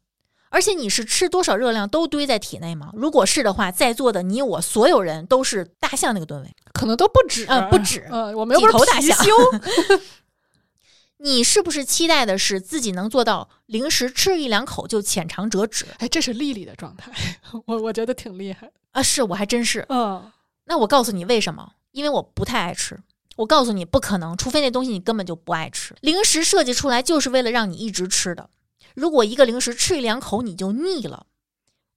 [0.50, 2.90] 而且你是吃多少热量都堆在体内吗？
[2.94, 6.54] 如果是的话，在座的你我所有人都是大象那个吨位。
[6.72, 9.16] 可能都不止，呃不止呃，我们又不是大象，
[11.18, 17.10] 你是不是期待的是自己能做到零食吃一两口就浅尝辄止哎，这是丽丽的状态，
[17.66, 18.70] 我我觉得挺厉害。
[18.92, 19.02] 啊？
[19.02, 19.84] 是我还真是。
[19.88, 20.30] 嗯，
[20.66, 21.72] 那我告诉你为什么？
[21.92, 23.00] 因为我不太爱吃。
[23.36, 25.94] 我告诉你，不可能，除非那东西你根本就不爱吃。
[26.00, 28.48] 零食设计出来就是为了让你一直吃的。
[28.94, 31.26] 如果一个零食吃一两口你就腻了，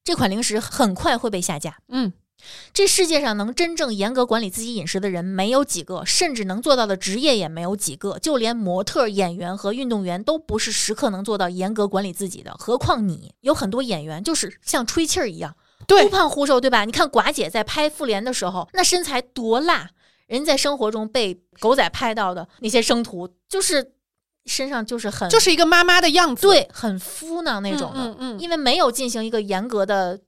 [0.04, 1.78] 这款零食很快会被下架。
[1.90, 2.14] 嗯，
[2.74, 8.18] 这世界上能真正严格管理自己饮食的人没有几个，甚至能做到的职业也没有几个。
[8.18, 13.36] 就连模特、演员和运动员都不是时刻能做到严格管理自己的，何况你？
[13.42, 16.86] 有很多演员就是像吹气儿一样，忽对，胖忽瘦，对吧？
[16.86, 19.92] 你看寡姐在拍《复联》的时候，那身材多辣，
[20.28, 23.94] 人在生活中被狗仔拍到的那些生图，就是
[24.46, 30.20] 身上就是很就是一个妈妈的样子，对，很敷呢那种的，嗯嗯嗯因为没有进行一个严格的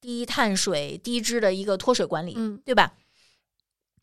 [0.00, 2.92] 低碳水、低脂的一个脱水管理，嗯对吧？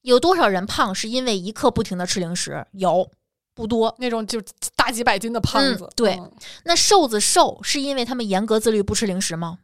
[0.02, 2.66] 有多少人胖是因为一刻不停的吃零食？
[2.74, 3.10] 有，
[3.56, 3.96] 不多。
[3.98, 4.40] 那种就
[4.76, 6.32] 大几百斤的胖子，嗯对嗯
[6.66, 9.60] 那瘦子瘦是因为他们严格自律不吃零食吗？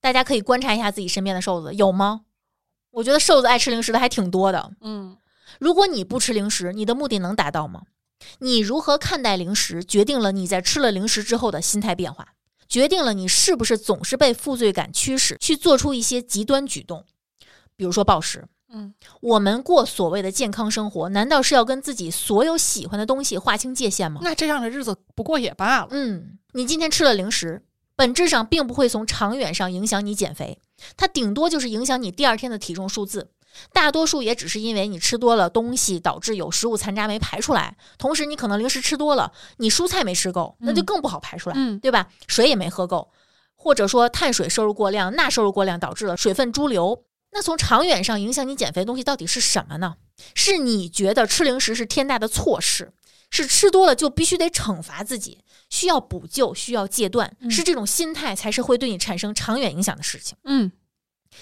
[0.00, 2.20] 大家可以观察一下自己身边的瘦子，有吗？
[2.90, 4.70] 我觉得瘦子爱吃零食的还挺多的。
[4.80, 5.16] 嗯，
[5.58, 7.82] 如果你不吃零食，你的目的能达到吗？
[8.40, 12.34] 你如何看待零食，决定了你在吃了零食之后的心态变化，
[12.68, 17.04] 决定了你是不是总是被负罪感驱使去做出一些极端举动，
[17.76, 18.46] 比如说暴食。
[18.72, 24.20] 嗯，我们过所谓的健康生活，难道是要跟自己所有喜欢的东西划清界限吗？
[24.22, 25.88] 那这样的日子不过也罢了。
[25.90, 27.62] 嗯，你今天吃了零食，
[28.00, 30.58] 本质上并不会从长远上影响你减肥，
[30.96, 33.30] 它顶多就是影响你第二天的体重数字。
[33.74, 37.76] 大多数也只是因为你吃多了东西，导致有食物残渣没排出来。
[37.98, 42.08] 同时，你可能零食吃多了，你蔬菜没吃够，那就嗯更不好排出来，嗯对吧？
[42.26, 43.10] 水也没喝够，
[43.54, 47.04] 或者说碳水摄入过量、钠摄入过量，导致了水分潴留。
[47.32, 49.96] 那从长远上影响你减肥的东西到底是什么呢？
[50.34, 52.94] 是你觉得吃零食是天大的错事，
[53.30, 55.38] 是吃多了就必须得惩罚自己，
[55.70, 60.36] 需要补救，需要戒断，嗯是这种心态才是会对你产生长远影响的事情。
[60.44, 60.72] 嗯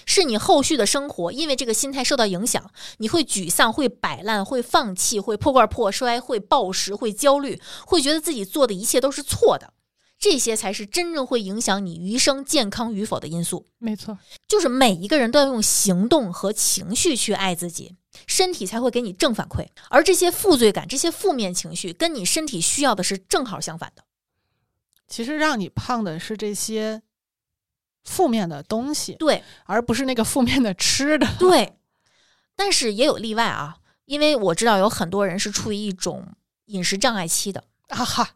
[0.05, 9.73] 是你后续的生活因为这个心态受到影响，你会沮丧、会摆烂、会放弃、会破罐破摔、会暴食、会焦虑、会觉得自己做的一切都是错的。
[10.19, 13.65] 这些才是真正会影响你余生健康与否的因素。
[13.79, 14.19] 没错。
[14.47, 17.95] 就是每一个人都要用行动和情绪去爱自己，
[18.27, 19.65] 身体才会给你正反馈。
[19.89, 24.03] 而这些负罪感、这些负面情绪，跟你身体需要的是正好相反的。
[25.07, 27.01] 其实让你胖的是这些
[28.03, 31.27] 负面的东西，对而不是那个负面的吃的。
[31.39, 31.77] 对，
[32.55, 36.27] 但是也有例外啊，因为我知道有很多人是处于一种
[36.65, 38.35] 饮食障碍期的，啊哈，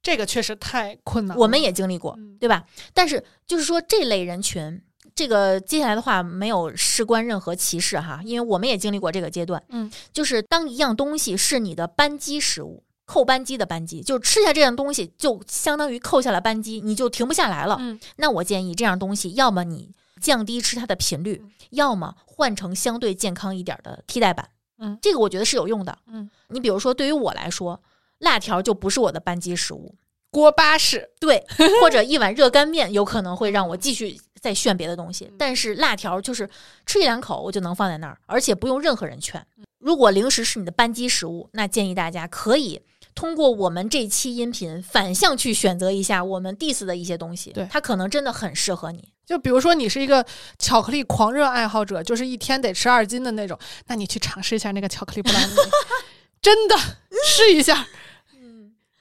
[0.00, 1.42] 这个确实太困难了。
[1.42, 2.64] 我们也经历过，嗯对吧？
[2.94, 4.82] 但是就是说这类人群，
[5.14, 9.62] 这个接下来的话没有事关任何歧视哈，因为我们也经历过这个阶段。
[9.68, 17.76] 嗯，就是当一样东西是你的扳机食物，扣扳机的扳机，就吃下这样东西就相当于扣下了扳机，你就停不下来了。
[17.80, 24.48] 嗯那我建议这样东西，要么你降低吃它的频率，要么换成相对健康一点的替代版。
[24.78, 25.96] 嗯这个我觉得是有用的。
[26.06, 27.80] 嗯，你比如说，对于我来说，
[28.18, 29.94] 辣条就不是我的扳机食物。
[30.32, 31.44] 锅巴是对，
[31.80, 36.48] 或者一碗热干面有可能会让我继续再炫别的东西，但是辣条就是
[36.84, 39.46] 吃一两口我就能放在那儿，而且不用任何人劝。
[39.78, 42.80] 如果零食是你的班机食物，那建议大家可以
[43.14, 47.66] 通过我们这期音频反向去选择一下我们 diss 的一些东西，对。
[47.70, 49.06] 它可能真的很适合你。
[49.26, 50.24] 就比如说你是一个
[50.58, 55.54] 巧克力狂热爱好者，就是一天得吃二斤的那种，那你去尝试一下那个巧克力布朗尼，
[56.40, 56.76] 真的
[57.24, 57.86] 试一下，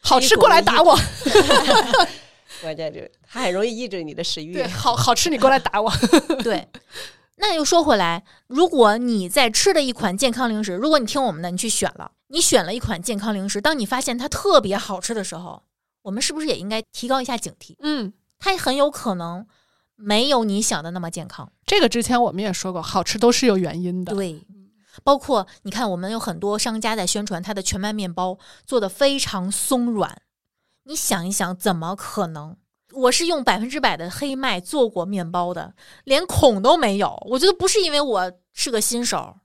[0.02, 0.98] 好吃过来打我，
[2.62, 4.68] 关键就是它很容易抑制你的食欲对，。
[4.68, 5.92] 好好吃你过来打我，
[6.44, 6.68] 对。
[7.38, 15.64] 那又说回来，如果你在吃的一款健康零食，如果你听我们的，你去选了，你选了一款健康零食，当你发现它特别好吃的时候，
[16.04, 17.76] 我们是不是也应该提高一下警惕？
[17.80, 18.14] 嗯。
[18.44, 19.46] 它很有可能
[19.96, 21.52] 没有你想的那么健康。
[21.64, 24.16] 这个之前我们也说过，好吃都是有原因的。
[24.16, 24.44] 对，
[25.04, 30.22] 包括你看，我们有很多商家在宣传它的全麦面包做的非常松软，
[30.84, 32.56] 你想一想，怎么可能？
[32.94, 35.74] 我是用百分之百的黑麦做过面包的，
[36.04, 37.18] 连孔都没有。
[37.30, 39.38] 我觉得不是因为我是个新手，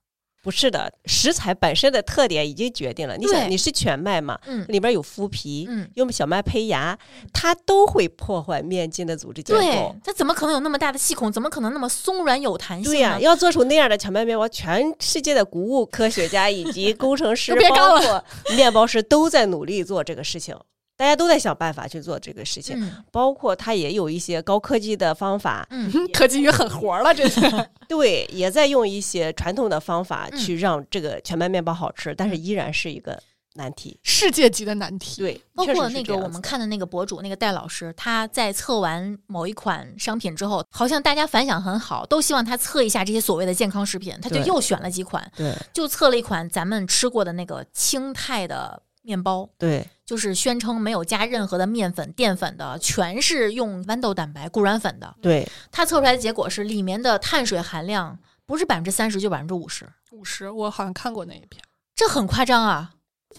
[0.46, 3.16] 不是的，食材本身的特点已经决定了。
[3.16, 6.96] 你想，你是全麦嘛，嗯里边有麸皮，嗯，用小麦胚芽，
[7.32, 11.32] 它都会破坏面筋的组织结对构。，它怎么可能有那么大的细孔？
[11.32, 13.20] 怎么可能那么松软有弹性对呀、呢？
[13.20, 18.24] 要做出那样的荞麦面包，全世界的谷物科学家以及工程师包括
[18.54, 20.56] 面包师都在努力做这个事情，
[20.96, 22.80] 大家都在想办法去做这个事情。
[22.80, 27.40] 嗯包括它也有一些高科技的方法，嗯， 科技与狠活了，这是。
[27.88, 33.18] 对，也在用一些传统的方法嗯去让这个全麦面包好吃，但是依然是一个
[33.54, 33.98] 难题。
[34.02, 35.22] 世界级的难题。
[35.22, 55.14] 对，包括那个我们看的那个博主，那个戴老师，他在测完某一款商品之后，好像大家反响很好，都希望他测一下这些所谓的健康食品，他就又选了几款，对就测了一款咱们吃过的那个青泰的面包，对就是宣称没有加任何的面粉、淀粉的，全是用豌豆蛋白、固软粉的。
[55.20, 58.16] 对，它测出来的结果是里面的碳水含量
[58.46, 61.60] 不是百分之三十就百分之五十，五十，我好像看过那一篇。
[61.96, 62.92] 这很夸张啊！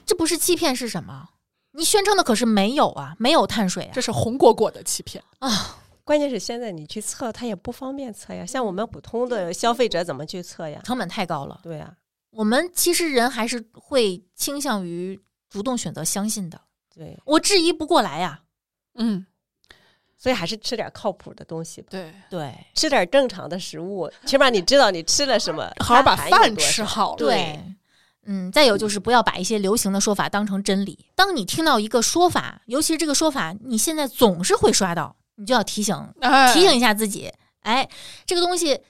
[0.06, 1.30] 这不是欺骗是什么？
[1.72, 5.24] 你宣称的可是没有啊，没有碳水啊这是红果果的欺骗。
[5.40, 5.78] 啊！
[6.04, 8.46] 关键是现在你去测，它也不方便测呀。
[8.46, 10.82] 像我们普通的消费者怎么去测呀？
[10.84, 11.60] 成本太高了。
[11.64, 11.94] 对呀，
[12.32, 15.20] 我们其实人还是会倾向于
[15.50, 16.60] 主动选择相信的，
[16.94, 18.42] 对，我质疑不过来呀、
[18.96, 19.26] 嗯，
[20.18, 22.54] 所以还是吃点靠谱的东西吧，对，对。
[22.74, 27.18] 吃点正常的食物，起码你知道你吃了什么， 好好把饭吃好了。
[27.18, 27.60] 对，
[28.26, 31.08] 嗯，再有就是不要把一些流行的说法当成真理。
[31.16, 37.88] 当你听到一个说法，尤其是这个说法，你现在总是会刷到，你就要提醒哎，提醒一下自己，哎，
[38.26, 38.82] 这个东西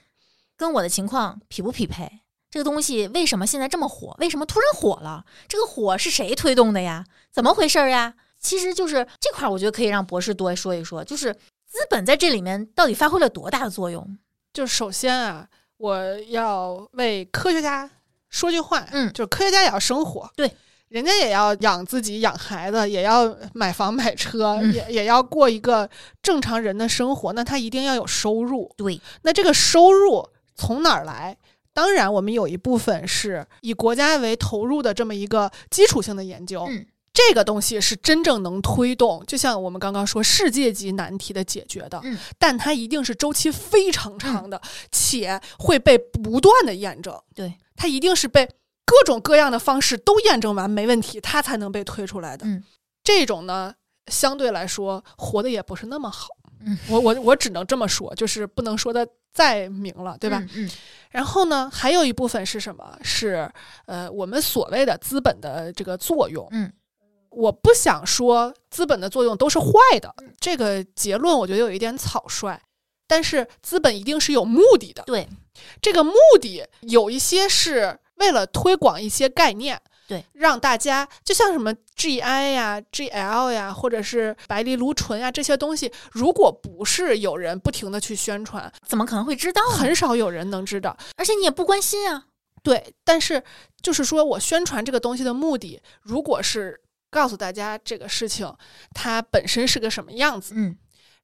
[0.56, 2.17] 跟我的情况匹不匹配？
[2.50, 4.16] 这个东西为什么现在这么火？
[4.18, 5.24] 为什么突然火了？
[5.46, 7.04] 这个火是谁推动的呀？
[7.30, 8.14] 怎么回事儿呀？
[8.40, 11.34] 其实就是这块，儿，我觉得可以让博士多说一说，就是
[11.66, 14.16] 资本在这里面到底发挥了多大的作用？
[14.52, 15.46] 就首先啊，
[15.76, 17.90] 我要为科学家
[18.30, 20.50] 说句话，嗯就是科学家也要生活，对，
[20.88, 25.88] 人家也要养自己、养孩子，也要买房买车，嗯也也要过一个
[26.22, 28.72] 正常人的生活，那他一定要有收入。
[28.76, 31.36] 对，那这个收入从哪儿来？
[31.78, 44.60] 当然，我们有一部分是以国家为投入的这么一个基础性的研究，嗯这个东西是真正能推动，就像我们刚刚说世界级难题的解决的，嗯但它一定是周期非常长的，
[44.90, 47.16] 且会被不断的验证。
[47.32, 48.44] 对，它一定是被
[48.84, 52.44] 各种各样的方式都验证完没问题，它才能被推出来的。
[52.44, 52.64] 嗯
[53.04, 53.72] 这种呢，
[54.08, 56.26] 相对来说活的也不是那么好。
[56.64, 60.38] 嗯我我我只能这么说，就是不能说的再明了，对吧？
[60.54, 60.70] 嗯嗯
[61.10, 62.98] 然后呢，还有一部分是什么？
[63.02, 63.50] 是
[63.86, 66.46] 呃，我们所谓的资本的这个作用。
[66.50, 66.70] 嗯，
[67.30, 69.70] 我不想说资本的作用都是坏
[70.00, 72.60] 的，这个结论我觉得有一点草率。
[73.10, 75.26] 但是资本一定是有目的的，对，
[75.80, 76.12] 这个目
[76.42, 82.18] 的有一些是为了推广一些概念，对，让大家就像什么 GI
[82.52, 89.60] 呀、GL 呀，或者是白藜芦醇呀这些东西，如果不是有人不停的去宣传，怎么可能会知道？
[89.68, 90.96] 很少有人能知道。
[91.16, 92.24] 而且你也不关心啊。
[92.62, 93.42] 对，但是
[93.82, 96.80] 就是说我宣传这个东西的目的，如果是
[97.10, 98.50] 告诉大家这个事情
[98.94, 100.76] 它本身是个什么样子，嗯，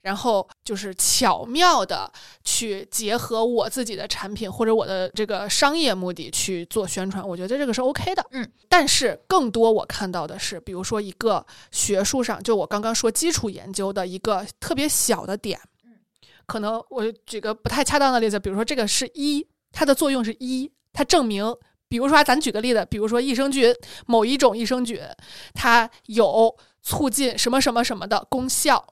[0.05, 2.13] 然后就是巧妙的
[2.45, 8.23] 去结合我自己的产品或者我的这个商业目的去做宣传，我觉得这个是 OK 的。
[8.33, 15.93] 嗯，但是更多我看到的是，比如说一个学术上，就我刚刚说基础研究的一个特别小的点，嗯
[16.45, 21.57] 可能我举个不太恰当的例子，比如说这个是一，它的作用是一，它证明。
[21.89, 23.73] 比如说啊，咱举个例子，比如说益生菌，
[24.05, 25.01] 某一种益生菌，
[25.55, 28.85] 它有促进什么什么什么的功效。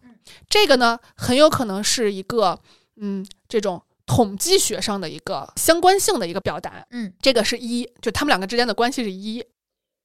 [0.48, 2.58] 这个呢，很有可能是一个
[3.00, 6.84] 嗯，这种统计学上的一个相关性的一个表达。
[6.90, 9.44] 嗯，这个是一，就他们两个之间的关系是一。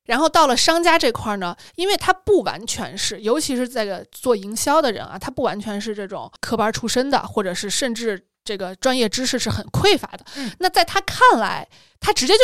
[0.05, 10.25] 然后到了商家这块儿呢，因为他不完全是，尤其是这个做营销的人啊，他不完全是这种科班出身的，或者是甚至这个专业知识是很匮乏的。
[10.37, 11.67] 嗯那在他看来，
[11.99, 12.43] 他直接就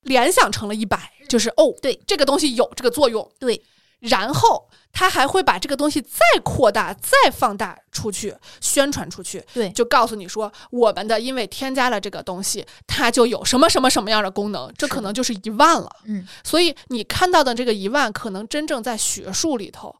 [0.00, 3.30] 联想成了一百，就是哦，对，这个东西有这个作用。
[3.38, 3.62] 对，
[4.08, 9.42] 然后他还会把这个东西再扩大、再放大出去，宣传出去。
[9.52, 15.90] 对就告诉你说，我们的因为添加了这个东西，它就有什么什么什么样的功能，这可能就是一万了。
[16.04, 19.94] 嗯，所以你看到的这个一万，可能真正在学术里头，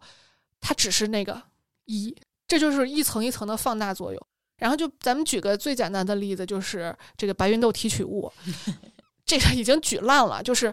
[0.60, 1.40] 它只是那个
[1.86, 2.14] 一，
[2.46, 4.26] 这就是一层一层的放大作用。
[4.58, 8.32] 然后就咱们举个最简单的例子，就是这个白芸豆提取物，
[9.26, 10.72] 这个已经举烂了，就是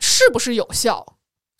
[0.00, 1.06] 是不是有效？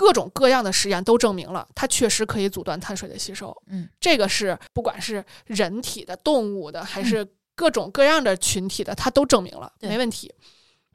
[0.03, 3.57] 各种各样的实验都证明了，它确实可以阻断碳水的吸收。
[3.69, 7.25] 嗯，这个是不管是人体的、动物的，还是
[7.55, 10.35] 各种各样的群体的，它都证明了，对没问题。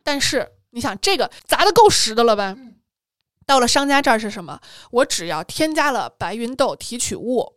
[0.04, 2.54] 但是你想，这个砸的够实的了吧？
[2.58, 2.74] 嗯
[3.46, 4.60] 到了商家这儿是什么？
[4.92, 7.54] 我只要添加了白芸豆提取物，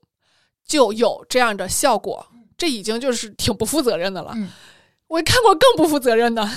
[0.64, 2.28] 就有这样的效果。
[2.56, 4.30] 这已经就是挺不负责任的了。
[4.36, 4.48] 嗯
[5.08, 6.48] 我看过更不负责任的，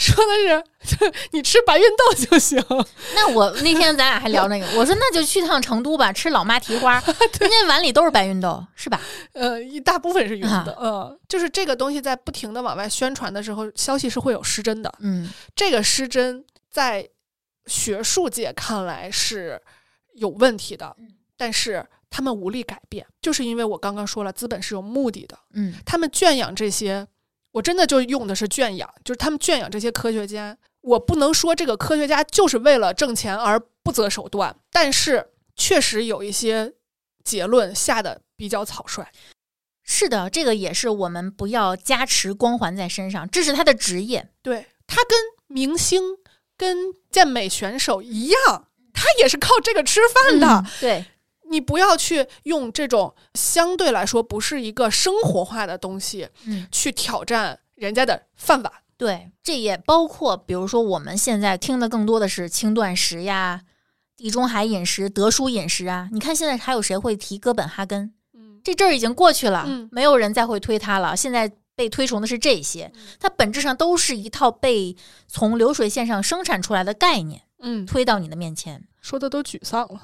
[0.00, 2.58] 说的是你吃白芸豆就行。
[3.14, 6.94] 那我那天咱俩还聊那个， 我说那就去趟成都吧，吃老妈蹄花，
[7.38, 8.98] 人家碗里都是白芸豆，是吧？
[9.34, 10.64] 呃，一大部分是云啊。
[10.64, 14.90] 的，嗯，就是这个东西在不停的往外宣传的时候，消息是会有失真的。
[15.00, 15.30] 嗯。
[15.54, 17.06] 这个失真在
[17.66, 19.60] 学术界看来是
[20.14, 21.08] 有问题的，嗯。
[21.36, 25.74] 但是他们无力改变，就是因为我刚刚说了，资本是有目的的，嗯。
[25.84, 27.06] 他们圈养这些，
[27.52, 30.56] 我真的就用的是圈养，就是他们圈养这些科学家。
[30.82, 36.72] 我不能说这个科学家就是为了挣钱而不择手段，但是确实有一些
[37.22, 39.06] 结论下的比较草率。
[39.84, 44.30] 是的，这个也是我们不要加持光环在身上，这是他的职业。
[44.40, 45.18] 对他跟
[45.48, 46.00] 明星、
[46.56, 50.46] 跟健美选手一样，他也是靠这个吃饭的。
[50.46, 51.04] 嗯对，
[51.50, 56.66] 你不要去用这种相对来说不是一个生活化的东西嗯。
[56.70, 58.72] 去挑战人家的饭碗。
[58.96, 63.62] 对，这也包括，比如说我们现在听的更多的是轻断食呀、
[64.16, 66.08] 地中海饮食、德叔饮食啊。
[66.12, 68.12] 你看现在还有谁会提哥本哈根？
[68.34, 71.16] 嗯，这阵儿已经过去了，嗯没有人再会推它了。
[71.16, 74.94] 现在被推崇的是这些，嗯它本质上都是一套被
[75.26, 78.86] 从流水线上生产出来的概念嗯，推到你的面前。
[79.00, 80.00] 说的都沮丧了。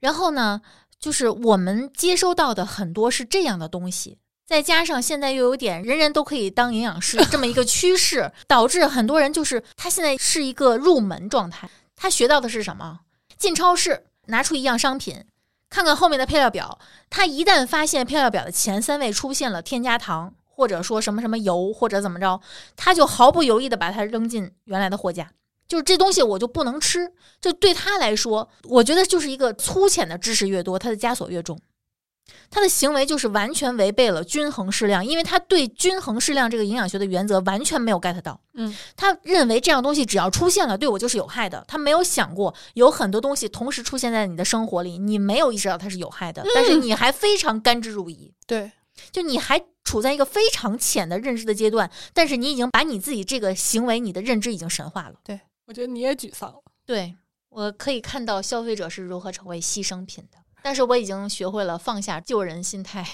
[0.00, 0.62] 然后呢，
[1.00, 11.70] 就是我们接收到的很多是这样的东西，再加上现在又有点人人都可以当营养师这么一个趋势， 导致很多人就是他现在是一个入门状态。
[11.94, 13.00] 他学到的是什么？
[13.36, 15.24] 进超市拿出一样商品，
[15.70, 16.78] 看看后面的配料表，
[17.10, 22.40] 他一旦发现配料表的前三位出现了添加糖，或者说什么什么油，或者怎么着，
[22.76, 25.30] 他就毫不犹豫的把它扔进原来的货架。
[25.68, 31.60] 就是这东西我就不能吃，就对他来说，我觉得就是一个粗浅的知识越多，他的枷锁越重。
[32.50, 38.38] 他的行为就是完全违背了均衡适量，因为他对均衡适量这个营养学的原则完全没有 get 到。
[38.54, 41.64] 嗯，他认为这样东西只要出现了，对我就是有害的。
[41.66, 48.32] 他没有想过有很多东西同时出现在你的生活里，你没有意识到它是有害的，但是你还非常甘之如饴。
[48.46, 48.72] 对，
[49.10, 55.14] 就你还处在一个非常浅的认知的阶段，但是你已经把你自己这个行为、你的认知已经神化了。
[55.68, 56.62] 我觉得你也沮丧了。
[56.86, 57.14] 对
[57.50, 63.06] 我可以看到消费者是如何成为牺牲品的，但是我已经学会了放下救人心态，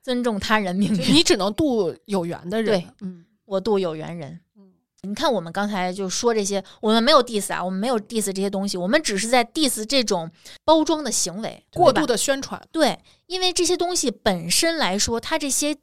[0.00, 1.14] 尊重他人命运。
[1.14, 2.80] 你只能渡有缘的人。
[2.80, 4.72] 对，嗯，我渡有缘人嗯。
[5.02, 10.30] 你看，我们刚才就说这些，我们没有 diss 啊，我们没有 diss 这些东西，我们只是在 diss 这种
[10.64, 12.62] 包装的行为，过度的宣传。
[12.70, 15.74] 对，因为这些东西本身来说，它这些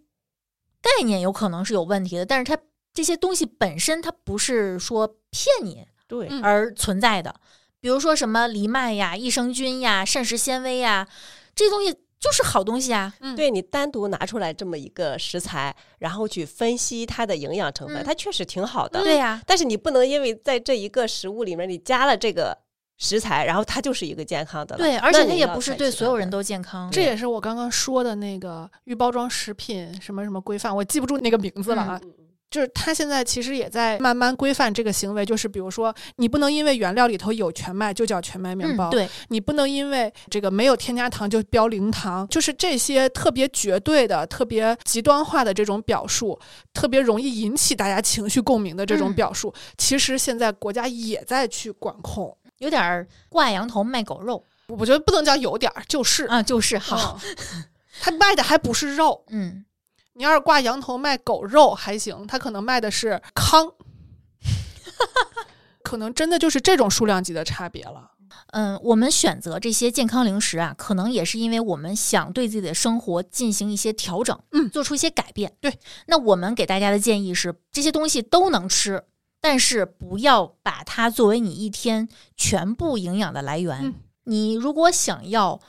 [0.81, 2.61] 概念有可能是有问题的，但是它
[2.93, 7.33] 这些东西本身它不是说骗你，对，嗯而存在的，
[7.79, 11.07] 比如说什么藜麦呀、益生菌呀、膳食纤维呀，
[11.53, 13.13] 这些东西就是好东西啊。
[13.19, 19.03] 嗯对你单独拿出来这么一个食材，然后去分析它的营养成分，嗯它确实挺好的。
[19.03, 22.57] 对呀、但是你不能因为在这一个食物里面你加了这个
[22.97, 24.79] 食材，然后它就是一个健康的了。
[24.79, 26.89] 对，而且它也不是对所有人都健康。
[26.89, 32.01] 这也是我刚刚说的那个预包装食品什么什么规范，我记不住那个名字了啊。
[32.49, 46.39] 就是他现在其实也在慢慢规范这个行为，就是比如说，你不能因为原料里头有全麦就叫全麦面包，嗯，对，你不能因为这个没有添加糖就标零糖，就是这些特别绝对的、特别极端化的这种表述，
[46.73, 52.35] 特别容易引起大家情绪共鸣的这种嗯表述，其实现在国家也在去管控。
[52.59, 57.19] 有点儿挂羊头卖狗肉我觉得不能叫有点儿，就是啊，就是好。
[57.53, 57.63] 嗯
[57.99, 59.65] 他卖的还不是肉，嗯，
[60.17, 63.71] 你要是挂羊头卖狗肉还行，他可能卖的是糠，
[65.83, 68.13] 可能真的就是这种数量级的差别了。
[68.47, 75.55] 嗯，我们选择这些健康零食啊，可能也是因为我们想对自己的生活进行一些调整，嗯做出一些改变。
[75.61, 75.77] 对，
[76.07, 79.03] 那我们给大家的建议是，这些东西都能吃，
[79.39, 83.85] 但是不要把它作为你一天全部营养的来源。
[83.85, 85.61] 嗯你如果想要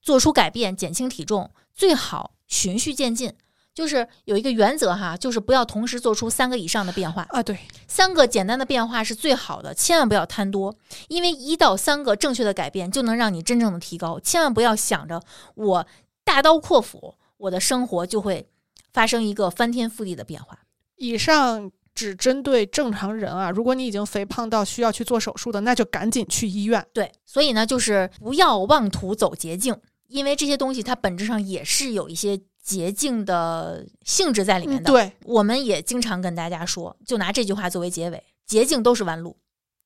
[0.00, 3.34] 做出改变、减轻体重，最好循序渐进。
[3.74, 7.26] 就是有一个原则哈，就是不要同时做出三个以上的变化。
[7.30, 7.58] 啊，对，
[7.88, 10.74] 三个简单的变化是最好的，千万不要贪多，
[11.08, 14.20] 因为一到三个正确的改变就能让你真正的提高。
[14.20, 15.22] 千万不要想着
[15.54, 15.86] 我
[16.24, 18.46] 大刀阔斧，我的生活就会
[18.92, 20.58] 发生一个翻天覆地的变化。
[20.96, 26.86] 以上只针对正常人啊，如果你已经肥胖到需要去做手术的，那就赶紧去医院。
[26.92, 29.74] 对，所以呢，就是不要妄图走捷径，
[30.08, 34.90] 因为这些东西它本质上也是有一些捷径的性质在里面的。
[34.90, 39.36] 嗯对我们也经常跟大家说，就拿这句话作为结尾：捷径都是弯路，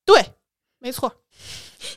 [0.04, 0.34] 对，
[0.78, 1.12] 没错，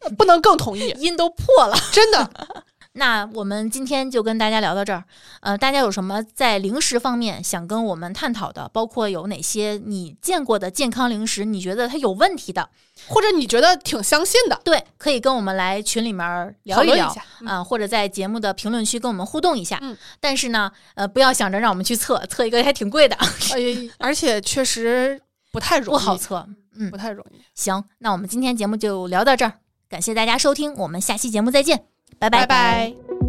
[0.02, 1.76] 呃 不能更同意， 音都破了。
[1.92, 2.66] 真的。
[3.00, 5.04] 那我们今天就跟大家聊到这儿。
[5.40, 8.70] 呃，大家有什么在零食方面想跟我们探讨的？
[8.72, 12.70] 包括有哪些你见过的健康零食，你觉得它有问题的？
[13.08, 17.16] 或者你觉得挺相信的，对，可以跟我们来群里面聊一聊。
[17.48, 19.80] 啊、或者在节目的评论区跟我们互动一下。
[19.82, 25.20] 嗯，但是呢，呃，不要想着让我们去测，测一个还挺贵的，呃，而且确实
[25.54, 26.46] 不太容易，不好测。
[26.76, 27.42] 嗯不，太容易。
[27.56, 29.54] 行，那我们今天节目就聊到这儿，
[29.90, 31.86] 感谢大家收听，我们下期节目再见，
[32.18, 33.29] 拜拜拜。